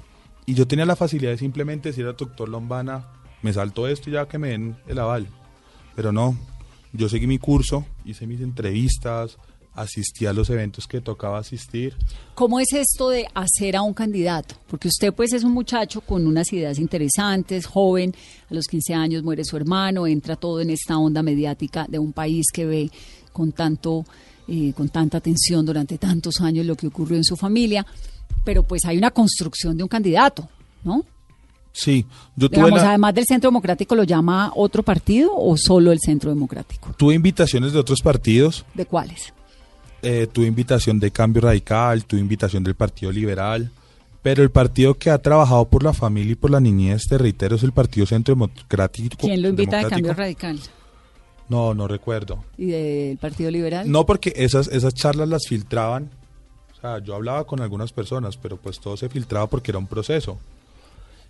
Y 0.45 0.53
yo 0.53 0.67
tenía 0.67 0.85
la 0.85 0.95
facilidad 0.95 1.31
de 1.31 1.37
simplemente 1.37 1.89
decir 1.89 2.05
al 2.05 2.15
doctor 2.15 2.47
Lombana, 2.47 3.07
me 3.41 3.53
salto 3.53 3.87
esto 3.87 4.09
y 4.09 4.13
ya 4.13 4.27
que 4.27 4.37
me 4.37 4.49
den 4.49 4.77
el 4.87 4.99
aval. 4.99 5.27
Pero 5.95 6.11
no, 6.11 6.37
yo 6.93 7.09
seguí 7.09 7.27
mi 7.27 7.37
curso, 7.37 7.85
hice 8.05 8.27
mis 8.27 8.41
entrevistas, 8.41 9.37
asistí 9.73 10.25
a 10.25 10.33
los 10.33 10.49
eventos 10.49 10.87
que 10.87 11.01
tocaba 11.01 11.37
asistir. 11.37 11.95
¿Cómo 12.33 12.59
es 12.59 12.73
esto 12.73 13.09
de 13.09 13.27
hacer 13.33 13.75
a 13.75 13.83
un 13.83 13.93
candidato? 13.93 14.55
Porque 14.67 14.87
usted 14.87 15.13
pues 15.13 15.33
es 15.33 15.43
un 15.43 15.51
muchacho 15.51 16.01
con 16.01 16.25
unas 16.25 16.51
ideas 16.51 16.79
interesantes, 16.79 17.65
joven, 17.65 18.13
a 18.49 18.53
los 18.53 18.65
15 18.65 18.93
años 18.95 19.23
muere 19.23 19.45
su 19.45 19.55
hermano, 19.55 20.07
entra 20.07 20.35
todo 20.35 20.59
en 20.61 20.71
esta 20.71 20.97
onda 20.97 21.21
mediática 21.21 21.85
de 21.87 21.99
un 21.99 22.11
país 22.11 22.47
que 22.51 22.65
ve 22.65 22.91
con 23.31 23.51
tanto 23.51 24.03
eh, 24.47 24.71
con 24.73 24.87
tanta 24.87 25.17
atención 25.17 25.65
durante 25.65 25.97
tantos 25.97 26.39
años 26.39 26.65
lo 26.65 26.75
que 26.75 26.87
ocurrió 26.87 27.17
en 27.17 27.25
su 27.25 27.35
familia, 27.35 27.85
pero 28.45 28.63
pues 28.63 28.85
hay 28.85 28.97
una 28.97 29.11
construcción 29.11 29.75
de 29.75 29.83
un 29.83 29.89
candidato, 29.89 30.47
¿no? 30.85 31.03
Sí, 31.79 32.07
yo 32.35 32.49
tuve, 32.49 32.57
Digamos, 32.63 32.81
la- 32.81 32.89
además 32.89 33.13
del 33.13 33.25
Centro 33.25 33.49
Democrático, 33.51 33.93
¿lo 33.95 34.03
llama 34.03 34.51
otro 34.55 34.81
partido 34.81 35.29
o 35.35 35.55
solo 35.57 35.91
el 35.91 35.99
Centro 35.99 36.31
Democrático? 36.31 36.93
tuve 36.97 37.13
invitaciones 37.13 37.71
de 37.71 37.77
otros 37.79 37.99
partidos, 38.01 38.65
¿De 38.73 38.85
cuáles? 38.87 39.31
eh, 40.01 40.27
tuve 40.31 40.47
invitación 40.47 40.99
de 40.99 41.11
Cambio 41.11 41.43
Radical, 41.43 42.03
tuve 42.05 42.19
invitación 42.19 42.63
del 42.63 42.73
Partido 42.73 43.11
Liberal, 43.11 43.69
pero 44.23 44.41
el 44.41 44.49
partido 44.49 44.95
que 44.95 45.11
ha 45.11 45.19
trabajado 45.19 45.65
por 45.65 45.83
la 45.83 45.93
familia 45.93 46.31
y 46.31 46.35
por 46.35 46.49
la 46.49 46.59
niñez, 46.59 47.03
te 47.07 47.17
reitero, 47.19 47.55
es 47.57 47.63
el 47.63 47.71
Partido 47.73 48.07
Centro 48.07 48.33
Democrático. 48.33 49.15
¿Quién 49.19 49.41
lo 49.43 49.49
invita 49.49 49.77
de. 49.77 49.87
Cambio 49.89 50.13
Radical? 50.15 50.59
No, 51.49 51.73
no 51.75 51.87
recuerdo. 51.87 52.43
¿Y 52.57 52.65
del 52.65 53.17
Partido 53.17 53.51
Liberal? 53.51 53.89
No, 53.89 54.05
porque 54.05 54.33
esas, 54.35 54.67
esas 54.67 54.93
charlas 54.95 55.29
las 55.29 55.47
filtraban. 55.47 56.09
O 56.75 56.81
sea, 56.81 56.99
yo 56.99 57.15
hablaba 57.15 57.45
con 57.45 57.61
algunas 57.61 57.91
personas, 57.93 58.35
pero 58.35 58.57
pues 58.57 58.79
todo 58.79 58.97
se 58.97 59.07
filtraba 59.09 59.47
porque 59.47 59.71
era 59.71 59.77
un 59.77 59.87
proceso. 59.87 60.39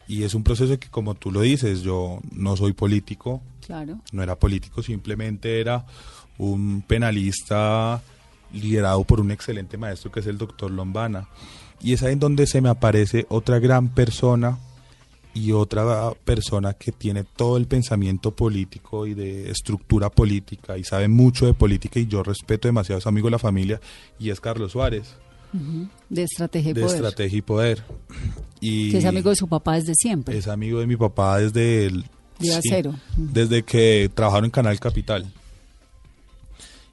Y 0.07 0.23
es 0.23 0.33
un 0.33 0.43
proceso 0.43 0.79
que, 0.79 0.87
como 0.89 1.15
tú 1.15 1.31
lo 1.31 1.41
dices, 1.41 1.81
yo 1.81 2.19
no 2.31 2.55
soy 2.55 2.73
político, 2.73 3.41
Claro. 3.65 3.99
no 4.13 4.23
era 4.23 4.35
político, 4.35 4.81
simplemente 4.81 5.59
era 5.59 5.85
un 6.37 6.81
penalista 6.81 8.01
liderado 8.53 9.03
por 9.03 9.19
un 9.19 9.31
excelente 9.31 9.77
maestro 9.77 10.11
que 10.11 10.21
es 10.21 10.27
el 10.27 10.37
doctor 10.37 10.71
Lombana. 10.71 11.27
Y 11.81 11.93
es 11.93 12.03
ahí 12.03 12.13
en 12.13 12.19
donde 12.19 12.47
se 12.47 12.61
me 12.61 12.69
aparece 12.69 13.25
otra 13.29 13.59
gran 13.59 13.89
persona 13.89 14.57
y 15.33 15.51
otra 15.51 16.11
persona 16.25 16.73
que 16.73 16.91
tiene 16.91 17.23
todo 17.23 17.57
el 17.57 17.67
pensamiento 17.67 18.31
político 18.35 19.05
y 19.05 19.13
de 19.13 19.51
estructura 19.51 20.09
política 20.09 20.77
y 20.77 20.83
sabe 20.83 21.07
mucho 21.07 21.45
de 21.45 21.53
política 21.53 21.99
y 21.99 22.07
yo 22.07 22.23
respeto 22.23 22.67
demasiado, 22.67 22.97
es 22.99 23.05
amigo 23.05 23.27
de 23.27 23.31
la 23.31 23.39
familia 23.39 23.79
y 24.17 24.31
es 24.31 24.39
Carlos 24.39 24.71
Suárez, 24.71 25.15
De 26.09 26.23
estrategia 26.23 26.71
y 26.71 26.73
de 26.73 26.81
poder. 26.81 26.95
Estrategia 26.95 27.37
y 27.37 27.41
Poder. 27.41 27.83
Y 28.59 28.91
Que 28.91 28.97
es 28.97 29.05
amigo 29.05 29.29
de 29.29 29.35
su 29.35 29.47
papá 29.47 29.75
desde 29.75 29.93
siempre. 29.95 30.37
es 30.37 30.47
amigo 30.47 30.79
de 30.79 30.87
mi 30.87 30.95
papá 30.95 31.39
desde 31.39 31.85
el... 31.85 32.05
Día 32.39 32.59
cero. 32.61 32.93
Desde 33.15 33.63
que 33.63 34.11
trabajaron 34.13 34.45
en 34.45 34.51
Canal 34.51 34.79
Capital. 34.79 35.25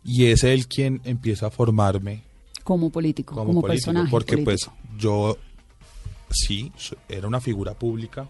Y 0.03 0.27
es 0.27 0.43
él 0.43 0.67
quien 0.67 1.03
empieza 1.05 1.49
a 1.49 1.51
formarme 1.51 2.23
como 2.65 2.91
político, 2.91 3.35
como, 3.35 3.49
como, 3.49 3.61
político. 3.61 3.87
personaje. 3.87 4.11
Porque 4.11 4.39
político. 4.39 4.73
pues 4.73 4.99
yo 4.99 5.37
sí, 6.31 6.73
era 7.09 7.29
una 7.29 7.41
figura 7.41 7.75
pública, 7.75 8.27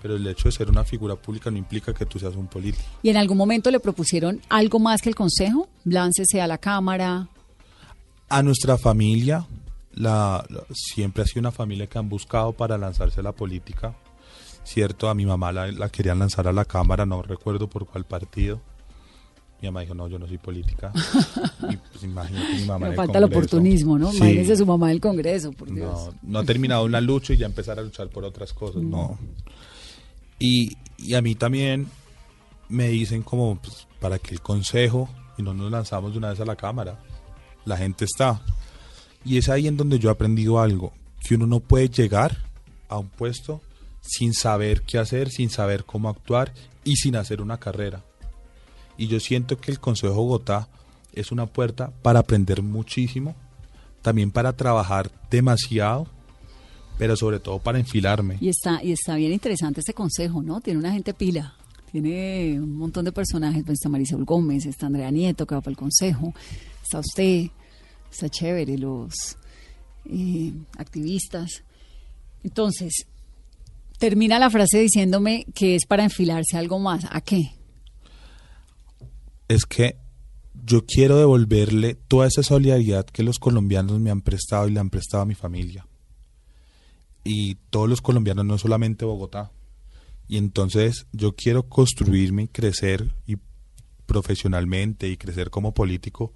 pero 0.00 0.16
el 0.16 0.26
hecho 0.26 0.48
de 0.48 0.52
ser 0.52 0.70
una 0.70 0.84
figura 0.84 1.16
pública 1.16 1.50
no 1.50 1.58
implica 1.58 1.92
que 1.92 2.06
tú 2.06 2.18
seas 2.18 2.34
un 2.36 2.46
político. 2.46 2.84
¿Y 3.02 3.10
en 3.10 3.16
algún 3.16 3.36
momento 3.36 3.70
le 3.70 3.80
propusieron 3.80 4.40
algo 4.48 4.78
más 4.78 5.02
que 5.02 5.08
el 5.08 5.14
consejo? 5.14 5.68
Láncese 5.84 6.40
a 6.40 6.46
la 6.46 6.58
Cámara. 6.58 7.28
A 8.28 8.42
nuestra 8.42 8.78
familia, 8.78 9.46
la, 9.94 10.44
la- 10.48 10.64
siempre 10.72 11.22
ha 11.22 11.26
sido 11.26 11.40
una 11.40 11.52
familia 11.52 11.86
que 11.86 11.98
han 11.98 12.08
buscado 12.08 12.52
para 12.52 12.78
lanzarse 12.78 13.20
a 13.20 13.22
la 13.22 13.32
política. 13.32 13.94
Cierto, 14.64 15.08
a 15.08 15.14
mi 15.14 15.26
mamá 15.26 15.50
la, 15.52 15.70
la 15.72 15.88
querían 15.88 16.18
lanzar 16.20 16.46
a 16.48 16.52
la 16.52 16.64
Cámara, 16.64 17.04
no 17.04 17.22
recuerdo 17.22 17.68
por 17.68 17.86
cuál 17.86 18.04
partido. 18.04 18.60
Mi 19.60 19.68
mamá 19.68 19.80
dijo, 19.82 19.94
no, 19.94 20.08
yo 20.08 20.18
no 20.18 20.26
soy 20.26 20.38
política. 20.38 20.92
y 21.70 21.76
pues 21.76 22.02
imagínate 22.02 22.54
mi 22.54 22.64
mamá 22.64 22.88
el 22.88 22.94
falta 22.96 23.18
el 23.18 23.22
Congreso. 23.24 23.38
oportunismo, 23.38 23.98
¿no? 23.98 24.10
Sí. 24.10 24.16
Imagínese 24.18 24.56
su 24.56 24.66
mamá 24.66 24.88
del 24.88 25.00
Congreso, 25.00 25.52
por 25.52 25.72
Dios. 25.72 26.06
No, 26.06 26.14
no 26.22 26.38
ha 26.40 26.44
terminado 26.44 26.84
una 26.84 27.00
lucha 27.00 27.32
y 27.32 27.36
ya 27.38 27.46
empezar 27.46 27.78
a 27.78 27.82
luchar 27.82 28.08
por 28.08 28.24
otras 28.24 28.52
cosas, 28.52 28.82
no. 28.82 29.18
Y, 30.38 30.76
y 30.98 31.14
a 31.14 31.22
mí 31.22 31.34
también 31.34 31.86
me 32.68 32.88
dicen 32.88 33.22
como 33.22 33.56
pues, 33.56 33.86
para 34.00 34.18
que 34.18 34.34
el 34.34 34.40
consejo 34.40 35.08
y 35.38 35.42
no 35.42 35.54
nos 35.54 35.70
lanzamos 35.70 36.12
de 36.12 36.18
una 36.18 36.30
vez 36.30 36.40
a 36.40 36.44
la 36.44 36.56
cámara. 36.56 36.98
La 37.64 37.76
gente 37.76 38.04
está. 38.04 38.42
Y 39.24 39.38
es 39.38 39.48
ahí 39.48 39.68
en 39.68 39.76
donde 39.76 39.98
yo 39.98 40.08
he 40.08 40.12
aprendido 40.12 40.60
algo, 40.60 40.92
que 41.26 41.34
uno 41.34 41.46
no 41.46 41.60
puede 41.60 41.88
llegar 41.88 42.38
a 42.88 42.98
un 42.98 43.08
puesto 43.08 43.60
sin 44.00 44.34
saber 44.34 44.82
qué 44.82 44.98
hacer, 44.98 45.30
sin 45.30 45.48
saber 45.48 45.84
cómo 45.84 46.08
actuar 46.08 46.52
y 46.84 46.96
sin 46.96 47.16
hacer 47.16 47.40
una 47.40 47.58
carrera. 47.58 48.04
Y 48.98 49.06
yo 49.06 49.20
siento 49.20 49.56
que 49.56 49.70
el 49.70 49.80
Consejo 49.80 50.14
Bogotá 50.14 50.68
es 51.12 51.32
una 51.32 51.46
puerta 51.46 51.92
para 52.02 52.20
aprender 52.20 52.62
muchísimo, 52.62 53.34
también 54.02 54.30
para 54.30 54.52
trabajar 54.52 55.10
demasiado, 55.30 56.06
pero 56.98 57.16
sobre 57.16 57.38
todo 57.38 57.58
para 57.58 57.78
enfilarme. 57.78 58.38
Y 58.40 58.48
está, 58.48 58.82
y 58.82 58.92
está 58.92 59.16
bien 59.16 59.32
interesante 59.32 59.80
este 59.80 59.94
consejo, 59.94 60.42
¿no? 60.42 60.60
Tiene 60.60 60.78
una 60.78 60.92
gente 60.92 61.14
pila. 61.14 61.54
Tiene 61.90 62.58
un 62.60 62.76
montón 62.76 63.04
de 63.04 63.12
personajes. 63.12 63.62
Pues 63.64 63.76
está 63.76 63.88
Marisol 63.88 64.24
Gómez, 64.24 64.66
está 64.66 64.86
Andrea 64.86 65.10
Nieto, 65.10 65.46
que 65.46 65.54
va 65.54 65.60
para 65.60 65.72
el 65.72 65.76
consejo. 65.76 66.34
Está 66.82 67.00
usted. 67.00 67.50
Está 68.12 68.28
chévere, 68.28 68.76
los 68.76 69.38
eh, 70.04 70.52
activistas. 70.76 71.64
Entonces, 72.44 73.06
termina 73.98 74.38
la 74.38 74.50
frase 74.50 74.80
diciéndome 74.80 75.46
que 75.54 75.76
es 75.76 75.86
para 75.86 76.04
enfilarse 76.04 76.58
algo 76.58 76.78
más. 76.78 77.06
¿A 77.10 77.22
qué? 77.22 77.54
Es 79.48 79.64
que 79.64 79.96
yo 80.64 80.84
quiero 80.84 81.16
devolverle 81.16 81.94
toda 81.94 82.26
esa 82.26 82.42
solidaridad 82.42 83.06
que 83.06 83.22
los 83.22 83.38
colombianos 83.38 83.98
me 83.98 84.10
han 84.10 84.20
prestado 84.20 84.68
y 84.68 84.72
le 84.72 84.80
han 84.80 84.90
prestado 84.90 85.22
a 85.22 85.26
mi 85.26 85.34
familia. 85.34 85.86
Y 87.24 87.54
todos 87.70 87.88
los 87.88 88.02
colombianos, 88.02 88.44
no 88.44 88.58
solamente 88.58 89.06
Bogotá. 89.06 89.52
Y 90.28 90.36
entonces 90.36 91.06
yo 91.12 91.34
quiero 91.34 91.68
construirme 91.68 92.42
y 92.42 92.48
crecer 92.48 93.14
y 93.26 93.36
profesionalmente 94.04 95.08
y 95.08 95.16
crecer 95.16 95.48
como 95.48 95.72
político 95.72 96.34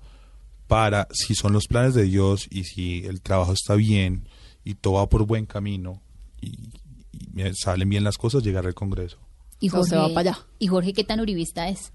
para, 0.66 1.09
si 1.12 1.35
son 1.35 1.52
los 1.52 1.66
planes 1.66 1.94
de 1.94 2.05
Dios 2.05 2.46
y 2.50 2.64
si 2.64 3.05
el 3.07 3.20
trabajo 3.20 3.52
está 3.52 3.74
bien 3.74 4.29
y 4.64 4.74
todo 4.74 4.94
va 4.94 5.09
por 5.09 5.26
buen 5.26 5.46
camino 5.46 6.02
y, 6.40 6.70
y 7.12 7.29
me 7.33 7.52
salen 7.55 7.88
bien 7.88 8.05
las 8.05 8.18
cosas, 8.18 8.42
llegar 8.42 8.66
al 8.66 8.74
Congreso. 8.74 9.18
Y 9.61 9.68
Jorge, 9.68 9.96
va 9.96 10.09
para 10.09 10.31
allá. 10.31 10.38
¿Y 10.59 10.66
Jorge 10.66 10.92
qué 10.92 11.05
tan 11.05 11.20
uribista 11.20 11.68
es? 11.68 11.92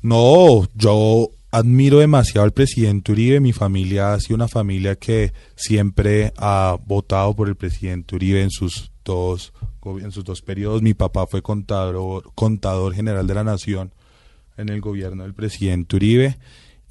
No, 0.00 0.68
yo 0.74 1.30
admiro 1.50 1.98
demasiado 1.98 2.44
al 2.44 2.52
presidente 2.52 3.12
Uribe. 3.12 3.40
Mi 3.40 3.52
familia 3.52 4.14
ha 4.14 4.20
sido 4.20 4.36
una 4.36 4.48
familia 4.48 4.96
que 4.96 5.32
siempre 5.54 6.32
ha 6.36 6.76
votado 6.86 7.34
por 7.34 7.48
el 7.48 7.56
presidente 7.56 8.14
Uribe 8.14 8.42
en 8.42 8.50
sus 8.50 8.90
dos 9.04 9.52
en 9.84 10.12
sus 10.12 10.24
dos 10.24 10.42
periodos. 10.42 10.80
Mi 10.82 10.94
papá 10.94 11.26
fue 11.26 11.42
contador, 11.42 12.30
contador 12.34 12.94
general 12.94 13.26
de 13.26 13.34
la 13.34 13.42
nación 13.42 13.92
en 14.56 14.68
el 14.68 14.80
gobierno 14.80 15.24
del 15.24 15.34
presidente 15.34 15.96
Uribe 15.96 16.38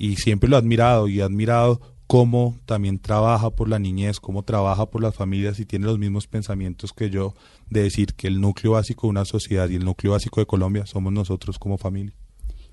y 0.02 0.16
siempre 0.16 0.50
lo 0.50 0.56
he 0.56 0.60
admirado 0.60 1.08
y 1.08 1.20
he 1.20 1.22
admirado 1.24 1.80
cómo 2.08 2.58
también 2.66 2.98
trabaja 2.98 3.52
por 3.52 3.70
la 3.70 3.78
niñez, 3.78 4.20
cómo 4.20 4.42
trabaja 4.42 4.88
por 4.88 5.04
las 5.04 5.14
familias 5.14 5.60
y 5.60 5.66
tiene 5.68 5.86
los 5.86 6.00
mismos 6.00 6.26
pensamientos 6.26 6.92
que 6.92 7.12
yo 7.12 7.36
de 7.70 7.84
decir 7.84 8.16
que 8.16 8.26
el 8.26 8.42
núcleo 8.42 8.72
básico 8.72 9.06
de 9.06 9.12
una 9.12 9.26
sociedad 9.26 9.70
y 9.70 9.76
el 9.76 9.86
núcleo 9.86 10.14
básico 10.14 10.40
de 10.40 10.48
Colombia 10.48 10.88
somos 10.88 11.14
nosotros 11.14 11.60
como 11.60 11.78
familia. 11.78 12.16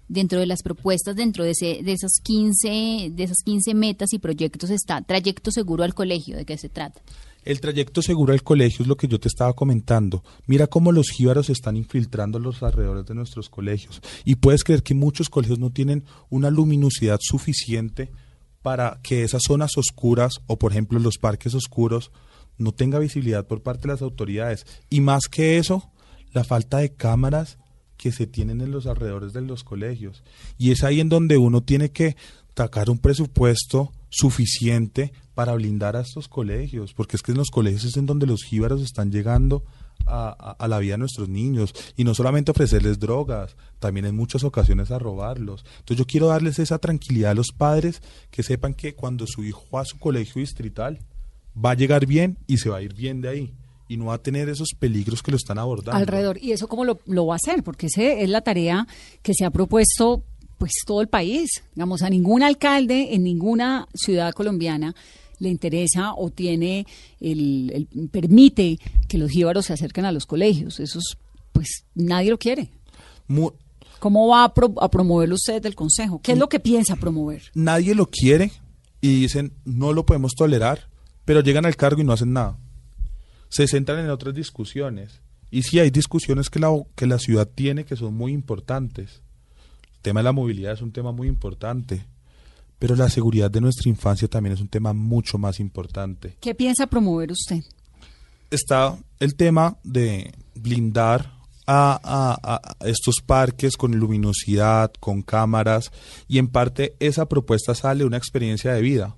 Dentro 0.08 0.40
de 0.40 0.46
las 0.46 0.62
propuestas, 0.62 1.16
dentro 1.16 1.44
de, 1.44 1.50
ese, 1.50 1.82
de, 1.82 1.92
esas 1.92 2.12
15, 2.22 3.10
de 3.12 3.22
esas 3.22 3.42
15 3.44 3.74
metas 3.74 4.14
y 4.14 4.18
proyectos 4.18 4.70
está 4.70 5.02
trayecto 5.02 5.50
seguro 5.50 5.84
al 5.84 5.92
colegio. 5.92 6.34
¿De 6.34 6.46
qué 6.46 6.56
se 6.56 6.70
trata? 6.70 7.02
El 7.48 7.62
trayecto 7.62 8.02
seguro 8.02 8.34
al 8.34 8.42
colegio 8.42 8.82
es 8.82 8.88
lo 8.88 8.98
que 8.98 9.08
yo 9.08 9.18
te 9.18 9.26
estaba 9.26 9.54
comentando. 9.54 10.22
Mira 10.46 10.66
cómo 10.66 10.92
los 10.92 11.08
jíbaros 11.08 11.48
están 11.48 11.78
infiltrando 11.78 12.38
los 12.38 12.62
alrededores 12.62 13.06
de 13.06 13.14
nuestros 13.14 13.48
colegios. 13.48 14.02
Y 14.26 14.34
puedes 14.34 14.64
creer 14.64 14.82
que 14.82 14.92
muchos 14.92 15.30
colegios 15.30 15.58
no 15.58 15.70
tienen 15.70 16.04
una 16.28 16.50
luminosidad 16.50 17.18
suficiente 17.22 18.12
para 18.60 19.00
que 19.02 19.24
esas 19.24 19.44
zonas 19.46 19.78
oscuras 19.78 20.40
o, 20.46 20.58
por 20.58 20.72
ejemplo, 20.72 20.98
los 20.98 21.16
parques 21.16 21.54
oscuros 21.54 22.12
no 22.58 22.72
tenga 22.72 22.98
visibilidad 22.98 23.46
por 23.46 23.62
parte 23.62 23.88
de 23.88 23.94
las 23.94 24.02
autoridades. 24.02 24.66
Y 24.90 25.00
más 25.00 25.22
que 25.26 25.56
eso, 25.56 25.90
la 26.34 26.44
falta 26.44 26.76
de 26.76 26.92
cámaras 26.92 27.56
que 27.96 28.12
se 28.12 28.26
tienen 28.26 28.60
en 28.60 28.72
los 28.72 28.86
alrededores 28.86 29.32
de 29.32 29.40
los 29.40 29.64
colegios. 29.64 30.22
Y 30.58 30.70
es 30.72 30.84
ahí 30.84 31.00
en 31.00 31.08
donde 31.08 31.38
uno 31.38 31.62
tiene 31.62 31.92
que 31.92 32.14
sacar 32.54 32.90
un 32.90 32.98
presupuesto 32.98 33.90
suficiente 34.10 35.12
para 35.34 35.54
blindar 35.54 35.96
a 35.96 36.00
estos 36.00 36.28
colegios, 36.28 36.94
porque 36.94 37.16
es 37.16 37.22
que 37.22 37.32
en 37.32 37.38
los 37.38 37.50
colegios 37.50 37.84
es 37.84 37.96
en 37.96 38.06
donde 38.06 38.26
los 38.26 38.42
jíbaros 38.42 38.82
están 38.82 39.10
llegando 39.10 39.64
a, 40.06 40.56
a, 40.58 40.68
la 40.68 40.78
vida 40.78 40.94
de 40.94 40.98
nuestros 40.98 41.28
niños 41.28 41.74
y 41.96 42.04
no 42.04 42.14
solamente 42.14 42.50
ofrecerles 42.50 42.98
drogas, 42.98 43.56
también 43.78 44.06
en 44.06 44.16
muchas 44.16 44.42
ocasiones 44.44 44.90
a 44.90 44.98
robarlos. 44.98 45.64
Entonces 45.80 45.98
yo 45.98 46.06
quiero 46.06 46.28
darles 46.28 46.58
esa 46.58 46.78
tranquilidad 46.78 47.32
a 47.32 47.34
los 47.34 47.48
padres 47.56 48.02
que 48.30 48.42
sepan 48.42 48.74
que 48.74 48.94
cuando 48.94 49.26
su 49.26 49.44
hijo 49.44 49.64
va 49.74 49.82
a 49.82 49.84
su 49.84 49.98
colegio 49.98 50.40
distrital 50.40 50.98
va 51.54 51.72
a 51.72 51.74
llegar 51.74 52.06
bien 52.06 52.38
y 52.46 52.58
se 52.58 52.70
va 52.70 52.78
a 52.78 52.82
ir 52.82 52.94
bien 52.94 53.20
de 53.20 53.28
ahí 53.28 53.54
y 53.88 53.96
no 53.96 54.06
va 54.06 54.14
a 54.14 54.22
tener 54.22 54.48
esos 54.48 54.68
peligros 54.78 55.22
que 55.22 55.30
lo 55.30 55.36
están 55.36 55.58
abordando. 55.58 55.98
Alrededor. 55.98 56.38
¿Y 56.40 56.52
eso 56.52 56.68
cómo 56.68 56.84
lo, 56.84 57.00
lo 57.06 57.26
va 57.26 57.34
a 57.34 57.36
hacer? 57.36 57.62
Porque 57.62 57.86
esa 57.86 58.02
es 58.02 58.28
la 58.28 58.42
tarea 58.42 58.86
que 59.22 59.32
se 59.34 59.44
ha 59.44 59.50
propuesto 59.50 60.22
pues 60.58 60.72
todo 60.86 61.00
el 61.00 61.08
país. 61.08 61.62
Digamos, 61.74 62.02
a 62.02 62.10
ningún 62.10 62.42
alcalde 62.42 63.14
en 63.14 63.22
ninguna 63.22 63.88
ciudad 63.94 64.34
colombiana 64.34 64.94
le 65.38 65.48
interesa 65.48 66.14
o 66.14 66.30
tiene 66.30 66.86
el, 67.20 67.88
permite 68.10 68.78
que 69.06 69.18
los 69.18 69.30
jíbaros 69.30 69.66
se 69.66 69.72
acerquen 69.72 70.04
a 70.04 70.12
los 70.12 70.26
colegios. 70.26 70.80
Eso 70.80 70.98
es, 70.98 71.16
pues 71.52 71.84
nadie 71.94 72.30
lo 72.30 72.38
quiere. 72.38 72.70
¿Cómo 73.98 74.28
va 74.28 74.44
a, 74.44 74.52
a 74.80 74.90
promoverlo 74.90 75.36
usted 75.36 75.62
del 75.62 75.74
Consejo? 75.74 76.20
¿Qué 76.22 76.32
es 76.32 76.38
lo 76.38 76.48
que 76.48 76.60
piensa 76.60 76.96
promover? 76.96 77.42
Nadie 77.54 77.94
lo 77.94 78.10
quiere 78.10 78.52
y 79.00 79.20
dicen 79.20 79.52
no 79.64 79.92
lo 79.92 80.04
podemos 80.06 80.34
tolerar, 80.34 80.88
pero 81.24 81.40
llegan 81.40 81.66
al 81.66 81.76
cargo 81.76 82.00
y 82.00 82.04
no 82.04 82.12
hacen 82.12 82.32
nada. 82.32 82.58
Se 83.48 83.66
centran 83.66 84.00
en 84.00 84.10
otras 84.10 84.34
discusiones. 84.34 85.22
Y 85.50 85.62
sí 85.62 85.78
hay 85.78 85.90
discusiones 85.90 86.50
que 86.50 86.58
la, 86.58 86.70
que 86.94 87.06
la 87.06 87.18
ciudad 87.18 87.48
tiene 87.48 87.84
que 87.84 87.96
son 87.96 88.14
muy 88.14 88.32
importantes. 88.32 89.22
El 90.08 90.12
tema 90.12 90.20
de 90.20 90.24
la 90.24 90.32
movilidad 90.32 90.72
es 90.72 90.82
un 90.82 90.92
tema 90.92 91.12
muy 91.12 91.28
importante 91.28 92.04
pero 92.78 92.94
la 92.94 93.08
seguridad 93.08 93.50
de 93.50 93.60
nuestra 93.60 93.88
infancia 93.88 94.28
también 94.28 94.54
es 94.54 94.60
un 94.60 94.68
tema 94.68 94.92
mucho 94.92 95.36
más 95.38 95.58
importante. 95.58 96.36
¿Qué 96.40 96.54
piensa 96.54 96.86
promover 96.86 97.32
usted? 97.32 97.62
Está 98.50 98.96
el 99.18 99.34
tema 99.34 99.76
de 99.82 100.32
blindar 100.54 101.32
a, 101.66 102.60
estos 102.80 103.16
parques 103.26 103.76
con 103.76 103.96
luminosidad, 103.96 104.92
con 105.00 105.22
cámaras, 105.22 105.90
y 106.26 106.38
en 106.38 106.48
parte 106.48 106.94
esa 106.98 107.28
propuesta 107.28 107.74
sale 107.74 108.00
de 108.00 108.06
una 108.06 108.16
experiencia 108.16 108.72
de 108.72 108.80
vida. 108.80 109.16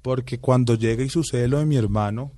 Porque 0.00 0.38
cuando 0.38 0.76
llega 0.76 1.04
y 1.04 1.10
sucede 1.10 1.48
lo 1.48 1.58
de 1.58 1.66
mi 1.66 1.76
hermano, 1.76 2.32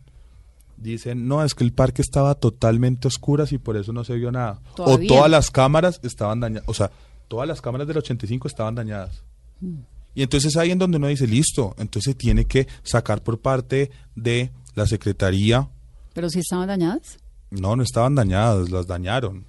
dicen, 0.76 1.28
no, 1.28 1.44
es 1.44 1.54
que 1.54 1.62
el 1.62 1.72
parque 1.72 2.02
estaba 2.02 2.34
totalmente 2.34 3.06
oscuras 3.06 3.52
y 3.52 3.58
por 3.58 3.76
eso 3.76 3.92
no 3.92 4.02
se 4.02 4.16
vio 4.16 4.32
nada. 4.32 4.60
O 4.78 4.98
todas 4.98 5.30
las 5.30 5.52
cámaras 5.52 6.00
estaban 6.02 6.40
dañadas, 6.40 6.68
o 6.68 6.74
sea, 6.74 6.90
todas 7.28 7.48
las 7.48 7.60
cámaras 7.60 7.86
del 7.86 7.98
85 7.98 8.48
estaban 8.48 8.74
dañadas. 8.74 9.22
Mm. 9.60 9.80
Y 10.14 10.22
entonces 10.22 10.56
ahí 10.56 10.70
en 10.70 10.78
donde 10.78 10.98
uno 10.98 11.06
dice, 11.06 11.26
listo, 11.26 11.74
entonces 11.78 12.16
tiene 12.16 12.44
que 12.44 12.68
sacar 12.82 13.22
por 13.22 13.40
parte 13.40 13.90
de 14.14 14.50
la 14.74 14.86
Secretaría. 14.86 15.70
¿Pero 16.12 16.28
si 16.28 16.40
estaban 16.40 16.68
dañadas? 16.68 17.18
No, 17.50 17.76
no 17.76 17.82
estaban 17.82 18.14
dañadas, 18.14 18.70
las 18.70 18.86
dañaron. 18.86 19.46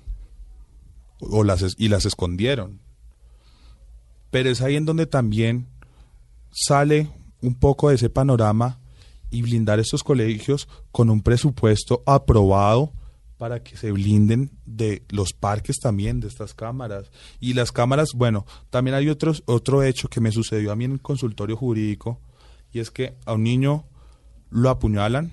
O 1.20 1.44
las, 1.44 1.76
y 1.78 1.90
las 1.90 2.06
escondieron. 2.06 2.80
Pero 4.32 4.50
es 4.50 4.62
ahí 4.62 4.76
en 4.76 4.86
donde 4.86 5.06
también 5.06 5.68
sale 6.52 7.10
un 7.42 7.56
poco 7.56 7.90
de 7.90 7.96
ese 7.96 8.10
panorama 8.10 8.80
y 9.30 9.42
blindar 9.42 9.80
estos 9.80 10.04
colegios 10.04 10.68
con 10.92 11.10
un 11.10 11.22
presupuesto 11.22 12.04
aprobado 12.06 12.94
para 13.38 13.64
que 13.64 13.78
se 13.78 13.92
blinden 13.92 14.52
de 14.66 15.04
los 15.10 15.34
parques 15.34 15.80
también 15.80 16.20
de 16.20 16.28
estas 16.28 16.54
cámaras. 16.54 17.12
Y 17.40 17.54
las 17.54 17.72
cámaras, 17.72 18.14
bueno, 18.16 18.46
también 18.70 18.96
hay 18.96 19.10
otros, 19.10 19.44
otro 19.46 19.84
hecho 19.84 20.08
que 20.08 20.22
me 20.22 20.32
sucedió 20.32 20.72
a 20.72 20.76
mí 20.76 20.86
en 20.86 20.94
el 20.94 21.02
consultorio 21.02 21.58
jurídico, 21.58 22.20
y 22.72 22.80
es 22.80 22.92
que 22.92 23.16
a 23.26 23.34
un 23.34 23.44
niño 23.44 23.86
lo 24.50 24.70
apuñalan, 24.70 25.32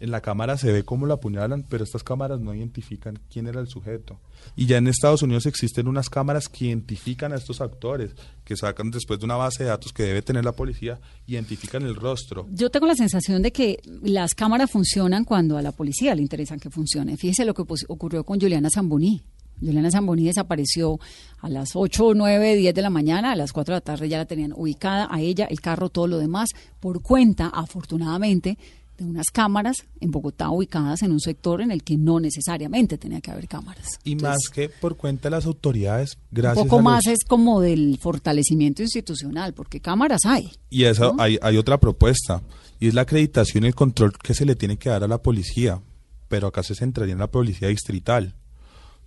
en 0.00 0.10
la 0.10 0.22
cámara 0.22 0.56
se 0.56 0.72
ve 0.72 0.82
cómo 0.82 1.06
lo 1.06 1.14
apuñalan, 1.14 1.64
pero 1.68 1.84
estas 1.84 2.02
cámaras 2.02 2.40
no 2.40 2.54
identifican 2.54 3.18
quién 3.30 3.46
era 3.46 3.60
el 3.60 3.68
sujeto. 3.68 4.18
Y 4.56 4.66
ya 4.66 4.78
en 4.78 4.88
Estados 4.88 5.22
Unidos 5.22 5.46
existen 5.46 5.86
unas 5.86 6.08
cámaras 6.08 6.48
que 6.48 6.66
identifican 6.66 7.32
a 7.32 7.36
estos 7.36 7.60
actores, 7.60 8.12
que 8.44 8.56
sacan 8.56 8.90
después 8.90 9.20
de 9.20 9.26
una 9.26 9.36
base 9.36 9.62
de 9.62 9.68
datos 9.68 9.92
que 9.92 10.04
debe 10.04 10.22
tener 10.22 10.44
la 10.44 10.52
policía, 10.52 10.98
identifican 11.26 11.82
el 11.82 11.94
rostro. 11.94 12.48
Yo 12.50 12.70
tengo 12.70 12.86
la 12.86 12.94
sensación 12.94 13.42
de 13.42 13.52
que 13.52 13.78
las 14.02 14.34
cámaras 14.34 14.70
funcionan 14.70 15.24
cuando 15.24 15.58
a 15.58 15.62
la 15.62 15.72
policía 15.72 16.14
le 16.14 16.22
interesan 16.22 16.58
que 16.58 16.70
funcione. 16.70 17.16
Fíjese 17.18 17.44
lo 17.44 17.54
que 17.54 17.62
ocurrió 17.88 18.24
con 18.24 18.40
Juliana 18.40 18.70
Zamboni. 18.70 19.22
Juliana 19.60 19.90
Zamboni 19.90 20.24
desapareció 20.24 20.98
a 21.40 21.48
las 21.50 21.70
8, 21.74 22.14
9, 22.14 22.56
10 22.56 22.74
de 22.74 22.82
la 22.82 22.88
mañana, 22.88 23.32
a 23.32 23.36
las 23.36 23.52
4 23.52 23.74
de 23.74 23.76
la 23.76 23.80
tarde 23.82 24.08
ya 24.08 24.16
la 24.16 24.24
tenían 24.24 24.54
ubicada, 24.56 25.06
a 25.10 25.20
ella, 25.20 25.44
el 25.44 25.60
carro, 25.60 25.90
todo 25.90 26.06
lo 26.06 26.18
demás, 26.18 26.48
por 26.80 27.02
cuenta, 27.02 27.48
afortunadamente, 27.48 28.56
de 29.04 29.10
unas 29.10 29.26
cámaras 29.32 29.76
en 30.00 30.10
Bogotá 30.10 30.50
ubicadas 30.50 31.02
en 31.02 31.12
un 31.12 31.20
sector 31.20 31.60
en 31.60 31.70
el 31.70 31.82
que 31.82 31.96
no 31.96 32.20
necesariamente 32.20 32.98
tenía 32.98 33.20
que 33.20 33.30
haber 33.30 33.48
cámaras. 33.48 33.98
Y 34.04 34.16
más 34.16 34.38
que 34.52 34.68
por 34.68 34.96
cuenta 34.96 35.28
de 35.28 35.36
las 35.36 35.46
autoridades, 35.46 36.18
gracias. 36.30 36.62
Un 36.62 36.68
poco 36.68 36.82
más 36.82 37.06
es 37.06 37.24
como 37.24 37.60
del 37.60 37.98
fortalecimiento 38.00 38.82
institucional, 38.82 39.54
porque 39.54 39.80
cámaras 39.80 40.20
hay. 40.24 40.50
Y 40.68 40.84
eso 40.84 41.14
hay, 41.18 41.38
hay 41.42 41.56
otra 41.56 41.78
propuesta, 41.78 42.42
y 42.78 42.88
es 42.88 42.94
la 42.94 43.02
acreditación 43.02 43.64
y 43.64 43.68
el 43.68 43.74
control 43.74 44.12
que 44.16 44.34
se 44.34 44.44
le 44.44 44.54
tiene 44.54 44.76
que 44.76 44.90
dar 44.90 45.04
a 45.04 45.08
la 45.08 45.18
policía, 45.18 45.80
pero 46.28 46.46
acá 46.46 46.62
se 46.62 46.74
centraría 46.74 47.12
en 47.12 47.18
la 47.18 47.30
policía 47.30 47.68
distrital 47.68 48.34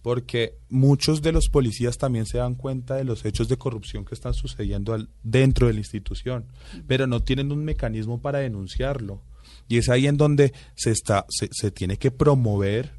porque 0.04 0.58
muchos 0.70 1.22
de 1.22 1.32
los 1.32 1.48
policías 1.48 1.98
también 1.98 2.26
se 2.26 2.38
dan 2.38 2.56
cuenta 2.56 2.96
de 2.96 3.06
los 3.06 3.24
hechos 3.24 3.48
de 3.48 3.58
corrupción 3.58 4.04
que 4.04 4.14
están 4.14 4.34
sucediendo 4.34 4.96
dentro 5.24 5.68
de 5.68 5.74
la 5.74 5.80
institución, 5.80 6.46
pero 6.88 7.08
no 7.08 7.22
tienen 7.22 7.54
un 7.54 7.64
mecanismo 7.64 8.22
para 8.22 8.40
denunciarlo. 8.40 9.22
Y 9.68 9.78
es 9.78 9.90
ahí 9.90 10.08
en 10.08 10.18
donde 10.18 10.54
se, 10.76 10.92
está, 10.92 11.26
se, 11.30 11.72
tiene 11.72 11.98
que 11.98 12.12
promover 12.12 12.92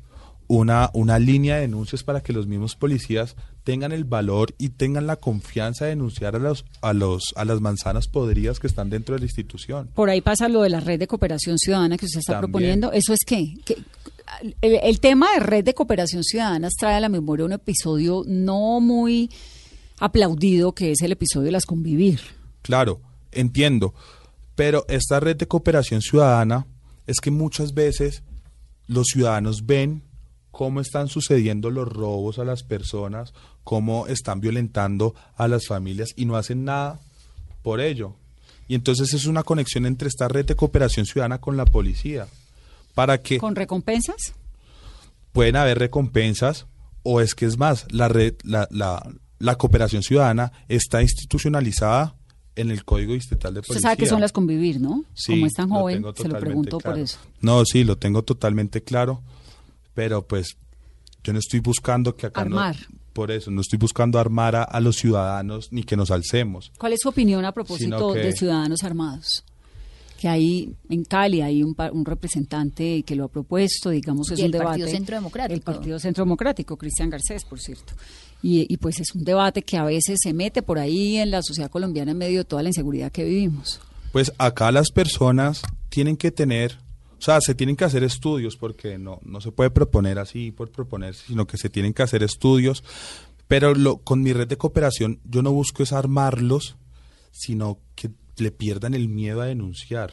una, 0.47 0.91
una 0.93 1.19
línea 1.19 1.57
de 1.57 1.63
denuncias 1.63 2.03
para 2.03 2.23
que 2.23 2.33
los 2.33 2.47
mismos 2.47 2.77
policías 2.77 3.37
tengan 3.65 3.93
el 3.93 4.05
valor 4.05 4.55
y 4.59 4.71
tengan 4.71 5.07
la 5.07 5.17
confianza 5.17 5.87
de 5.87 5.91
denunciar 5.91 6.37
a 6.37 6.39
los 6.39 6.67
a 6.83 6.93
los 6.93 7.33
a 7.35 7.47
las 7.47 7.63
manzanas 7.63 8.09
podridas 8.09 8.61
que 8.61 8.67
están 8.67 8.91
dentro 8.91 9.15
de 9.15 9.21
la 9.21 9.25
institución. 9.25 9.89
Por 9.95 10.11
ahí 10.11 10.21
pasa 10.21 10.49
lo 10.49 10.63
de 10.63 10.69
la 10.69 10.81
red 10.81 10.99
de 10.99 11.07
cooperación 11.07 11.59
ciudadana 11.59 11.97
que 11.97 12.05
usted 12.05 12.21
está 12.21 12.41
proponiendo. 12.41 12.93
¿Eso 12.93 13.15
es 13.15 13.21
qué? 13.27 13.55
el, 14.61 14.75
el, 14.83 15.01
tema 15.01 15.33
de 15.33 15.41
red 15.41 15.65
de 15.65 15.75
cooperación 15.75 16.23
ciudadana 16.23 16.69
trae 16.79 16.95
a 16.95 17.01
la 17.01 17.09
memoria 17.09 17.47
un 17.47 17.53
episodio 17.53 18.23
no 18.27 18.81
muy 18.81 19.31
aplaudido 19.99 20.73
que 20.73 20.93
es 20.93 21.03
el 21.03 21.13
episodio 21.13 21.47
de 21.47 21.53
las 21.53 21.67
convivir. 21.67 22.21
Claro, 22.63 23.01
entiendo. 23.33 23.95
Pero 24.55 24.85
esta 24.89 25.21
red 25.21 25.37
de 25.37 25.49
cooperación 25.49 26.01
ciudadana 26.01 26.67
es 27.07 27.21
que 27.21 27.31
muchas 27.31 27.75
veces 27.75 28.23
los 28.87 29.09
ciudadanos 29.09 29.67
ven 29.67 30.03
cómo 30.51 30.81
están 30.81 31.09
sucediendo 31.09 31.71
los 31.71 31.89
robos 31.89 32.39
a 32.39 32.45
las 32.45 32.63
personas, 32.63 33.35
cómo 33.65 34.07
están 34.07 34.41
violentando 34.41 35.15
a 35.37 35.49
las 35.49 35.67
familias 35.67 36.13
y 36.17 36.27
no 36.27 36.37
hacen 36.37 36.65
nada 36.65 37.01
por 37.63 37.81
ello. 37.81 38.15
Y 38.69 38.75
entonces 38.75 39.13
es 39.13 39.27
una 39.27 39.43
conexión 39.43 39.85
entre 39.85 40.09
esta 40.09 40.29
red 40.29 40.47
de 40.47 40.55
cooperación 40.55 41.07
ciudadana 41.07 41.41
con 41.41 41.57
la 41.57 41.65
policía. 41.65 42.29
Para 42.95 43.21
que 43.21 43.39
¿Con 43.39 43.57
recompensas? 43.57 44.35
Pueden 45.33 45.57
haber 45.57 45.79
recompensas 45.79 46.67
o 47.03 47.21
es 47.21 47.35
que 47.35 47.47
es 47.47 47.59
más, 47.59 47.87
la 47.91 48.09
red, 48.09 48.35
la, 48.45 48.69
la, 48.71 49.07
la 49.39 49.57
cooperación 49.57 50.03
ciudadana 50.03 50.53
está 50.69 51.03
institucionalizada 51.03 52.15
en 52.57 52.71
el 52.71 52.85
Código 52.85 53.15
Distrital 53.15 53.55
de 53.55 53.61
Policía. 53.61 53.77
Usted 53.77 53.83
sabe 53.83 53.97
que 53.97 54.07
son 54.07 54.21
las 54.21 54.33
convivir, 54.33 54.81
¿no? 54.81 55.05
Sí, 55.15 55.33
Como 55.33 55.47
es 55.47 55.53
tan 55.55 55.69
joven, 55.69 56.05
se 56.17 56.29
lo 56.29 56.39
pregunto 56.39 56.79
por 56.79 56.99
eso. 56.99 57.19
No, 57.41 57.65
sí, 57.65 57.85
lo 57.85 57.97
tengo 57.97 58.23
totalmente 58.23 58.83
claro, 58.83 59.23
pero 59.95 60.27
pues 60.27 60.57
yo 61.23 61.33
no 61.33 61.39
estoy 61.39 61.61
buscando 61.61 62.15
que 62.17 62.27
acá 62.27 62.43
Armar. 62.43 62.77
por 63.13 63.31
eso, 63.31 63.51
no 63.51 63.61
estoy 63.61 63.79
buscando 63.79 64.19
armar 64.19 64.57
a, 64.57 64.81
los 64.81 64.97
ciudadanos 64.97 65.73
ni 65.73 65.83
que 65.85 65.97
nos 65.97 66.11
alcemos. 66.11 66.71
¿Cuál 66.79 66.93
es 66.93 67.01
su 67.03 67.09
opinión 67.09 67.45
a 67.45 67.53
propósito 67.53 68.13
de 68.13 68.33
ciudadanos 68.33 68.83
armados? 68.83 69.45
Que 70.21 70.29
hay 70.29 70.75
en 70.89 71.05
Cali 71.05 71.43
hay 71.43 71.63
un, 71.63 71.77
un, 71.93 72.05
representante 72.05 73.03
que 73.03 73.17
lo 73.17 73.25
ha 73.25 73.29
propuesto, 73.29 73.91
digamos, 73.91 74.31
es 74.31 74.41
un 74.41 74.51
debate. 74.51 74.57
El 74.57 74.81
Partido 74.81 74.89
Centro 74.89 75.17
Democrático. 75.17 75.55
El 75.55 75.61
Partido 75.61 75.99
Centro 75.99 76.25
Democrático, 76.25 76.77
Cristian 76.77 77.11
Garcés, 77.11 77.45
por 77.45 77.61
cierto. 77.61 77.95
Y, 78.47 78.77
pues 78.77 79.01
es 79.01 79.15
un 79.15 79.25
debate 79.25 79.63
que 79.63 79.79
a 79.79 79.85
veces 79.85 80.19
se 80.23 80.35
mete 80.35 80.61
por 80.61 80.79
ahí 80.79 81.17
en 81.17 81.31
la 81.31 81.41
sociedad 81.43 81.71
colombiana 81.71 82.11
en 82.11 82.19
medio 82.19 82.41
de 82.41 82.45
toda 82.45 82.63
la 82.63 82.69
inseguridad 82.69 83.11
que 83.11 83.25
vivimos. 83.25 83.81
Pues 84.13 84.33
acá 84.37 84.71
las 84.71 84.91
personas 84.91 85.63
tienen 85.89 86.19
que 86.19 86.31
tener, 86.31 86.79
o 87.19 87.23
sea, 87.23 87.41
se 87.41 87.55
tienen 87.55 87.75
que 87.75 87.85
hacer 87.85 88.05
estudios 88.05 88.59
porque 88.59 88.99
no, 88.99 89.19
no 89.25 89.41
se 89.41 89.51
puede 89.51 89.71
proponer 89.71 90.19
así 90.19 90.51
por 90.51 90.71
proponer, 90.71 91.15
sino 91.15 91.47
que 91.47 91.57
se 91.57 91.71
tienen 91.71 91.95
que 91.95 92.03
hacer 92.03 92.23
estudios. 92.23 92.85
Pero 93.49 93.75
lo, 93.75 93.97
con 93.99 94.23
mi 94.23 94.35
red 94.35 94.47
de 94.47 94.59
cooperación 94.59 95.21
yo 95.25 95.41
no 95.41 95.51
busco 95.51 95.83
es 95.83 95.95
armarlos, 95.95 96.77
sino 97.33 97.79
que 97.95 98.11
le 98.39 98.51
pierdan 98.51 98.95
el 98.95 99.09
miedo 99.09 99.41
a 99.41 99.47
denunciar. 99.47 100.13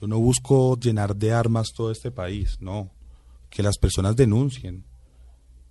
Yo 0.00 0.06
no 0.06 0.18
busco 0.18 0.78
llenar 0.78 1.16
de 1.16 1.32
armas 1.32 1.68
todo 1.76 1.90
este 1.90 2.10
país, 2.10 2.56
no. 2.60 2.90
Que 3.50 3.62
las 3.62 3.78
personas 3.78 4.14
denuncien 4.16 4.84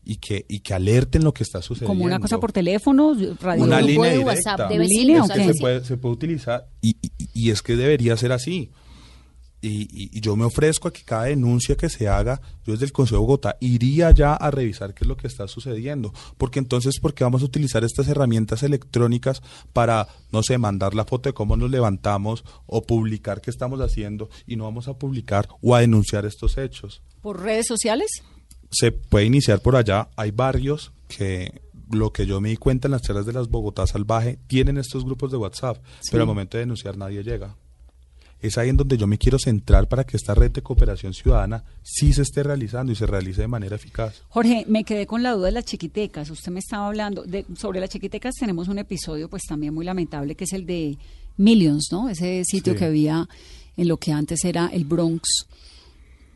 y 0.03 0.17
que, 0.17 0.45
y 0.49 0.59
que 0.61 0.73
alerten 0.73 1.23
lo 1.23 1.33
que 1.33 1.43
está 1.43 1.61
sucediendo. 1.61 1.93
Como 1.93 2.05
una 2.05 2.19
cosa 2.19 2.37
por 2.39 2.51
teléfono, 2.51 3.13
radio. 3.39 3.63
Una 3.63 3.81
línea 3.81 4.11
de. 4.11 4.19
WhatsApp 4.19 4.69
de 4.69 4.79
línea, 4.79 5.23
que 5.33 5.53
se 5.53 5.59
puede, 5.59 5.83
se 5.85 5.97
puede 5.97 6.13
utilizar 6.13 6.67
y, 6.81 6.97
y- 7.01 7.11
y 7.33 7.51
es 7.51 7.61
que 7.61 7.75
debería 7.75 8.15
ser 8.17 8.31
así. 8.31 8.71
Y, 9.67 9.87
y- 10.15 10.19
yo 10.21 10.35
me 10.35 10.45
ofrezco 10.45 10.87
a 10.87 10.93
que 10.93 11.03
cada 11.03 11.23
denuncia 11.25 11.75
que 11.75 11.89
se 11.89 12.07
haga, 12.07 12.41
yo 12.65 12.73
desde 12.73 12.85
el 12.85 12.91
Consejo 12.91 13.15
de 13.17 13.21
Bogotá 13.21 13.57
iría 13.59 14.11
ya 14.11 14.33
a 14.33 14.49
revisar 14.51 14.93
qué 14.93 15.03
es 15.03 15.07
lo 15.07 15.17
que 15.17 15.27
está 15.27 15.47
sucediendo. 15.47 16.13
Porque 16.37 16.59
entonces, 16.59 16.99
¿por 16.99 17.13
qué 17.13 17.23
vamos 17.23 17.41
a 17.41 17.45
utilizar 17.45 17.83
estas 17.83 18.07
herramientas 18.07 18.63
electrónicas 18.63 19.41
para, 19.73 20.07
no 20.31 20.41
sé, 20.43 20.57
mandar 20.57 20.93
la 20.95 21.05
foto 21.05 21.29
de 21.29 21.33
cómo 21.33 21.57
nos 21.57 21.69
levantamos 21.69 22.43
o 22.65 22.81
publicar 22.83 23.41
qué 23.41 23.51
estamos 23.51 23.79
haciendo 23.81 24.29
y 24.45 24.55
no 24.55 24.63
vamos 24.63 24.87
a 24.87 24.93
publicar 24.97 25.47
o 25.61 25.75
a 25.75 25.81
denunciar 25.81 26.25
estos 26.25 26.57
hechos? 26.57 27.01
¿Por 27.21 27.41
redes 27.41 27.67
sociales? 27.67 28.09
se 28.69 28.91
puede 28.91 29.23
iniciar 29.25 29.61
por 29.61 29.77
allá. 29.77 30.09
Hay 30.17 30.31
barrios 30.31 30.91
que 31.07 31.61
lo 31.89 32.11
que 32.11 32.25
yo 32.25 32.41
me 32.41 32.49
di 32.49 32.57
cuenta 32.57 32.89
en 32.89 32.91
las 32.91 33.01
charlas 33.01 33.25
de 33.25 33.31
las 33.31 33.47
Bogotá 33.47 33.87
Salvaje 33.87 34.39
tienen 34.47 34.77
estos 34.77 35.05
grupos 35.05 35.31
de 35.31 35.37
WhatsApp, 35.37 35.77
pero 36.11 36.23
al 36.23 36.27
momento 36.27 36.57
de 36.57 36.63
denunciar 36.63 36.97
nadie 36.97 37.23
llega. 37.23 37.55
Es 38.39 38.57
ahí 38.57 38.69
en 38.69 38.77
donde 38.77 38.97
yo 38.97 39.07
me 39.07 39.17
quiero 39.17 39.39
centrar 39.39 39.87
para 39.87 40.03
que 40.03 40.15
esta 40.15 40.35
red 40.35 40.51
de 40.51 40.61
cooperación 40.61 41.13
ciudadana 41.13 41.63
sí 41.81 42.13
se 42.13 42.21
esté 42.21 42.43
realizando 42.43 42.91
y 42.91 42.95
se 42.95 43.07
realice 43.07 43.41
de 43.41 43.47
manera 43.47 43.75
eficaz. 43.77 44.21
Jorge, 44.29 44.63
me 44.67 44.83
quedé 44.83 45.07
con 45.07 45.23
la 45.23 45.31
duda 45.33 45.47
de 45.47 45.53
las 45.53 45.65
chiquitecas. 45.65 46.29
Usted 46.29 46.51
me 46.51 46.59
estaba 46.59 46.87
hablando 46.87 47.23
de 47.23 47.45
sobre 47.55 47.79
las 47.79 47.89
chiquitecas. 47.89 48.35
Tenemos 48.35 48.67
un 48.67 48.77
episodio, 48.77 49.27
pues 49.29 49.43
también 49.47 49.73
muy 49.73 49.85
lamentable, 49.85 50.35
que 50.35 50.43
es 50.43 50.53
el 50.53 50.65
de 50.67 50.97
Millions, 51.37 51.87
¿no? 51.91 52.09
Ese 52.09 52.43
sitio 52.45 52.73
Sí. 52.73 52.79
que 52.79 52.85
había 52.85 53.27
en 53.75 53.87
lo 53.87 53.97
que 53.97 54.11
antes 54.11 54.43
era 54.45 54.67
el 54.67 54.85
Bronx, 54.85 55.27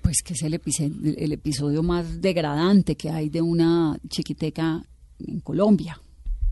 pues 0.02 0.18
que 0.24 0.34
es 0.34 0.42
el, 0.42 0.54
el- 0.56 1.32
episodio 1.34 1.84
más 1.84 2.20
degradante 2.22 2.96
que 2.96 3.10
hay 3.12 3.30
de 3.30 3.42
una 3.42 3.98
chiquiteca 4.10 4.84
en 5.20 5.40
Colombia. 5.42 6.02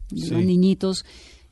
Sí. 0.09 0.27
Iban 0.27 0.45
niñitos 0.45 1.05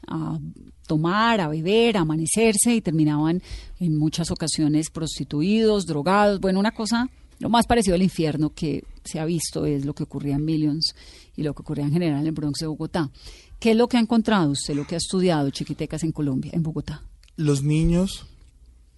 a 0.08 0.39
tomar, 0.88 1.40
a 1.42 1.48
beber, 1.48 1.98
a 1.98 2.02
amanecerse 2.02 2.74
y 2.74 2.82
terminaban 2.82 3.44
en 3.80 3.98
muchas 3.98 4.32
ocasiones 4.32 4.90
prostituidos, 4.90 5.86
drogados. 5.86 6.40
Bueno, 6.40 6.60
una 6.60 6.72
cosa, 6.72 7.10
lo 7.40 7.50
más 7.50 7.68
parecido 7.68 7.96
al 7.96 8.02
infierno 8.02 8.54
que 8.54 8.84
se 9.04 9.20
ha 9.20 9.26
visto 9.26 9.66
es 9.66 9.86
lo 9.86 9.94
que 9.94 10.04
ocurría 10.04 10.36
en 10.36 10.46
Millions 10.46 10.96
y 11.36 11.44
lo 11.44 11.54
que 11.54 11.62
ocurría 11.62 11.86
en 11.86 11.94
general 11.94 12.26
en 12.26 12.34
Bronx 12.34 12.60
de 12.60 12.68
Bogotá. 12.68 13.12
¿Qué 13.60 13.72
es 13.72 13.78
lo 13.78 13.88
que 13.88 13.98
ha 13.98 14.00
encontrado 14.00 14.50
usted, 14.50 14.76
lo 14.76 14.88
que 14.88 14.96
ha 14.96 14.98
estudiado 14.98 15.50
chiquitecas 15.50 16.04
en 16.04 16.12
Colombia, 16.12 16.52
en 16.54 16.64
Bogotá? 16.64 17.04
Los 17.36 17.62
niños, 17.64 18.26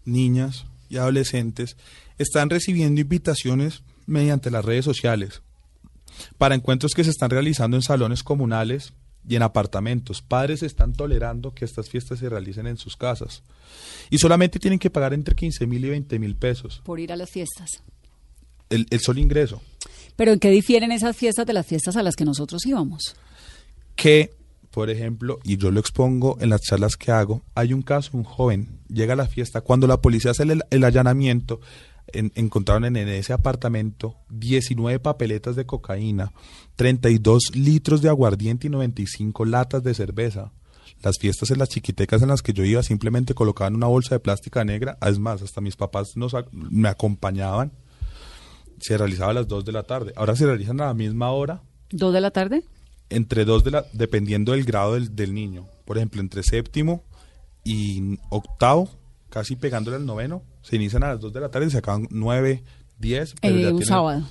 niñas 0.06 0.66
y 0.90 0.98
adolescentes 0.98 1.76
están 2.18 2.50
recibiendo 2.50 3.02
invitaciones 3.02 3.84
mediante 4.06 4.52
las 4.52 4.66
redes 4.66 4.86
sociales 4.86 5.42
para 6.38 6.56
encuentros 6.56 6.94
que 6.94 7.04
se 7.04 7.12
están 7.12 7.30
realizando 7.30 7.78
en 7.78 7.84
salones 7.84 8.24
comunales 8.24 8.94
y 9.30 9.36
en 9.36 9.44
apartamentos. 9.44 10.22
Padres 10.22 10.64
están 10.64 10.92
tolerando 10.94 11.54
que 11.54 11.64
estas 11.64 11.88
fiestas 11.88 12.20
se 12.20 12.28
realicen 12.28 12.68
en 12.68 12.76
sus 12.78 12.98
casas 12.98 13.44
y 14.10 14.18
solamente 14.18 14.60
tienen 14.60 14.80
que 14.80 14.90
pagar 14.90 15.14
entre 15.14 15.36
15 15.36 15.68
mil 15.68 15.86
y 15.86 15.90
20 15.90 16.20
mil 16.20 16.36
pesos 16.36 16.82
Por 16.84 17.00
ir 17.00 17.14
a 17.14 17.16
las 17.16 17.30
fiestas. 17.30 17.82
el, 18.70 18.88
el 18.90 19.00
solo 19.00 19.20
ingreso. 19.20 19.62
Pero 20.16 20.34
¿en 20.34 20.40
qué 20.40 20.50
difieren 20.50 20.92
esas 20.92 21.16
fiestas 21.16 21.46
de 21.46 21.54
las 21.54 21.66
fiestas 21.68 21.96
a 21.96 22.04
las 22.04 22.16
que 22.16 22.26
nosotros 22.26 22.66
íbamos? 22.66 23.16
que, 23.96 24.32
por 24.72 24.90
ejemplo, 24.90 25.40
y 25.44 25.58
yo 25.58 25.72
lo 25.72 25.80
expongo 25.80 26.38
en 26.40 26.50
las 26.50 26.62
charlas 26.62 26.96
que 26.96 27.12
hago, 27.12 27.44
hay 27.54 27.74
un 27.74 27.82
caso, 27.82 28.12
un 28.14 28.24
joven 28.24 28.80
llega 28.88 29.14
a 29.14 29.18
la 29.18 29.28
fiesta, 29.28 29.62
cuando 29.62 29.88
la 29.88 29.98
policía 30.02 30.32
hace 30.32 30.44
el, 30.44 30.64
el 30.70 30.84
allanamiento, 30.86 31.60
en- 32.14 32.32
encontraron 32.36 32.86
en, 32.86 32.96
en 32.98 33.08
ese 33.10 33.34
apartamento 33.34 34.16
19 34.30 35.00
papeletas 35.00 35.56
de 35.56 35.66
cocaína, 35.66 36.32
32 36.76 37.56
litros 37.56 38.02
de 38.02 38.10
aguardiente 38.10 38.68
y 38.68 38.70
95 38.70 39.46
latas 39.46 39.84
de 39.84 39.94
cerveza. 39.94 40.52
Las 41.02 41.18
fiestas 41.18 41.52
en 41.52 41.60
las 41.60 41.70
chiquitecas 41.70 42.22
en 42.22 42.28
las 42.30 42.42
que 42.42 42.52
yo 42.54 42.66
iba 42.66 42.84
simplemente 42.84 43.34
colocaban 43.34 43.76
una 43.76 43.88
bolsa 43.88 44.16
de 44.16 44.20
plástica 44.20 44.66
negra, 44.66 44.98
es 45.06 45.18
más, 45.20 45.42
hasta 45.42 45.62
mis 45.62 45.76
papás 45.76 46.10
nos, 46.16 46.34
me 46.52 46.90
acompañaban, 46.90 47.72
se 48.80 48.98
realizaba 48.98 49.32
a 49.32 49.36
las 49.36 49.48
2 49.48 49.66
de 49.66 49.72
la 49.72 49.84
tarde, 49.84 50.14
ahora 50.16 50.36
se 50.36 50.46
realizan 50.46 50.82
a 50.82 50.88
la 50.88 50.94
misma 50.94 51.32
hora, 51.32 51.62
¿Dos 51.92 52.14
de 52.14 52.22
la 52.22 52.32
tarde? 52.32 52.64
entre 53.10 53.44
dos 53.46 53.64
de 53.64 53.72
la, 53.72 53.86
dependiendo 53.94 54.52
del 54.52 54.64
grado 54.64 54.94
del, 54.94 55.16
del 55.16 55.34
niño. 55.34 55.68
Por 55.86 55.98
ejemplo, 55.98 56.22
entre 56.22 56.44
séptimo 56.44 57.04
y 57.64 58.20
octavo, 58.30 58.90
casi 59.30 59.56
pegándole 59.56 59.98
al 59.98 60.06
noveno, 60.06 60.44
se 60.62 60.76
inician 60.76 61.04
a 61.04 61.10
las 61.10 61.20
dos 61.20 61.32
de 61.34 61.40
la 61.40 61.50
tarde 61.50 61.68
y 61.68 61.72
se 61.72 61.78
acaban 61.78 62.08
nueve, 62.12 62.64
diez. 62.98 63.36
pero 63.42 63.56
Eh, 63.56 63.62
ya 63.62 63.68
un 63.70 63.74
tienen- 63.78 63.88
sábado. 63.88 64.24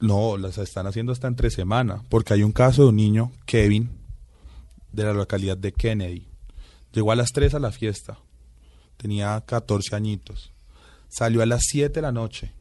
No, 0.00 0.36
las 0.36 0.58
están 0.58 0.86
haciendo 0.86 1.12
hasta 1.12 1.28
entre 1.28 1.50
semana, 1.50 2.02
porque 2.10 2.34
hay 2.34 2.42
un 2.42 2.52
caso 2.52 2.82
de 2.82 2.88
un 2.88 2.96
niño, 2.96 3.32
Kevin, 3.46 3.90
de 4.92 5.04
la 5.04 5.12
localidad 5.14 5.56
de 5.56 5.72
Kennedy. 5.72 6.28
Llegó 6.92 7.10
a 7.12 7.16
las 7.16 7.30
3 7.32 7.54
a 7.54 7.58
la 7.58 7.72
fiesta, 7.72 8.18
tenía 8.96 9.40
14 9.46 9.96
añitos. 9.96 10.52
Salió 11.08 11.42
a 11.42 11.46
las 11.46 11.62
7 11.64 11.94
de 11.94 12.02
la 12.02 12.12
noche, 12.12 12.52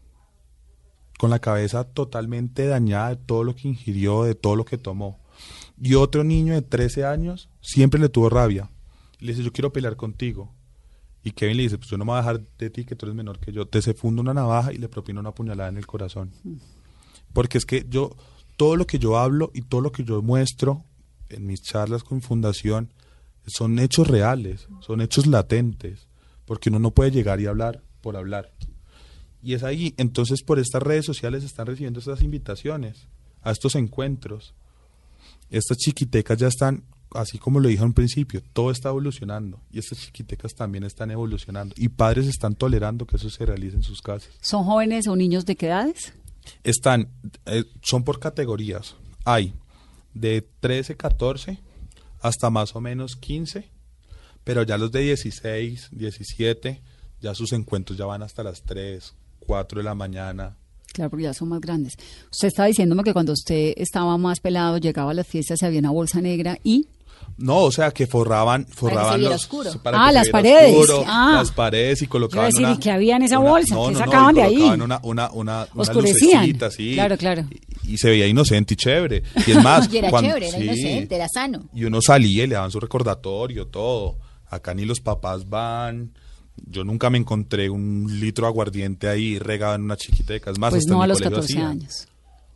con 1.20 1.30
la 1.30 1.40
cabeza 1.40 1.84
totalmente 1.84 2.66
dañada 2.68 3.10
de 3.10 3.16
todo 3.18 3.44
lo 3.44 3.56
que 3.56 3.68
ingirió, 3.68 4.24
de 4.24 4.36
todo 4.36 4.56
lo 4.56 4.64
que 4.66 4.78
tomó. 4.78 5.20
Y 5.82 5.96
otro 5.96 6.24
niño 6.24 6.54
de 6.54 6.62
13 6.62 7.04
años 7.06 7.50
siempre 7.62 8.00
le 8.00 8.10
tuvo 8.10 8.30
rabia. 8.30 8.70
Le 9.20 9.32
dice, 9.34 9.44
yo 9.44 9.52
quiero 9.52 9.74
pelear 9.74 9.96
contigo. 9.96 10.53
Y 11.24 11.32
Kevin 11.32 11.58
le 11.58 11.64
dice, 11.64 11.78
pues 11.78 11.90
yo 11.90 11.98
no 11.98 12.06
me 12.06 12.12
voy 12.12 12.20
a 12.20 12.22
dejar 12.22 12.42
de 12.58 12.70
ti, 12.70 12.84
que 12.84 12.96
tú 12.96 13.06
eres 13.06 13.16
menor 13.16 13.40
que 13.40 13.52
yo. 13.52 13.66
Te 13.66 13.82
se 13.82 13.94
funda 13.94 14.22
una 14.22 14.34
navaja 14.34 14.74
y 14.74 14.78
le 14.78 14.90
propina 14.90 15.22
una 15.22 15.32
puñalada 15.32 15.70
en 15.70 15.78
el 15.78 15.88
corazón. 15.88 16.32
Porque 17.32 17.58
es 17.58 17.66
que 17.66 17.86
yo, 17.90 18.16
todo 18.58 18.76
lo 18.76 18.86
que 18.86 19.00
yo 19.00 19.18
hablo 19.18 19.52
y 19.54 19.62
todo 19.62 19.82
lo 19.82 19.92
que 19.92 20.04
yo 20.04 20.22
muestro 20.22 20.84
en 21.30 21.46
mis 21.46 21.62
charlas 21.62 22.04
con 22.04 22.22
Fundación 22.22 22.92
son 23.48 23.80
hechos 23.80 24.08
reales, 24.08 24.68
son 24.82 25.02
hechos 25.02 25.28
latentes, 25.28 26.08
porque 26.46 26.70
uno 26.70 26.80
no 26.80 26.92
puede 26.92 27.12
llegar 27.12 27.40
y 27.40 27.46
hablar 27.46 27.82
por 28.02 28.16
hablar. 28.18 28.52
Y 29.42 29.54
es 29.54 29.64
ahí, 29.64 29.94
entonces 29.98 30.42
por 30.44 30.60
estas 30.60 30.82
redes 30.82 31.06
sociales 31.06 31.44
están 31.44 31.68
recibiendo 31.68 32.00
estas 32.00 32.22
invitaciones 32.22 33.08
a 33.42 33.52
estos 33.52 33.76
encuentros. 33.76 34.54
Estas 35.50 35.78
chiquitecas 35.78 36.38
ya 36.38 36.48
están, 36.48 36.84
así 37.14 37.38
como 37.38 37.60
lo 37.60 37.70
dije 37.70 37.84
al 37.84 37.94
principio, 37.94 38.42
todo 38.54 38.72
está 38.72 38.90
evolucionando 38.90 39.60
y 39.72 39.80
estas 39.80 40.00
chiquitecas 40.00 40.54
también 40.56 40.84
están 40.84 41.12
evolucionando 41.12 41.76
y 41.78 41.90
padres 41.90 42.28
están 42.28 42.56
tolerando 42.56 43.06
que 43.06 43.18
eso 43.18 43.30
se 43.30 43.46
realice 43.46 43.76
en 43.76 43.84
sus 43.84 44.02
casas 44.02 44.30
¿Son 44.42 44.64
jóvenes 44.64 45.08
o 45.08 45.16
niños 45.16 45.46
de 45.46 45.56
qué 45.56 45.68
edades? 45.68 46.14
están, 46.64 47.10
eh, 47.46 47.66
son 47.82 48.04
por 48.04 48.20
categorías. 48.20 48.96
Hay 49.26 49.54
de 50.14 50.48
13, 50.60 50.96
14 50.98 51.60
hasta 52.22 52.50
más 52.50 52.76
o 52.76 52.82
menos 52.82 53.16
15, 53.16 53.70
pero 54.44 54.64
ya 54.64 54.78
los 54.78 54.92
de 54.92 55.02
16, 55.02 55.90
17, 55.92 56.82
ya 57.22 57.36
sus 57.36 57.54
encuentros 57.54 57.98
ya 57.98 58.06
van 58.06 58.24
hasta 58.24 58.44
las 58.44 58.64
3, 58.64 59.14
4 59.40 59.80
de 59.80 59.84
la 59.84 59.96
mañana. 59.96 60.58
Claro, 60.94 61.10
porque 61.10 61.24
ya 61.24 61.34
son 61.34 61.50
más 61.50 61.60
grandes. 61.60 61.96
Usted 62.32 62.48
está 62.48 62.66
diciéndome 62.66 63.04
que 63.04 63.12
cuando 63.14 63.34
usted 63.34 63.74
estaba 63.78 64.16
más 64.18 64.40
pelado, 64.40 64.78
llegaba 64.78 65.12
a 65.12 65.14
las 65.14 65.28
fiestas 65.28 65.62
y 65.62 65.66
había 65.66 65.80
una 65.80 65.90
bolsa 65.92 66.22
negra 66.22 66.58
y... 66.64 66.88
No, 67.38 67.62
o 67.64 67.72
sea, 67.72 67.90
que 67.92 68.06
forraban, 68.06 68.68
forraban 68.68 69.18
viera 69.20 69.34
los- 69.34 69.42
oscuro. 69.44 69.72
para 69.82 70.04
Ah, 70.06 70.10
que 70.10 70.14
las 70.14 70.30
paredes. 70.30 70.76
oscuro, 70.78 71.04
Ah. 71.08 71.32
las 71.38 71.52
paredes 71.52 72.02
y 72.04 72.08
colocaban 72.08 72.50
decir, 72.52 72.64
una, 72.66 72.76
¿y 72.76 72.78
qué 72.78 72.92
había 72.92 73.16
en 73.16 73.24
esa 73.24 73.40
una- 73.40 73.50
bolsa? 73.50 73.74
No, 73.76 73.88
¿Qué 73.88 73.94
no, 73.94 74.00
no, 74.00 74.06
sacaban 74.06 74.36
y 74.36 74.40
de 74.40 74.44
ahí? 74.44 74.62
Una, 74.70 75.00
una, 75.02 75.32
una, 75.32 75.68
Oscurecían. 75.74 76.42
lucecita, 76.42 76.70
sí, 76.70 76.94
Claro, 76.94 77.18
claro. 77.18 77.46
Y, 77.86 77.94
y 77.94 77.98
se 77.98 78.10
veía 78.12 78.28
inocente 78.28 78.76
y 78.76 78.78
chévere. 78.78 79.24
Y 79.48 79.52
es 79.52 79.64
más, 79.64 79.90
Y 79.92 79.98
era 79.98 80.12
cuando- 80.12 80.30
chévere, 80.30 80.50
era 80.50 80.58
sí. 80.60 80.64
inocente, 80.66 81.16
era 81.16 81.28
sano. 81.34 81.64
Y 81.74 81.86
uno 81.86 82.02
salía 82.04 82.44
y 82.44 82.48
le 82.48 82.54
daban 82.56 82.70
su 82.70 82.80
recordatorio, 82.80 83.66
todo. 83.68 84.18
Acá 84.50 84.76
ni 84.76 84.86
los 84.86 85.00
papás 85.00 85.50
van. 85.50 86.12
Yo 86.70 86.84
nunca 86.84 87.10
me 87.10 87.18
encontré 87.18 87.70
un 87.70 88.20
litro 88.20 88.46
de 88.46 88.52
aguardiente 88.52 89.08
ahí 89.08 89.40
regado 89.40 89.76
en 89.76 89.84
una 89.84 89.98
chiquiteca. 89.98 90.52
Es 90.52 90.60
más, 90.60 90.72
Pues 90.72 90.82
hasta 90.84 90.92
en 90.92 90.94
no 90.94 91.00
mi 91.00 91.04
a 91.04 91.08
los 91.08 91.18
colegio 91.18 91.36
14 91.38 91.54
hacían. 91.54 91.68
años. 91.72 92.08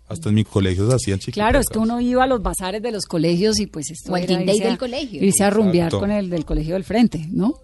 Hasta 0.10 0.30
en 0.30 0.36
mi 0.36 0.44
colegio 0.46 0.88
se 0.90 0.96
hacían 0.96 1.20
chiquitecas. 1.20 1.44
Claro, 1.50 1.60
es 1.60 1.68
que 1.68 1.80
uno 1.80 2.00
iba 2.00 2.24
a 2.24 2.28
los 2.28 2.42
bazares 2.42 2.82
de 2.82 2.92
los 2.92 3.06
colegios 3.06 3.60
y 3.60 3.68
pues 3.68 3.90
esto 3.92 4.14
O 4.14 4.18
el 4.18 4.24
era 4.24 4.42
irse 4.44 4.64
a- 4.64 4.68
del 4.70 4.78
colegio. 4.78 5.24
Irse 5.24 5.44
a 5.44 5.50
rumbear 5.50 5.88
Exacto. 5.88 6.00
con 6.00 6.12
el 6.12 6.30
del 6.30 6.46
colegio 6.46 6.76
del 6.76 6.84
frente, 6.84 7.28
¿no? 7.32 7.56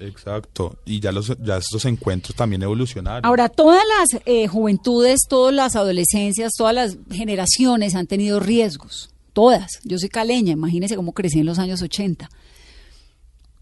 Exacto. 0.00 0.78
Y 0.84 1.00
ya, 1.00 1.10
los, 1.12 1.36
ya 1.42 1.56
estos 1.56 1.84
encuentros 1.84 2.36
también 2.36 2.62
evolucionaron. 2.62 3.24
Ahora, 3.26 3.48
todas 3.48 3.82
las 3.98 4.20
eh, 4.26 4.46
juventudes, 4.46 5.20
todas 5.28 5.52
las 5.54 5.74
adolescencias, 5.74 6.52
todas 6.56 6.74
las 6.74 6.96
generaciones 7.10 7.94
han 7.94 8.06
tenido 8.06 8.38
riesgos. 8.40 9.10
Todas. 9.32 9.80
Yo 9.84 9.98
soy 9.98 10.08
caleña, 10.08 10.52
imagínese 10.52 10.96
cómo 10.96 11.12
crecí 11.12 11.40
en 11.40 11.46
los 11.46 11.58
años 11.58 11.82
80. 11.82 12.28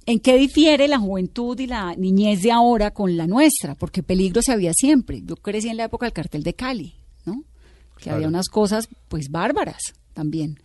¿En 0.06 0.20
qué 0.20 0.38
difiere 0.38 0.86
la 0.86 0.98
juventud 0.98 1.58
y 1.58 1.66
la 1.66 1.96
niñez 1.96 2.42
de 2.42 2.52
ahora 2.52 2.92
con 2.92 3.16
la 3.16 3.26
nuestra? 3.26 3.74
Porque 3.74 4.04
peligro 4.04 4.40
se 4.40 4.52
había 4.52 4.72
siempre. 4.72 5.20
Yo 5.24 5.34
crecí 5.34 5.68
en 5.68 5.76
la 5.76 5.84
época 5.84 6.06
del 6.06 6.12
cartel 6.12 6.44
de 6.44 6.54
Cali, 6.54 6.94
¿no? 7.24 7.42
Que 7.98 8.10
había 8.10 8.28
unas 8.28 8.48
cosas, 8.48 8.88
pues, 9.08 9.30
bárbaras 9.30 9.94
también. 10.14 10.60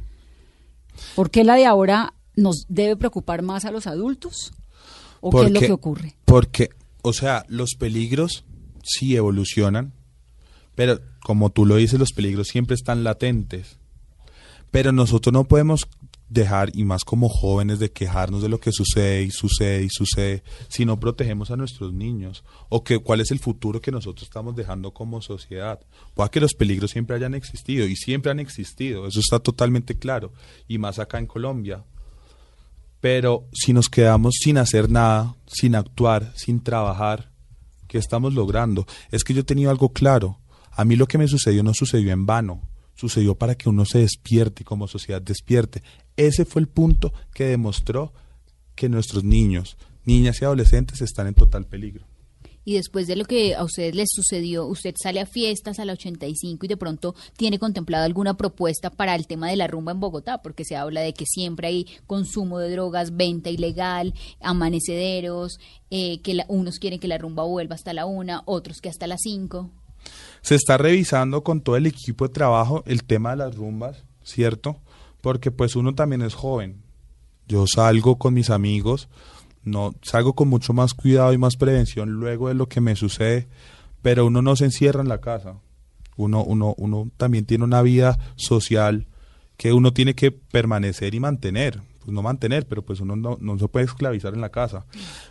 ¿Por 1.15 1.31
qué 1.31 1.43
la 1.43 1.55
de 1.55 1.65
ahora 1.65 2.13
nos 2.35 2.65
debe 2.69 2.95
preocupar 2.95 3.41
más 3.41 3.65
a 3.65 3.71
los 3.71 3.87
adultos? 3.87 4.53
¿O 5.21 5.31
qué 5.31 5.47
es 5.47 5.51
lo 5.51 5.59
que 5.59 5.71
ocurre? 5.71 6.15
Porque, 6.25 6.69
o 7.01 7.11
sea, 7.11 7.43
los 7.47 7.71
peligros 7.77 8.43
sí 8.83 9.15
evolucionan, 9.15 9.93
pero 10.75 10.99
como 11.21 11.49
tú 11.49 11.65
lo 11.65 11.77
dices, 11.77 11.99
los 11.99 12.11
peligros 12.13 12.47
siempre 12.47 12.75
están 12.75 13.03
latentes. 13.03 13.77
Pero 14.69 14.91
nosotros 14.91 15.33
no 15.33 15.45
podemos 15.45 15.87
dejar, 16.31 16.71
y 16.73 16.85
más 16.85 17.03
como 17.03 17.27
jóvenes, 17.27 17.79
de 17.79 17.91
quejarnos 17.91 18.41
de 18.41 18.47
lo 18.47 18.59
que 18.59 18.71
sucede 18.71 19.23
y 19.23 19.31
sucede 19.31 19.83
y 19.83 19.89
sucede, 19.89 20.43
si 20.69 20.85
no 20.85 20.97
protegemos 20.97 21.51
a 21.51 21.57
nuestros 21.57 21.91
niños, 21.91 22.43
o 22.69 22.83
que 22.83 22.99
cuál 22.99 23.19
es 23.19 23.31
el 23.31 23.39
futuro 23.39 23.81
que 23.81 23.91
nosotros 23.91 24.23
estamos 24.23 24.55
dejando 24.55 24.93
como 24.93 25.21
sociedad. 25.21 25.81
Puede 26.13 26.29
que 26.29 26.39
los 26.39 26.53
peligros 26.53 26.91
siempre 26.91 27.17
hayan 27.17 27.33
existido, 27.33 27.85
y 27.85 27.97
siempre 27.97 28.31
han 28.31 28.39
existido, 28.39 29.07
eso 29.07 29.19
está 29.19 29.39
totalmente 29.39 29.99
claro, 29.99 30.31
y 30.69 30.77
más 30.77 30.99
acá 30.99 31.19
en 31.19 31.27
Colombia. 31.27 31.83
Pero 33.01 33.47
si 33.51 33.73
nos 33.73 33.89
quedamos 33.89 34.35
sin 34.39 34.57
hacer 34.57 34.89
nada, 34.89 35.35
sin 35.47 35.75
actuar, 35.75 36.31
sin 36.37 36.63
trabajar, 36.63 37.31
¿qué 37.87 37.97
estamos 37.97 38.33
logrando? 38.33 38.85
Es 39.11 39.25
que 39.25 39.33
yo 39.33 39.41
he 39.41 39.43
tenido 39.43 39.69
algo 39.69 39.91
claro. 39.91 40.39
A 40.71 40.85
mí 40.85 40.95
lo 40.95 41.07
que 41.07 41.17
me 41.17 41.27
sucedió 41.27 41.61
no 41.61 41.73
sucedió 41.73 42.13
en 42.13 42.25
vano 42.25 42.70
sucedió 43.01 43.33
para 43.35 43.55
que 43.55 43.67
uno 43.67 43.83
se 43.83 43.99
despierte 43.99 44.61
y 44.61 44.65
como 44.65 44.87
sociedad 44.87 45.21
despierte. 45.21 45.81
Ese 46.15 46.45
fue 46.45 46.61
el 46.61 46.67
punto 46.67 47.13
que 47.33 47.45
demostró 47.45 48.13
que 48.75 48.89
nuestros 48.89 49.23
niños, 49.23 49.75
niñas 50.05 50.39
y 50.41 50.45
adolescentes 50.45 51.01
están 51.01 51.25
en 51.27 51.33
total 51.33 51.65
peligro. 51.65 52.05
Y 52.63 52.75
después 52.75 53.07
de 53.07 53.15
lo 53.15 53.25
que 53.25 53.55
a 53.55 53.63
ustedes 53.63 53.95
les 53.95 54.09
sucedió, 54.11 54.67
usted 54.67 54.93
sale 55.01 55.19
a 55.19 55.25
fiestas 55.25 55.79
a 55.79 55.85
la 55.85 55.93
85 55.93 56.63
y 56.63 56.69
de 56.69 56.77
pronto 56.77 57.15
tiene 57.35 57.57
contemplado 57.57 58.05
alguna 58.05 58.37
propuesta 58.37 58.91
para 58.91 59.15
el 59.15 59.25
tema 59.25 59.49
de 59.49 59.55
la 59.55 59.65
rumba 59.65 59.93
en 59.93 59.99
Bogotá, 59.99 60.43
porque 60.43 60.63
se 60.63 60.75
habla 60.75 61.01
de 61.01 61.13
que 61.13 61.25
siempre 61.25 61.69
hay 61.69 61.87
consumo 62.05 62.59
de 62.59 62.69
drogas, 62.69 63.17
venta 63.17 63.49
ilegal, 63.49 64.13
amanecederos, 64.41 65.57
eh, 65.89 66.21
que 66.21 66.37
unos 66.49 66.77
quieren 66.77 66.99
que 66.99 67.07
la 67.07 67.17
rumba 67.17 67.43
vuelva 67.45 67.73
hasta 67.73 67.93
la 67.93 68.05
una, 68.05 68.43
otros 68.45 68.77
que 68.79 68.89
hasta 68.89 69.07
las 69.07 69.21
cinco. 69.23 69.71
Se 70.41 70.55
está 70.55 70.77
revisando 70.77 71.43
con 71.43 71.61
todo 71.61 71.75
el 71.75 71.85
equipo 71.85 72.27
de 72.27 72.33
trabajo 72.33 72.83
el 72.85 73.03
tema 73.03 73.31
de 73.31 73.37
las 73.37 73.55
rumbas, 73.55 74.03
¿cierto? 74.23 74.79
Porque 75.21 75.51
pues 75.51 75.75
uno 75.75 75.93
también 75.93 76.21
es 76.21 76.33
joven. 76.33 76.81
Yo 77.47 77.65
salgo 77.67 78.17
con 78.17 78.33
mis 78.33 78.49
amigos, 78.49 79.09
no 79.63 79.93
salgo 80.01 80.33
con 80.33 80.47
mucho 80.47 80.73
más 80.73 80.93
cuidado 80.93 81.33
y 81.33 81.37
más 81.37 81.57
prevención 81.57 82.11
luego 82.11 82.47
de 82.47 82.55
lo 82.55 82.67
que 82.67 82.81
me 82.81 82.95
sucede, 82.95 83.47
pero 84.01 84.25
uno 84.25 84.41
no 84.41 84.55
se 84.55 84.65
encierra 84.65 85.01
en 85.01 85.09
la 85.09 85.21
casa. 85.21 85.55
Uno 86.17 86.43
uno 86.43 86.73
uno 86.77 87.09
también 87.17 87.45
tiene 87.45 87.63
una 87.63 87.81
vida 87.81 88.19
social 88.35 89.07
que 89.57 89.73
uno 89.73 89.93
tiene 89.93 90.15
que 90.15 90.31
permanecer 90.31 91.13
y 91.13 91.19
mantener 91.19 91.81
pues 92.01 92.13
no 92.13 92.21
mantener, 92.21 92.67
pero 92.67 92.81
pues 92.83 92.99
uno 92.99 93.15
no, 93.15 93.37
no, 93.39 93.59
se 93.59 93.67
puede 93.67 93.85
esclavizar 93.85 94.33
en 94.33 94.41
la 94.41 94.49
casa. 94.49 94.85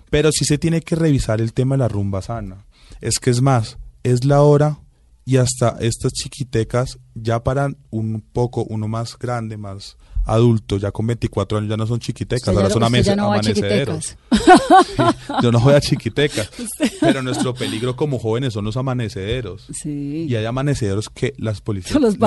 Pero 0.09 0.31
sí 0.33 0.45
se 0.45 0.57
tiene 0.57 0.81
que 0.81 0.95
revisar 0.95 1.41
el 1.41 1.53
tema 1.53 1.75
de 1.75 1.81
la 1.81 1.89
rumba 1.89 2.23
sana. 2.23 2.65
Es 3.01 3.19
que 3.19 3.31
es 3.31 3.43
más, 3.43 3.79
es 4.03 4.25
la 4.25 4.43
hora 4.43 4.81
y 5.25 5.37
hasta 5.37 5.77
estas 5.81 6.13
chiquitecas 6.13 6.99
ya 7.15 7.43
para 7.43 7.71
un 7.91 8.21
poco, 8.21 8.65
uno 8.65 8.89
más 8.89 9.19
grande, 9.19 9.57
más 9.57 9.97
adulto, 10.25 10.77
ya 10.77 10.91
con 10.91 11.07
24 11.07 11.59
años 11.59 11.71
ya 11.71 11.77
no 11.77 11.87
son 11.87 11.99
chiquitecas, 11.99 12.49
ahora 12.49 12.71
son 12.71 12.83
amanecederos. 12.85 14.17
yo 15.43 15.53
no 15.53 15.61
voy 15.61 15.75
a 15.75 15.81
chiquitecas, 15.81 16.51
pero 17.01 17.23
nuestro 17.23 17.55
peligro 17.55 17.97
como 17.97 18.19
jóvenes 18.19 18.53
son 18.53 18.65
los 18.65 18.77
amanecederos. 18.77 19.67
Y 19.85 20.35
hay 20.35 20.45
amanecederos 20.45 21.09
que 21.09 21.35
las 21.39 21.61
policías, 21.61 22.01
los, 22.01 22.19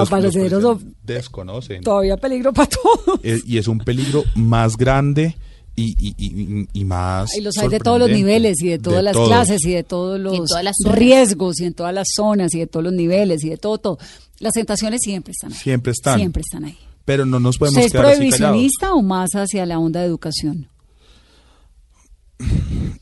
desconocen. 1.04 1.82
Todavía 1.82 2.18
peligro 2.18 2.54
para 2.54 2.70
todos. 2.70 3.20
Eh, 3.24 3.40
y 3.46 3.58
es 3.58 3.68
un 3.68 3.80
peligro 3.80 4.24
más 4.36 4.78
grande 4.78 5.36
y, 5.76 5.96
y, 6.00 6.68
y, 6.72 6.86
más. 6.86 7.36
Y 7.36 7.42
los 7.42 7.58
hay 7.58 7.68
de 7.68 7.80
todos 7.80 8.00
los 8.00 8.10
niveles 8.10 8.62
y 8.62 8.70
de 8.70 8.80
todas 8.80 9.04
las 9.04 9.16
clases 9.16 9.66
y 9.66 9.72
de 9.72 9.84
todos 9.84 10.20
los 10.20 10.48
riesgos 10.86 11.60
y 11.60 11.66
en 11.66 11.74
todas 11.74 11.94
las 11.94 12.08
zonas 12.16 12.54
y 12.54 12.60
de 12.60 12.68
todos 12.68 12.84
los 12.84 12.94
niveles 12.94 13.44
y 13.44 13.50
de 13.50 13.58
todo, 13.58 13.78
todo. 13.80 13.98
Las 14.40 14.54
tentaciones 14.54 15.02
siempre 15.02 15.32
están 15.32 15.52
ahí. 15.52 15.60
Siempre 15.60 15.92
están. 15.92 16.20
Siempre 16.20 16.42
están 16.42 16.66
ahí. 16.66 16.78
Pero 17.06 17.26
no 17.26 17.40
nos 17.40 17.58
podemos 17.58 17.84
¿Usted 17.86 18.00
es 18.00 18.06
prohibicionista 18.06 18.94
o 18.94 19.02
más 19.02 19.32
hacia 19.32 19.66
la 19.66 19.80
onda 19.80 20.02
de 20.02 20.06
educación? 20.06 20.68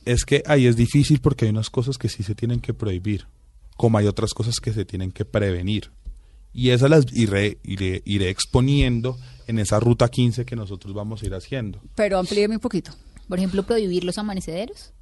Es 0.06 0.24
que 0.24 0.44
ahí 0.46 0.66
es 0.66 0.76
difícil 0.76 1.20
porque 1.20 1.46
hay 1.46 1.52
unas 1.52 1.70
cosas 1.70 1.98
que 1.98 2.10
sí 2.10 2.24
se 2.24 2.36
tienen 2.36 2.60
que 2.60 2.74
prohibir, 2.74 3.28
como 3.76 3.98
hay 3.98 4.08
otras 4.08 4.34
cosas 4.34 4.60
que 4.60 4.74
se 4.74 4.86
tienen 4.86 5.12
que 5.12 5.26
prevenir. 5.26 5.92
Y 6.54 6.70
esas 6.70 6.90
las 6.90 7.06
iré, 7.14 7.60
iré, 7.64 8.02
iré 8.06 8.30
exponiendo 8.30 9.18
en 9.52 9.60
esa 9.60 9.80
ruta 9.80 10.10
15 10.10 10.46
que 10.46 10.56
nosotros 10.56 10.94
vamos 10.94 11.22
a 11.22 11.26
ir 11.26 11.34
haciendo. 11.36 11.80
Pero 11.96 12.18
amplíeme 12.18 12.56
un 12.56 12.62
poquito. 12.62 12.92
Por 13.28 13.38
ejemplo, 13.38 13.64
prohibir 13.64 14.04
los 14.04 14.18
amanecederos. 14.18 14.94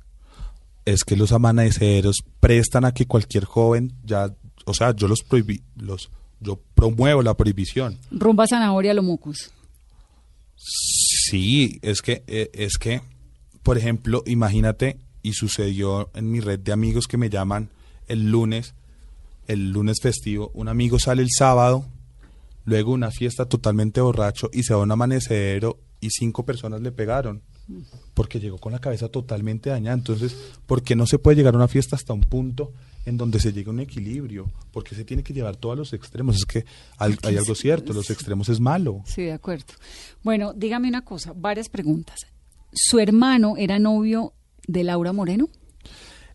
Es 0.85 1.03
que 1.03 1.15
los 1.15 1.31
amanecederos 1.31 2.23
prestan 2.39 2.83
a 2.83 2.93
que 2.93 3.05
cualquier 3.05 3.45
joven 3.45 3.93
ya, 4.03 4.33
o 4.65 4.73
sea, 4.73 4.95
yo 4.95 5.07
los 5.07 5.21
prohibí, 5.21 5.61
los, 5.75 6.09
yo 6.39 6.59
promuevo 6.75 7.21
la 7.21 7.35
prohibición. 7.35 7.97
Rumba 8.11 8.47
zanahoria 8.47 8.93
lomucus. 8.93 9.51
Sí, 10.55 11.79
es 11.81 12.01
que, 12.01 12.23
eh, 12.27 12.49
es 12.53 12.77
que, 12.77 13.01
por 13.61 13.77
ejemplo, 13.77 14.23
imagínate, 14.25 14.97
y 15.21 15.33
sucedió 15.33 16.09
en 16.15 16.31
mi 16.31 16.39
red 16.39 16.59
de 16.59 16.71
amigos 16.71 17.07
que 17.07 17.17
me 17.17 17.29
llaman 17.29 17.69
el 18.07 18.31
lunes, 18.31 18.73
el 19.47 19.71
lunes 19.71 19.97
festivo, 20.01 20.49
un 20.53 20.67
amigo 20.69 20.97
sale 20.97 21.21
el 21.21 21.29
sábado 21.29 21.85
luego 22.69 22.93
una 22.93 23.11
fiesta 23.11 23.45
totalmente 23.45 23.99
borracho 23.99 24.49
y 24.53 24.63
se 24.63 24.73
va 24.73 24.79
a 24.79 24.83
un 24.83 24.91
amanecedero 24.91 25.79
y 25.99 26.09
cinco 26.11 26.45
personas 26.45 26.81
le 26.81 26.91
pegaron 26.91 27.41
porque 28.13 28.39
llegó 28.39 28.57
con 28.57 28.71
la 28.71 28.79
cabeza 28.79 29.09
totalmente 29.09 29.69
dañada. 29.69 29.95
Entonces, 29.95 30.35
¿por 30.65 30.81
qué 30.81 30.95
no 30.95 31.05
se 31.05 31.19
puede 31.19 31.37
llegar 31.37 31.53
a 31.53 31.57
una 31.57 31.67
fiesta 31.67 31.95
hasta 31.95 32.13
un 32.13 32.21
punto 32.21 32.73
en 33.05 33.17
donde 33.17 33.39
se 33.39 33.53
llegue 33.53 33.69
a 33.69 33.73
un 33.73 33.79
equilibrio? 33.79 34.51
Porque 34.71 34.95
se 34.95 35.03
tiene 35.03 35.23
que 35.23 35.33
llevar 35.33 35.55
todos 35.55 35.77
los 35.77 35.93
extremos. 35.93 36.35
Es 36.37 36.45
que 36.45 36.65
hay, 36.97 37.15
algo 37.37 37.55
cierto, 37.55 37.93
los 37.93 38.09
extremos 38.09 38.49
es 38.49 38.59
malo. 38.59 39.01
Sí, 39.05 39.23
de 39.23 39.33
acuerdo. 39.33 39.73
Bueno, 40.23 40.53
dígame 40.53 40.87
una 40.87 41.03
cosa, 41.03 41.33
varias 41.35 41.69
preguntas. 41.69 42.25
¿Su 42.71 42.99
hermano 42.99 43.55
era 43.57 43.79
novio 43.79 44.33
de 44.67 44.83
Laura 44.83 45.11
Moreno? 45.11 45.49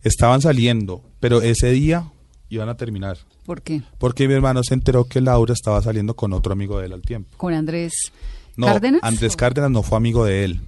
Estaban 0.03 0.41
saliendo, 0.41 1.03
pero 1.19 1.41
ese 1.41 1.71
día 1.71 2.11
iban 2.49 2.69
a 2.69 2.77
terminar. 2.77 3.17
¿Por 3.45 3.61
qué? 3.61 3.83
Porque 3.97 4.27
mi 4.27 4.33
hermano 4.33 4.61
se 4.63 4.73
enteró 4.73 5.05
que 5.05 5.21
Laura 5.21 5.53
estaba 5.53 5.81
saliendo 5.81 6.15
con 6.15 6.33
otro 6.33 6.53
amigo 6.53 6.79
de 6.79 6.87
él 6.87 6.93
al 6.93 7.01
tiempo. 7.01 7.37
¿Con 7.37 7.53
Andrés 7.53 7.93
no, 8.57 8.67
Cárdenas? 8.67 9.01
Andrés 9.03 9.35
Cárdenas 9.35 9.71
no 9.71 9.83
fue 9.83 9.97
amigo 9.97 10.25
de 10.25 10.43
él. 10.45 10.61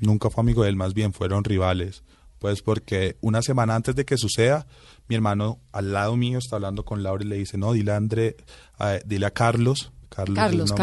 Nunca 0.00 0.30
fue 0.30 0.42
amigo 0.42 0.62
de 0.64 0.70
él, 0.70 0.76
más 0.76 0.94
bien 0.94 1.12
fueron 1.12 1.44
rivales. 1.44 2.02
Pues 2.38 2.62
porque 2.62 3.16
una 3.20 3.42
semana 3.42 3.74
antes 3.74 3.94
de 3.96 4.04
que 4.04 4.16
suceda, 4.16 4.66
mi 5.08 5.14
hermano 5.14 5.58
al 5.72 5.92
lado 5.92 6.16
mío 6.16 6.38
está 6.38 6.56
hablando 6.56 6.84
con 6.84 7.02
Laura 7.02 7.24
y 7.24 7.28
le 7.28 7.36
dice, 7.36 7.58
no, 7.58 7.72
dile 7.72 7.92
a 7.92 7.96
André, 7.96 8.36
dile 9.06 9.26
a 9.26 9.30
Carlos, 9.30 9.92
Carlos, 10.08 10.36
Carlos, 10.36 10.74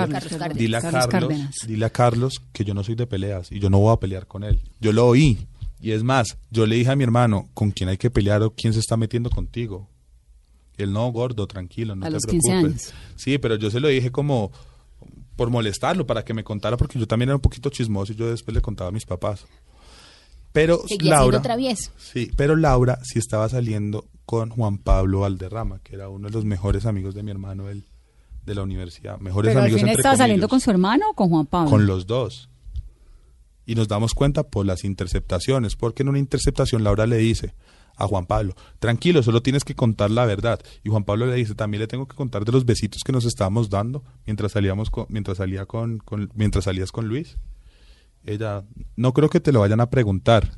dile 0.53 0.77
a 0.77 0.81
Carlos, 0.81 1.33
dile 1.67 1.85
a 1.85 1.89
Carlos 1.89 2.41
que 2.53 2.63
yo 2.63 2.73
no 2.73 2.83
soy 2.83 2.95
de 2.95 3.07
peleas 3.07 3.51
y 3.51 3.59
yo 3.59 3.69
no 3.69 3.79
voy 3.79 3.93
a 3.93 3.99
pelear 3.99 4.27
con 4.27 4.43
él. 4.43 4.61
Yo 4.79 4.91
lo 4.93 5.07
oí. 5.07 5.47
Y 5.81 5.91
es 5.91 6.03
más, 6.03 6.37
yo 6.49 6.65
le 6.65 6.77
dije 6.77 6.91
a 6.91 6.95
mi 6.95 7.03
hermano, 7.03 7.49
¿con 7.53 7.71
quién 7.71 7.89
hay 7.89 7.97
que 7.97 8.09
pelear 8.09 8.41
o 8.43 8.51
quién 8.51 8.73
se 8.73 8.79
está 8.79 8.97
metiendo 8.97 9.29
contigo? 9.29 9.89
El 10.83 10.93
no, 10.93 11.11
gordo, 11.11 11.47
tranquilo, 11.47 11.95
no 11.95 12.05
a 12.05 12.09
te 12.09 12.13
los 12.13 12.23
preocupes. 12.23 12.51
15 12.51 12.67
años. 12.67 12.93
Sí, 13.15 13.37
pero 13.37 13.55
yo 13.55 13.71
se 13.71 13.79
lo 13.79 13.87
dije 13.87 14.11
como 14.11 14.51
por 15.35 15.49
molestarlo, 15.49 16.05
para 16.05 16.23
que 16.23 16.33
me 16.33 16.43
contara, 16.43 16.77
porque 16.77 16.97
yo 16.99 17.07
también 17.07 17.29
era 17.29 17.35
un 17.35 17.41
poquito 17.41 17.69
chismoso 17.69 18.13
y 18.13 18.15
yo 18.15 18.29
después 18.29 18.55
le 18.55 18.61
contaba 18.61 18.89
a 18.89 18.91
mis 18.91 19.05
papás. 19.05 19.45
Pero 20.53 20.81
Laura, 21.01 21.41
sí, 21.97 22.31
pero 22.37 22.55
Laura 22.55 22.97
sí 23.03 23.19
estaba 23.19 23.49
saliendo 23.49 24.05
con 24.25 24.49
Juan 24.49 24.77
Pablo 24.77 25.19
Valderrama, 25.21 25.79
que 25.83 25.95
era 25.95 26.07
uno 26.07 26.29
de 26.29 26.33
los 26.33 26.45
mejores 26.45 26.85
amigos 26.85 27.13
de 27.13 27.23
mi 27.23 27.31
hermano 27.31 27.67
él, 27.67 27.83
de 28.45 28.55
la 28.55 28.63
universidad. 28.63 29.19
Mejores 29.19 29.49
pero 29.49 29.61
amigos 29.61 29.81
al 29.81 29.89
fin 29.89 29.97
estaba 29.97 30.15
saliendo 30.15 30.47
con 30.47 30.61
su 30.61 30.71
hermano 30.71 31.09
o 31.09 31.13
con 31.13 31.29
Juan 31.29 31.45
Pablo? 31.45 31.69
Con 31.69 31.85
los 31.85 32.07
dos. 32.07 32.49
Y 33.65 33.75
nos 33.75 33.89
damos 33.89 34.13
cuenta 34.13 34.43
por 34.43 34.65
las 34.65 34.85
interceptaciones, 34.85 35.75
porque 35.75 36.03
en 36.03 36.09
una 36.09 36.19
interceptación 36.19 36.85
Laura 36.85 37.05
le 37.05 37.17
dice, 37.17 37.53
a 37.97 38.07
Juan 38.07 38.25
Pablo, 38.25 38.55
tranquilo, 38.79 39.23
solo 39.23 39.41
tienes 39.41 39.63
que 39.63 39.75
contar 39.75 40.11
la 40.11 40.25
verdad. 40.25 40.59
Y 40.83 40.89
Juan 40.89 41.03
Pablo 41.03 41.25
le 41.27 41.35
dice, 41.35 41.55
también 41.55 41.81
le 41.81 41.87
tengo 41.87 42.07
que 42.07 42.15
contar 42.15 42.45
de 42.45 42.51
los 42.51 42.65
besitos 42.65 43.01
que 43.03 43.11
nos 43.11 43.25
estábamos 43.25 43.69
dando 43.69 44.03
mientras 44.25 44.51
salíamos 44.53 44.89
con, 44.89 45.05
mientras 45.09 45.37
salía 45.37 45.65
con, 45.65 46.01
mientras 46.33 46.65
salías 46.65 46.91
con 46.91 47.07
Luis. 47.07 47.37
Ella, 48.25 48.63
no 48.95 49.13
creo 49.13 49.29
que 49.29 49.39
te 49.39 49.51
lo 49.51 49.59
vayan 49.59 49.81
a 49.81 49.89
preguntar, 49.89 50.57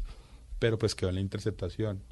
pero 0.59 0.77
pues 0.77 0.95
quedó 0.95 1.09
en 1.09 1.15
la 1.15 1.21
interceptación. 1.21 2.03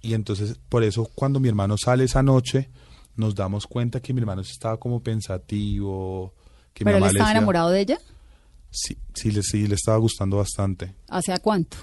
Y 0.00 0.14
entonces, 0.14 0.60
por 0.68 0.84
eso, 0.84 1.10
cuando 1.14 1.40
mi 1.40 1.48
hermano 1.48 1.76
sale 1.76 2.04
esa 2.04 2.22
noche, 2.22 2.70
nos 3.16 3.34
damos 3.34 3.66
cuenta 3.66 4.00
que 4.00 4.12
mi 4.12 4.20
hermano 4.20 4.42
estaba 4.42 4.76
como 4.78 5.02
pensativo. 5.02 6.34
Que 6.72 6.84
¿Pero 6.84 6.98
él 6.98 7.04
estaba 7.04 7.32
enamorado 7.32 7.70
de 7.70 7.80
ella? 7.80 7.98
Sí, 8.70 8.96
sí 9.14 9.30
le, 9.32 9.42
sí, 9.42 9.66
le 9.66 9.74
estaba 9.74 9.98
gustando 9.98 10.36
bastante. 10.36 10.94
¿Hace 11.08 11.36
cuánto? 11.40 11.78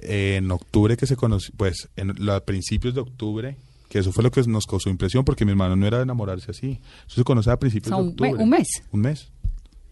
En 0.00 0.50
octubre 0.50 0.96
que 0.96 1.06
se 1.06 1.16
conoció, 1.16 1.52
pues 1.56 1.88
en 1.96 2.12
los 2.18 2.42
principios 2.42 2.94
de 2.94 3.00
octubre, 3.00 3.56
que 3.88 3.98
eso 4.00 4.12
fue 4.12 4.22
lo 4.24 4.30
que 4.30 4.42
nos 4.44 4.66
causó 4.66 4.90
impresión, 4.90 5.24
porque 5.24 5.44
mi 5.44 5.52
hermano 5.52 5.76
no 5.76 5.86
era 5.86 5.98
de 5.98 6.02
enamorarse 6.04 6.50
así. 6.50 6.80
Eso 7.06 7.16
se 7.16 7.24
conoce 7.24 7.50
a 7.50 7.58
principios 7.58 7.92
O 7.92 7.96
sea, 7.96 8.02
de 8.04 8.10
octubre. 8.10 8.34
un 8.42 8.50
mes. 8.50 8.68
Un 8.90 9.00
mes. 9.00 9.28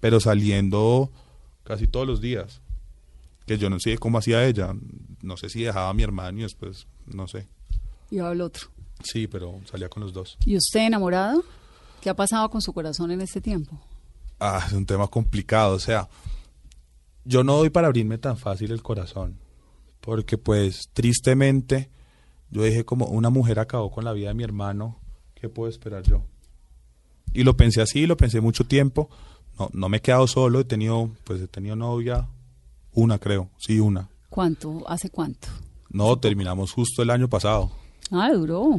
Pero 0.01 0.21
saliendo 0.21 1.11
casi 1.63 1.87
todos 1.87 2.07
los 2.07 2.21
días. 2.21 2.61
Que 3.47 3.59
yo 3.59 3.69
no 3.69 3.79
sé 3.79 3.99
cómo 3.99 4.19
hacía 4.19 4.45
ella. 4.47 4.75
No 5.23 5.37
sé 5.37 5.49
si 5.51 5.63
dejaba 5.63 5.91
a 5.91 5.95
mi 5.95 6.03
hermano 6.03 6.39
y 6.41 6.43
después, 6.43 6.87
no 7.07 7.29
sé. 7.29 7.47
Y 8.11 8.19
va 8.19 8.33
el 8.33 8.41
otro. 8.41 8.69
Sí, 9.03 9.27
pero 9.27 9.61
salía 9.71 9.89
con 9.89 10.03
los 10.03 10.13
dos. 10.13 10.39
¿Y 10.47 10.57
usted 10.57 10.81
enamorado? 10.87 11.45
¿Qué 12.01 12.09
ha 12.11 12.15
pasado 12.15 12.49
con 12.51 12.63
su 12.63 12.73
corazón 12.73 13.11
en 13.11 13.21
este 13.21 13.41
tiempo? 13.41 13.79
Ah, 14.41 14.63
es 14.67 14.73
un 14.73 14.87
tema 14.87 15.07
complicado. 15.09 15.75
O 15.75 15.79
sea, 15.79 16.09
yo 17.25 17.45
no 17.45 17.57
doy 17.59 17.71
para 17.71 17.87
abrirme 17.89 18.19
tan 18.19 18.37
fácil 18.37 18.73
el 18.73 18.83
corazón. 18.83 19.39
Porque 20.05 20.37
pues 20.37 20.91
tristemente 20.93 21.89
yo 22.51 22.63
dije 22.63 22.85
como 22.85 23.07
una 23.07 23.31
mujer 23.31 23.59
acabó 23.59 23.91
con 23.91 24.05
la 24.05 24.13
vida 24.13 24.29
de 24.29 24.35
mi 24.35 24.45
hermano. 24.45 25.01
¿Qué 25.35 25.49
puedo 25.49 25.71
esperar 25.71 26.03
yo? 26.03 26.23
Y 27.33 27.43
lo 27.43 27.57
pensé 27.57 27.81
así, 27.81 28.07
lo 28.07 28.17
pensé 28.17 28.41
mucho 28.41 28.65
tiempo. 28.65 29.09
No, 29.59 29.71
no 29.73 29.89
me 29.89 29.97
he 29.97 30.01
quedado 30.01 30.27
solo, 30.27 30.61
he 30.61 30.65
tenido, 30.65 31.11
pues 31.25 31.41
he 31.41 31.49
tenido 31.49 31.75
novia, 31.75 32.29
una 32.93 33.19
creo, 33.19 33.49
sí, 33.57 33.81
una. 33.81 34.11
¿Cuánto? 34.29 34.85
¿Hace 34.89 35.09
cuánto? 35.09 35.49
No, 35.89 36.19
terminamos 36.19 36.73
justo 36.73 37.03
el 37.03 37.11
año 37.11 37.29
pasado. 37.29 37.71
Ah, 38.11 38.31
duró, 38.33 38.79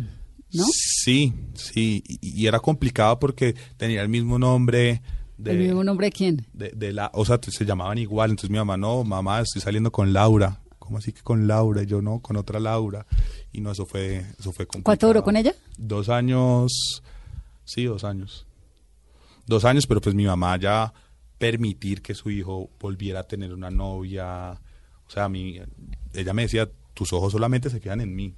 ¿no? 0.53 0.63
Sí, 0.71 1.33
sí, 1.55 2.03
y, 2.07 2.43
y 2.43 2.47
era 2.47 2.59
complicado 2.59 3.19
porque 3.19 3.55
tenía 3.77 4.01
el 4.01 4.09
mismo 4.09 4.37
nombre. 4.37 5.01
De, 5.37 5.51
¿El 5.51 5.57
mismo 5.57 5.83
nombre 5.83 6.07
de 6.07 6.11
quién? 6.11 6.45
de, 6.53 6.69
de 6.69 6.93
la, 6.93 7.09
o 7.13 7.25
sea, 7.25 7.39
se 7.41 7.65
llamaban 7.65 7.97
igual, 7.97 8.29
entonces 8.29 8.51
mi 8.51 8.57
mamá, 8.57 8.77
no, 8.77 9.03
mamá, 9.03 9.41
estoy 9.41 9.61
saliendo 9.61 9.91
con 9.91 10.13
Laura. 10.13 10.61
¿Cómo 10.85 10.99
así 10.99 11.11
que 11.11 11.21
con 11.21 11.47
Laura? 11.47 11.81
Y 11.83 11.87
yo 11.87 12.01
no, 12.01 12.19
con 12.19 12.37
otra 12.37 12.59
Laura. 12.59 13.07
Y 13.51 13.59
no, 13.59 13.71
eso 13.71 13.85
fue, 13.85 14.17
eso 14.39 14.51
fue 14.51 14.67
complicado. 14.67 14.83
¿Cuánto 14.83 15.07
duró 15.07 15.23
con 15.23 15.35
ella? 15.35 15.53
Dos 15.77 16.09
años, 16.09 17.01
sí, 17.63 17.85
dos 17.85 18.03
años. 18.03 18.45
Dos 19.47 19.65
años, 19.65 19.87
pero 19.87 19.99
pues 19.99 20.13
mi 20.13 20.25
mamá 20.25 20.57
ya 20.57 20.93
permitir 21.37 22.01
que 22.01 22.13
su 22.13 22.29
hijo 22.29 22.69
volviera 22.79 23.21
a 23.21 23.23
tener 23.23 23.53
una 23.53 23.71
novia, 23.71 24.51
o 24.51 25.09
sea, 25.09 25.25
a 25.25 25.29
mí, 25.29 25.59
ella 26.13 26.33
me 26.33 26.43
decía, 26.43 26.69
tus 26.93 27.11
ojos 27.13 27.31
solamente 27.31 27.69
se 27.69 27.81
quedan 27.81 28.01
en 28.01 28.15
mí. 28.15 28.35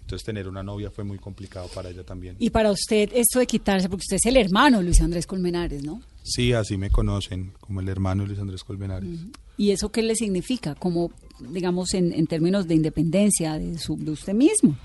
Entonces 0.00 0.26
tener 0.26 0.48
una 0.48 0.62
novia 0.62 0.90
fue 0.90 1.02
muy 1.02 1.18
complicado 1.18 1.66
para 1.74 1.88
ella 1.88 2.04
también. 2.04 2.36
Y 2.38 2.50
para 2.50 2.70
usted 2.70 3.10
esto 3.14 3.38
de 3.38 3.46
quitarse, 3.46 3.88
porque 3.88 4.02
usted 4.02 4.16
es 4.16 4.26
el 4.26 4.36
hermano 4.36 4.78
de 4.78 4.84
Luis 4.84 5.00
Andrés 5.00 5.26
Colmenares, 5.26 5.82
¿no? 5.82 6.02
Sí, 6.22 6.52
así 6.52 6.76
me 6.76 6.90
conocen, 6.90 7.54
como 7.60 7.80
el 7.80 7.88
hermano 7.88 8.22
de 8.22 8.28
Luis 8.28 8.40
Andrés 8.40 8.64
Colmenares. 8.64 9.08
¿Y 9.56 9.70
eso 9.70 9.90
qué 9.90 10.02
le 10.02 10.14
significa? 10.14 10.74
Como, 10.74 11.10
digamos, 11.40 11.94
en, 11.94 12.12
en 12.12 12.26
términos 12.26 12.66
de 12.66 12.74
independencia 12.74 13.58
de, 13.58 13.78
su, 13.78 13.96
de 13.96 14.10
usted 14.10 14.34
mismo. 14.34 14.76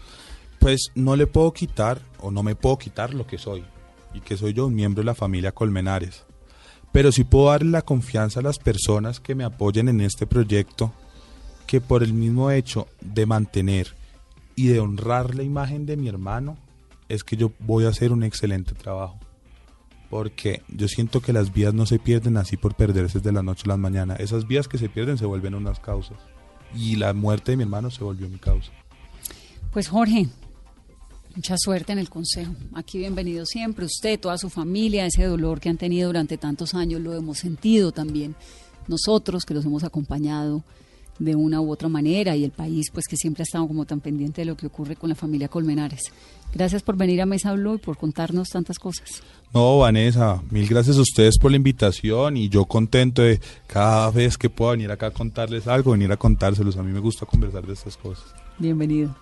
Pues 0.59 0.91
no 0.95 1.15
le 1.15 1.27
puedo 1.27 1.53
quitar 1.53 2.01
o 2.19 2.31
no 2.31 2.43
me 2.43 2.55
puedo 2.55 2.77
quitar 2.77 3.13
lo 3.13 3.25
que 3.25 3.37
soy 3.37 3.63
y 4.13 4.19
que 4.21 4.37
soy 4.37 4.53
yo 4.53 4.67
un 4.67 4.75
miembro 4.75 5.01
de 5.01 5.05
la 5.05 5.15
familia 5.15 5.51
Colmenares. 5.51 6.25
Pero 6.91 7.11
sí 7.11 7.23
puedo 7.23 7.47
darle 7.47 7.71
la 7.71 7.83
confianza 7.83 8.39
a 8.39 8.43
las 8.43 8.57
personas 8.57 9.19
que 9.19 9.35
me 9.35 9.43
apoyen 9.43 9.87
en 9.89 10.01
este 10.01 10.25
proyecto 10.25 10.93
que 11.67 11.81
por 11.81 12.01
el 12.01 12.13
mismo 12.13 12.49
hecho 12.49 12.87
de 12.99 13.27
mantener 13.27 13.95
y 14.55 14.67
de 14.67 14.79
honrar 14.79 15.35
la 15.35 15.43
imagen 15.43 15.85
de 15.85 15.97
mi 15.97 16.09
hermano 16.09 16.57
es 17.07 17.23
que 17.23 17.37
yo 17.37 17.51
voy 17.59 17.85
a 17.85 17.89
hacer 17.89 18.11
un 18.11 18.23
excelente 18.23 18.73
trabajo. 18.73 19.19
Porque 20.09 20.63
yo 20.67 20.87
siento 20.87 21.21
que 21.21 21.31
las 21.31 21.53
vías 21.53 21.75
no 21.75 21.85
se 21.85 21.99
pierden 21.99 22.37
así 22.37 22.57
por 22.57 22.75
perderse 22.75 23.19
de 23.19 23.31
la 23.31 23.43
noche 23.43 23.63
a 23.65 23.69
la 23.69 23.77
mañana. 23.77 24.15
Esas 24.15 24.47
vías 24.47 24.67
que 24.67 24.79
se 24.79 24.89
pierden 24.89 25.19
se 25.19 25.27
vuelven 25.27 25.53
unas 25.53 25.79
causas. 25.79 26.17
Y 26.75 26.95
la 26.95 27.13
muerte 27.13 27.51
de 27.51 27.57
mi 27.57 27.63
hermano 27.63 27.89
se 27.89 28.03
volvió 28.03 28.29
mi 28.29 28.37
causa. 28.37 28.71
Pues 29.71 29.87
Jorge, 29.87 30.27
mucha 31.35 31.55
suerte 31.57 31.91
en 31.91 31.99
el 31.99 32.09
consejo. 32.09 32.53
Aquí 32.73 32.97
bienvenido 32.97 33.45
siempre. 33.45 33.85
Usted, 33.85 34.19
toda 34.19 34.37
su 34.37 34.49
familia, 34.49 35.05
ese 35.05 35.23
dolor 35.25 35.59
que 35.59 35.69
han 35.69 35.77
tenido 35.77 36.07
durante 36.09 36.37
tantos 36.37 36.73
años, 36.73 37.01
lo 37.01 37.13
hemos 37.13 37.37
sentido 37.39 37.91
también. 37.91 38.35
Nosotros 38.87 39.45
que 39.45 39.53
los 39.53 39.65
hemos 39.65 39.83
acompañado 39.83 40.63
de 41.19 41.35
una 41.35 41.61
u 41.61 41.71
otra 41.71 41.89
manera 41.89 42.35
y 42.35 42.43
el 42.43 42.51
país 42.51 42.87
pues 42.91 43.05
que 43.07 43.17
siempre 43.17 43.43
ha 43.43 43.43
estado 43.43 43.67
como 43.67 43.85
tan 43.85 43.99
pendiente 43.99 44.41
de 44.41 44.45
lo 44.45 44.57
que 44.57 44.67
ocurre 44.67 44.95
con 44.95 45.09
la 45.09 45.15
familia 45.15 45.47
Colmenares. 45.47 46.01
Gracias 46.53 46.81
por 46.81 46.97
venir 46.97 47.21
a 47.21 47.25
Mesa 47.25 47.53
Blue 47.53 47.75
y 47.75 47.77
por 47.77 47.97
contarnos 47.97 48.49
tantas 48.49 48.79
cosas. 48.79 49.21
No, 49.53 49.79
Vanessa, 49.79 50.41
mil 50.49 50.67
gracias 50.67 50.97
a 50.97 51.01
ustedes 51.01 51.37
por 51.37 51.51
la 51.51 51.57
invitación 51.57 52.37
y 52.37 52.49
yo 52.49 52.65
contento 52.65 53.21
de 53.21 53.39
cada 53.67 54.09
vez 54.09 54.37
que 54.37 54.49
pueda 54.49 54.71
venir 54.71 54.91
acá 54.91 55.07
a 55.07 55.11
contarles 55.11 55.67
algo, 55.67 55.91
venir 55.91 56.11
a 56.11 56.17
contárselos. 56.17 56.77
A 56.77 56.83
mí 56.83 56.91
me 56.91 56.99
gusta 56.99 57.25
conversar 57.25 57.65
de 57.65 57.73
estas 57.73 57.97
cosas. 57.97 58.25
Bienvenido. 58.57 59.15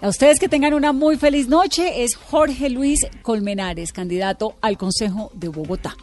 A 0.00 0.08
ustedes 0.08 0.40
que 0.40 0.48
tengan 0.48 0.74
una 0.74 0.92
muy 0.92 1.16
feliz 1.16 1.48
noche. 1.48 2.02
Es 2.02 2.16
Jorge 2.16 2.68
Luis 2.68 2.98
Colmenares, 3.22 3.92
candidato 3.92 4.56
al 4.60 4.76
Consejo 4.76 5.30
de 5.32 5.46
Bogotá. 5.46 5.94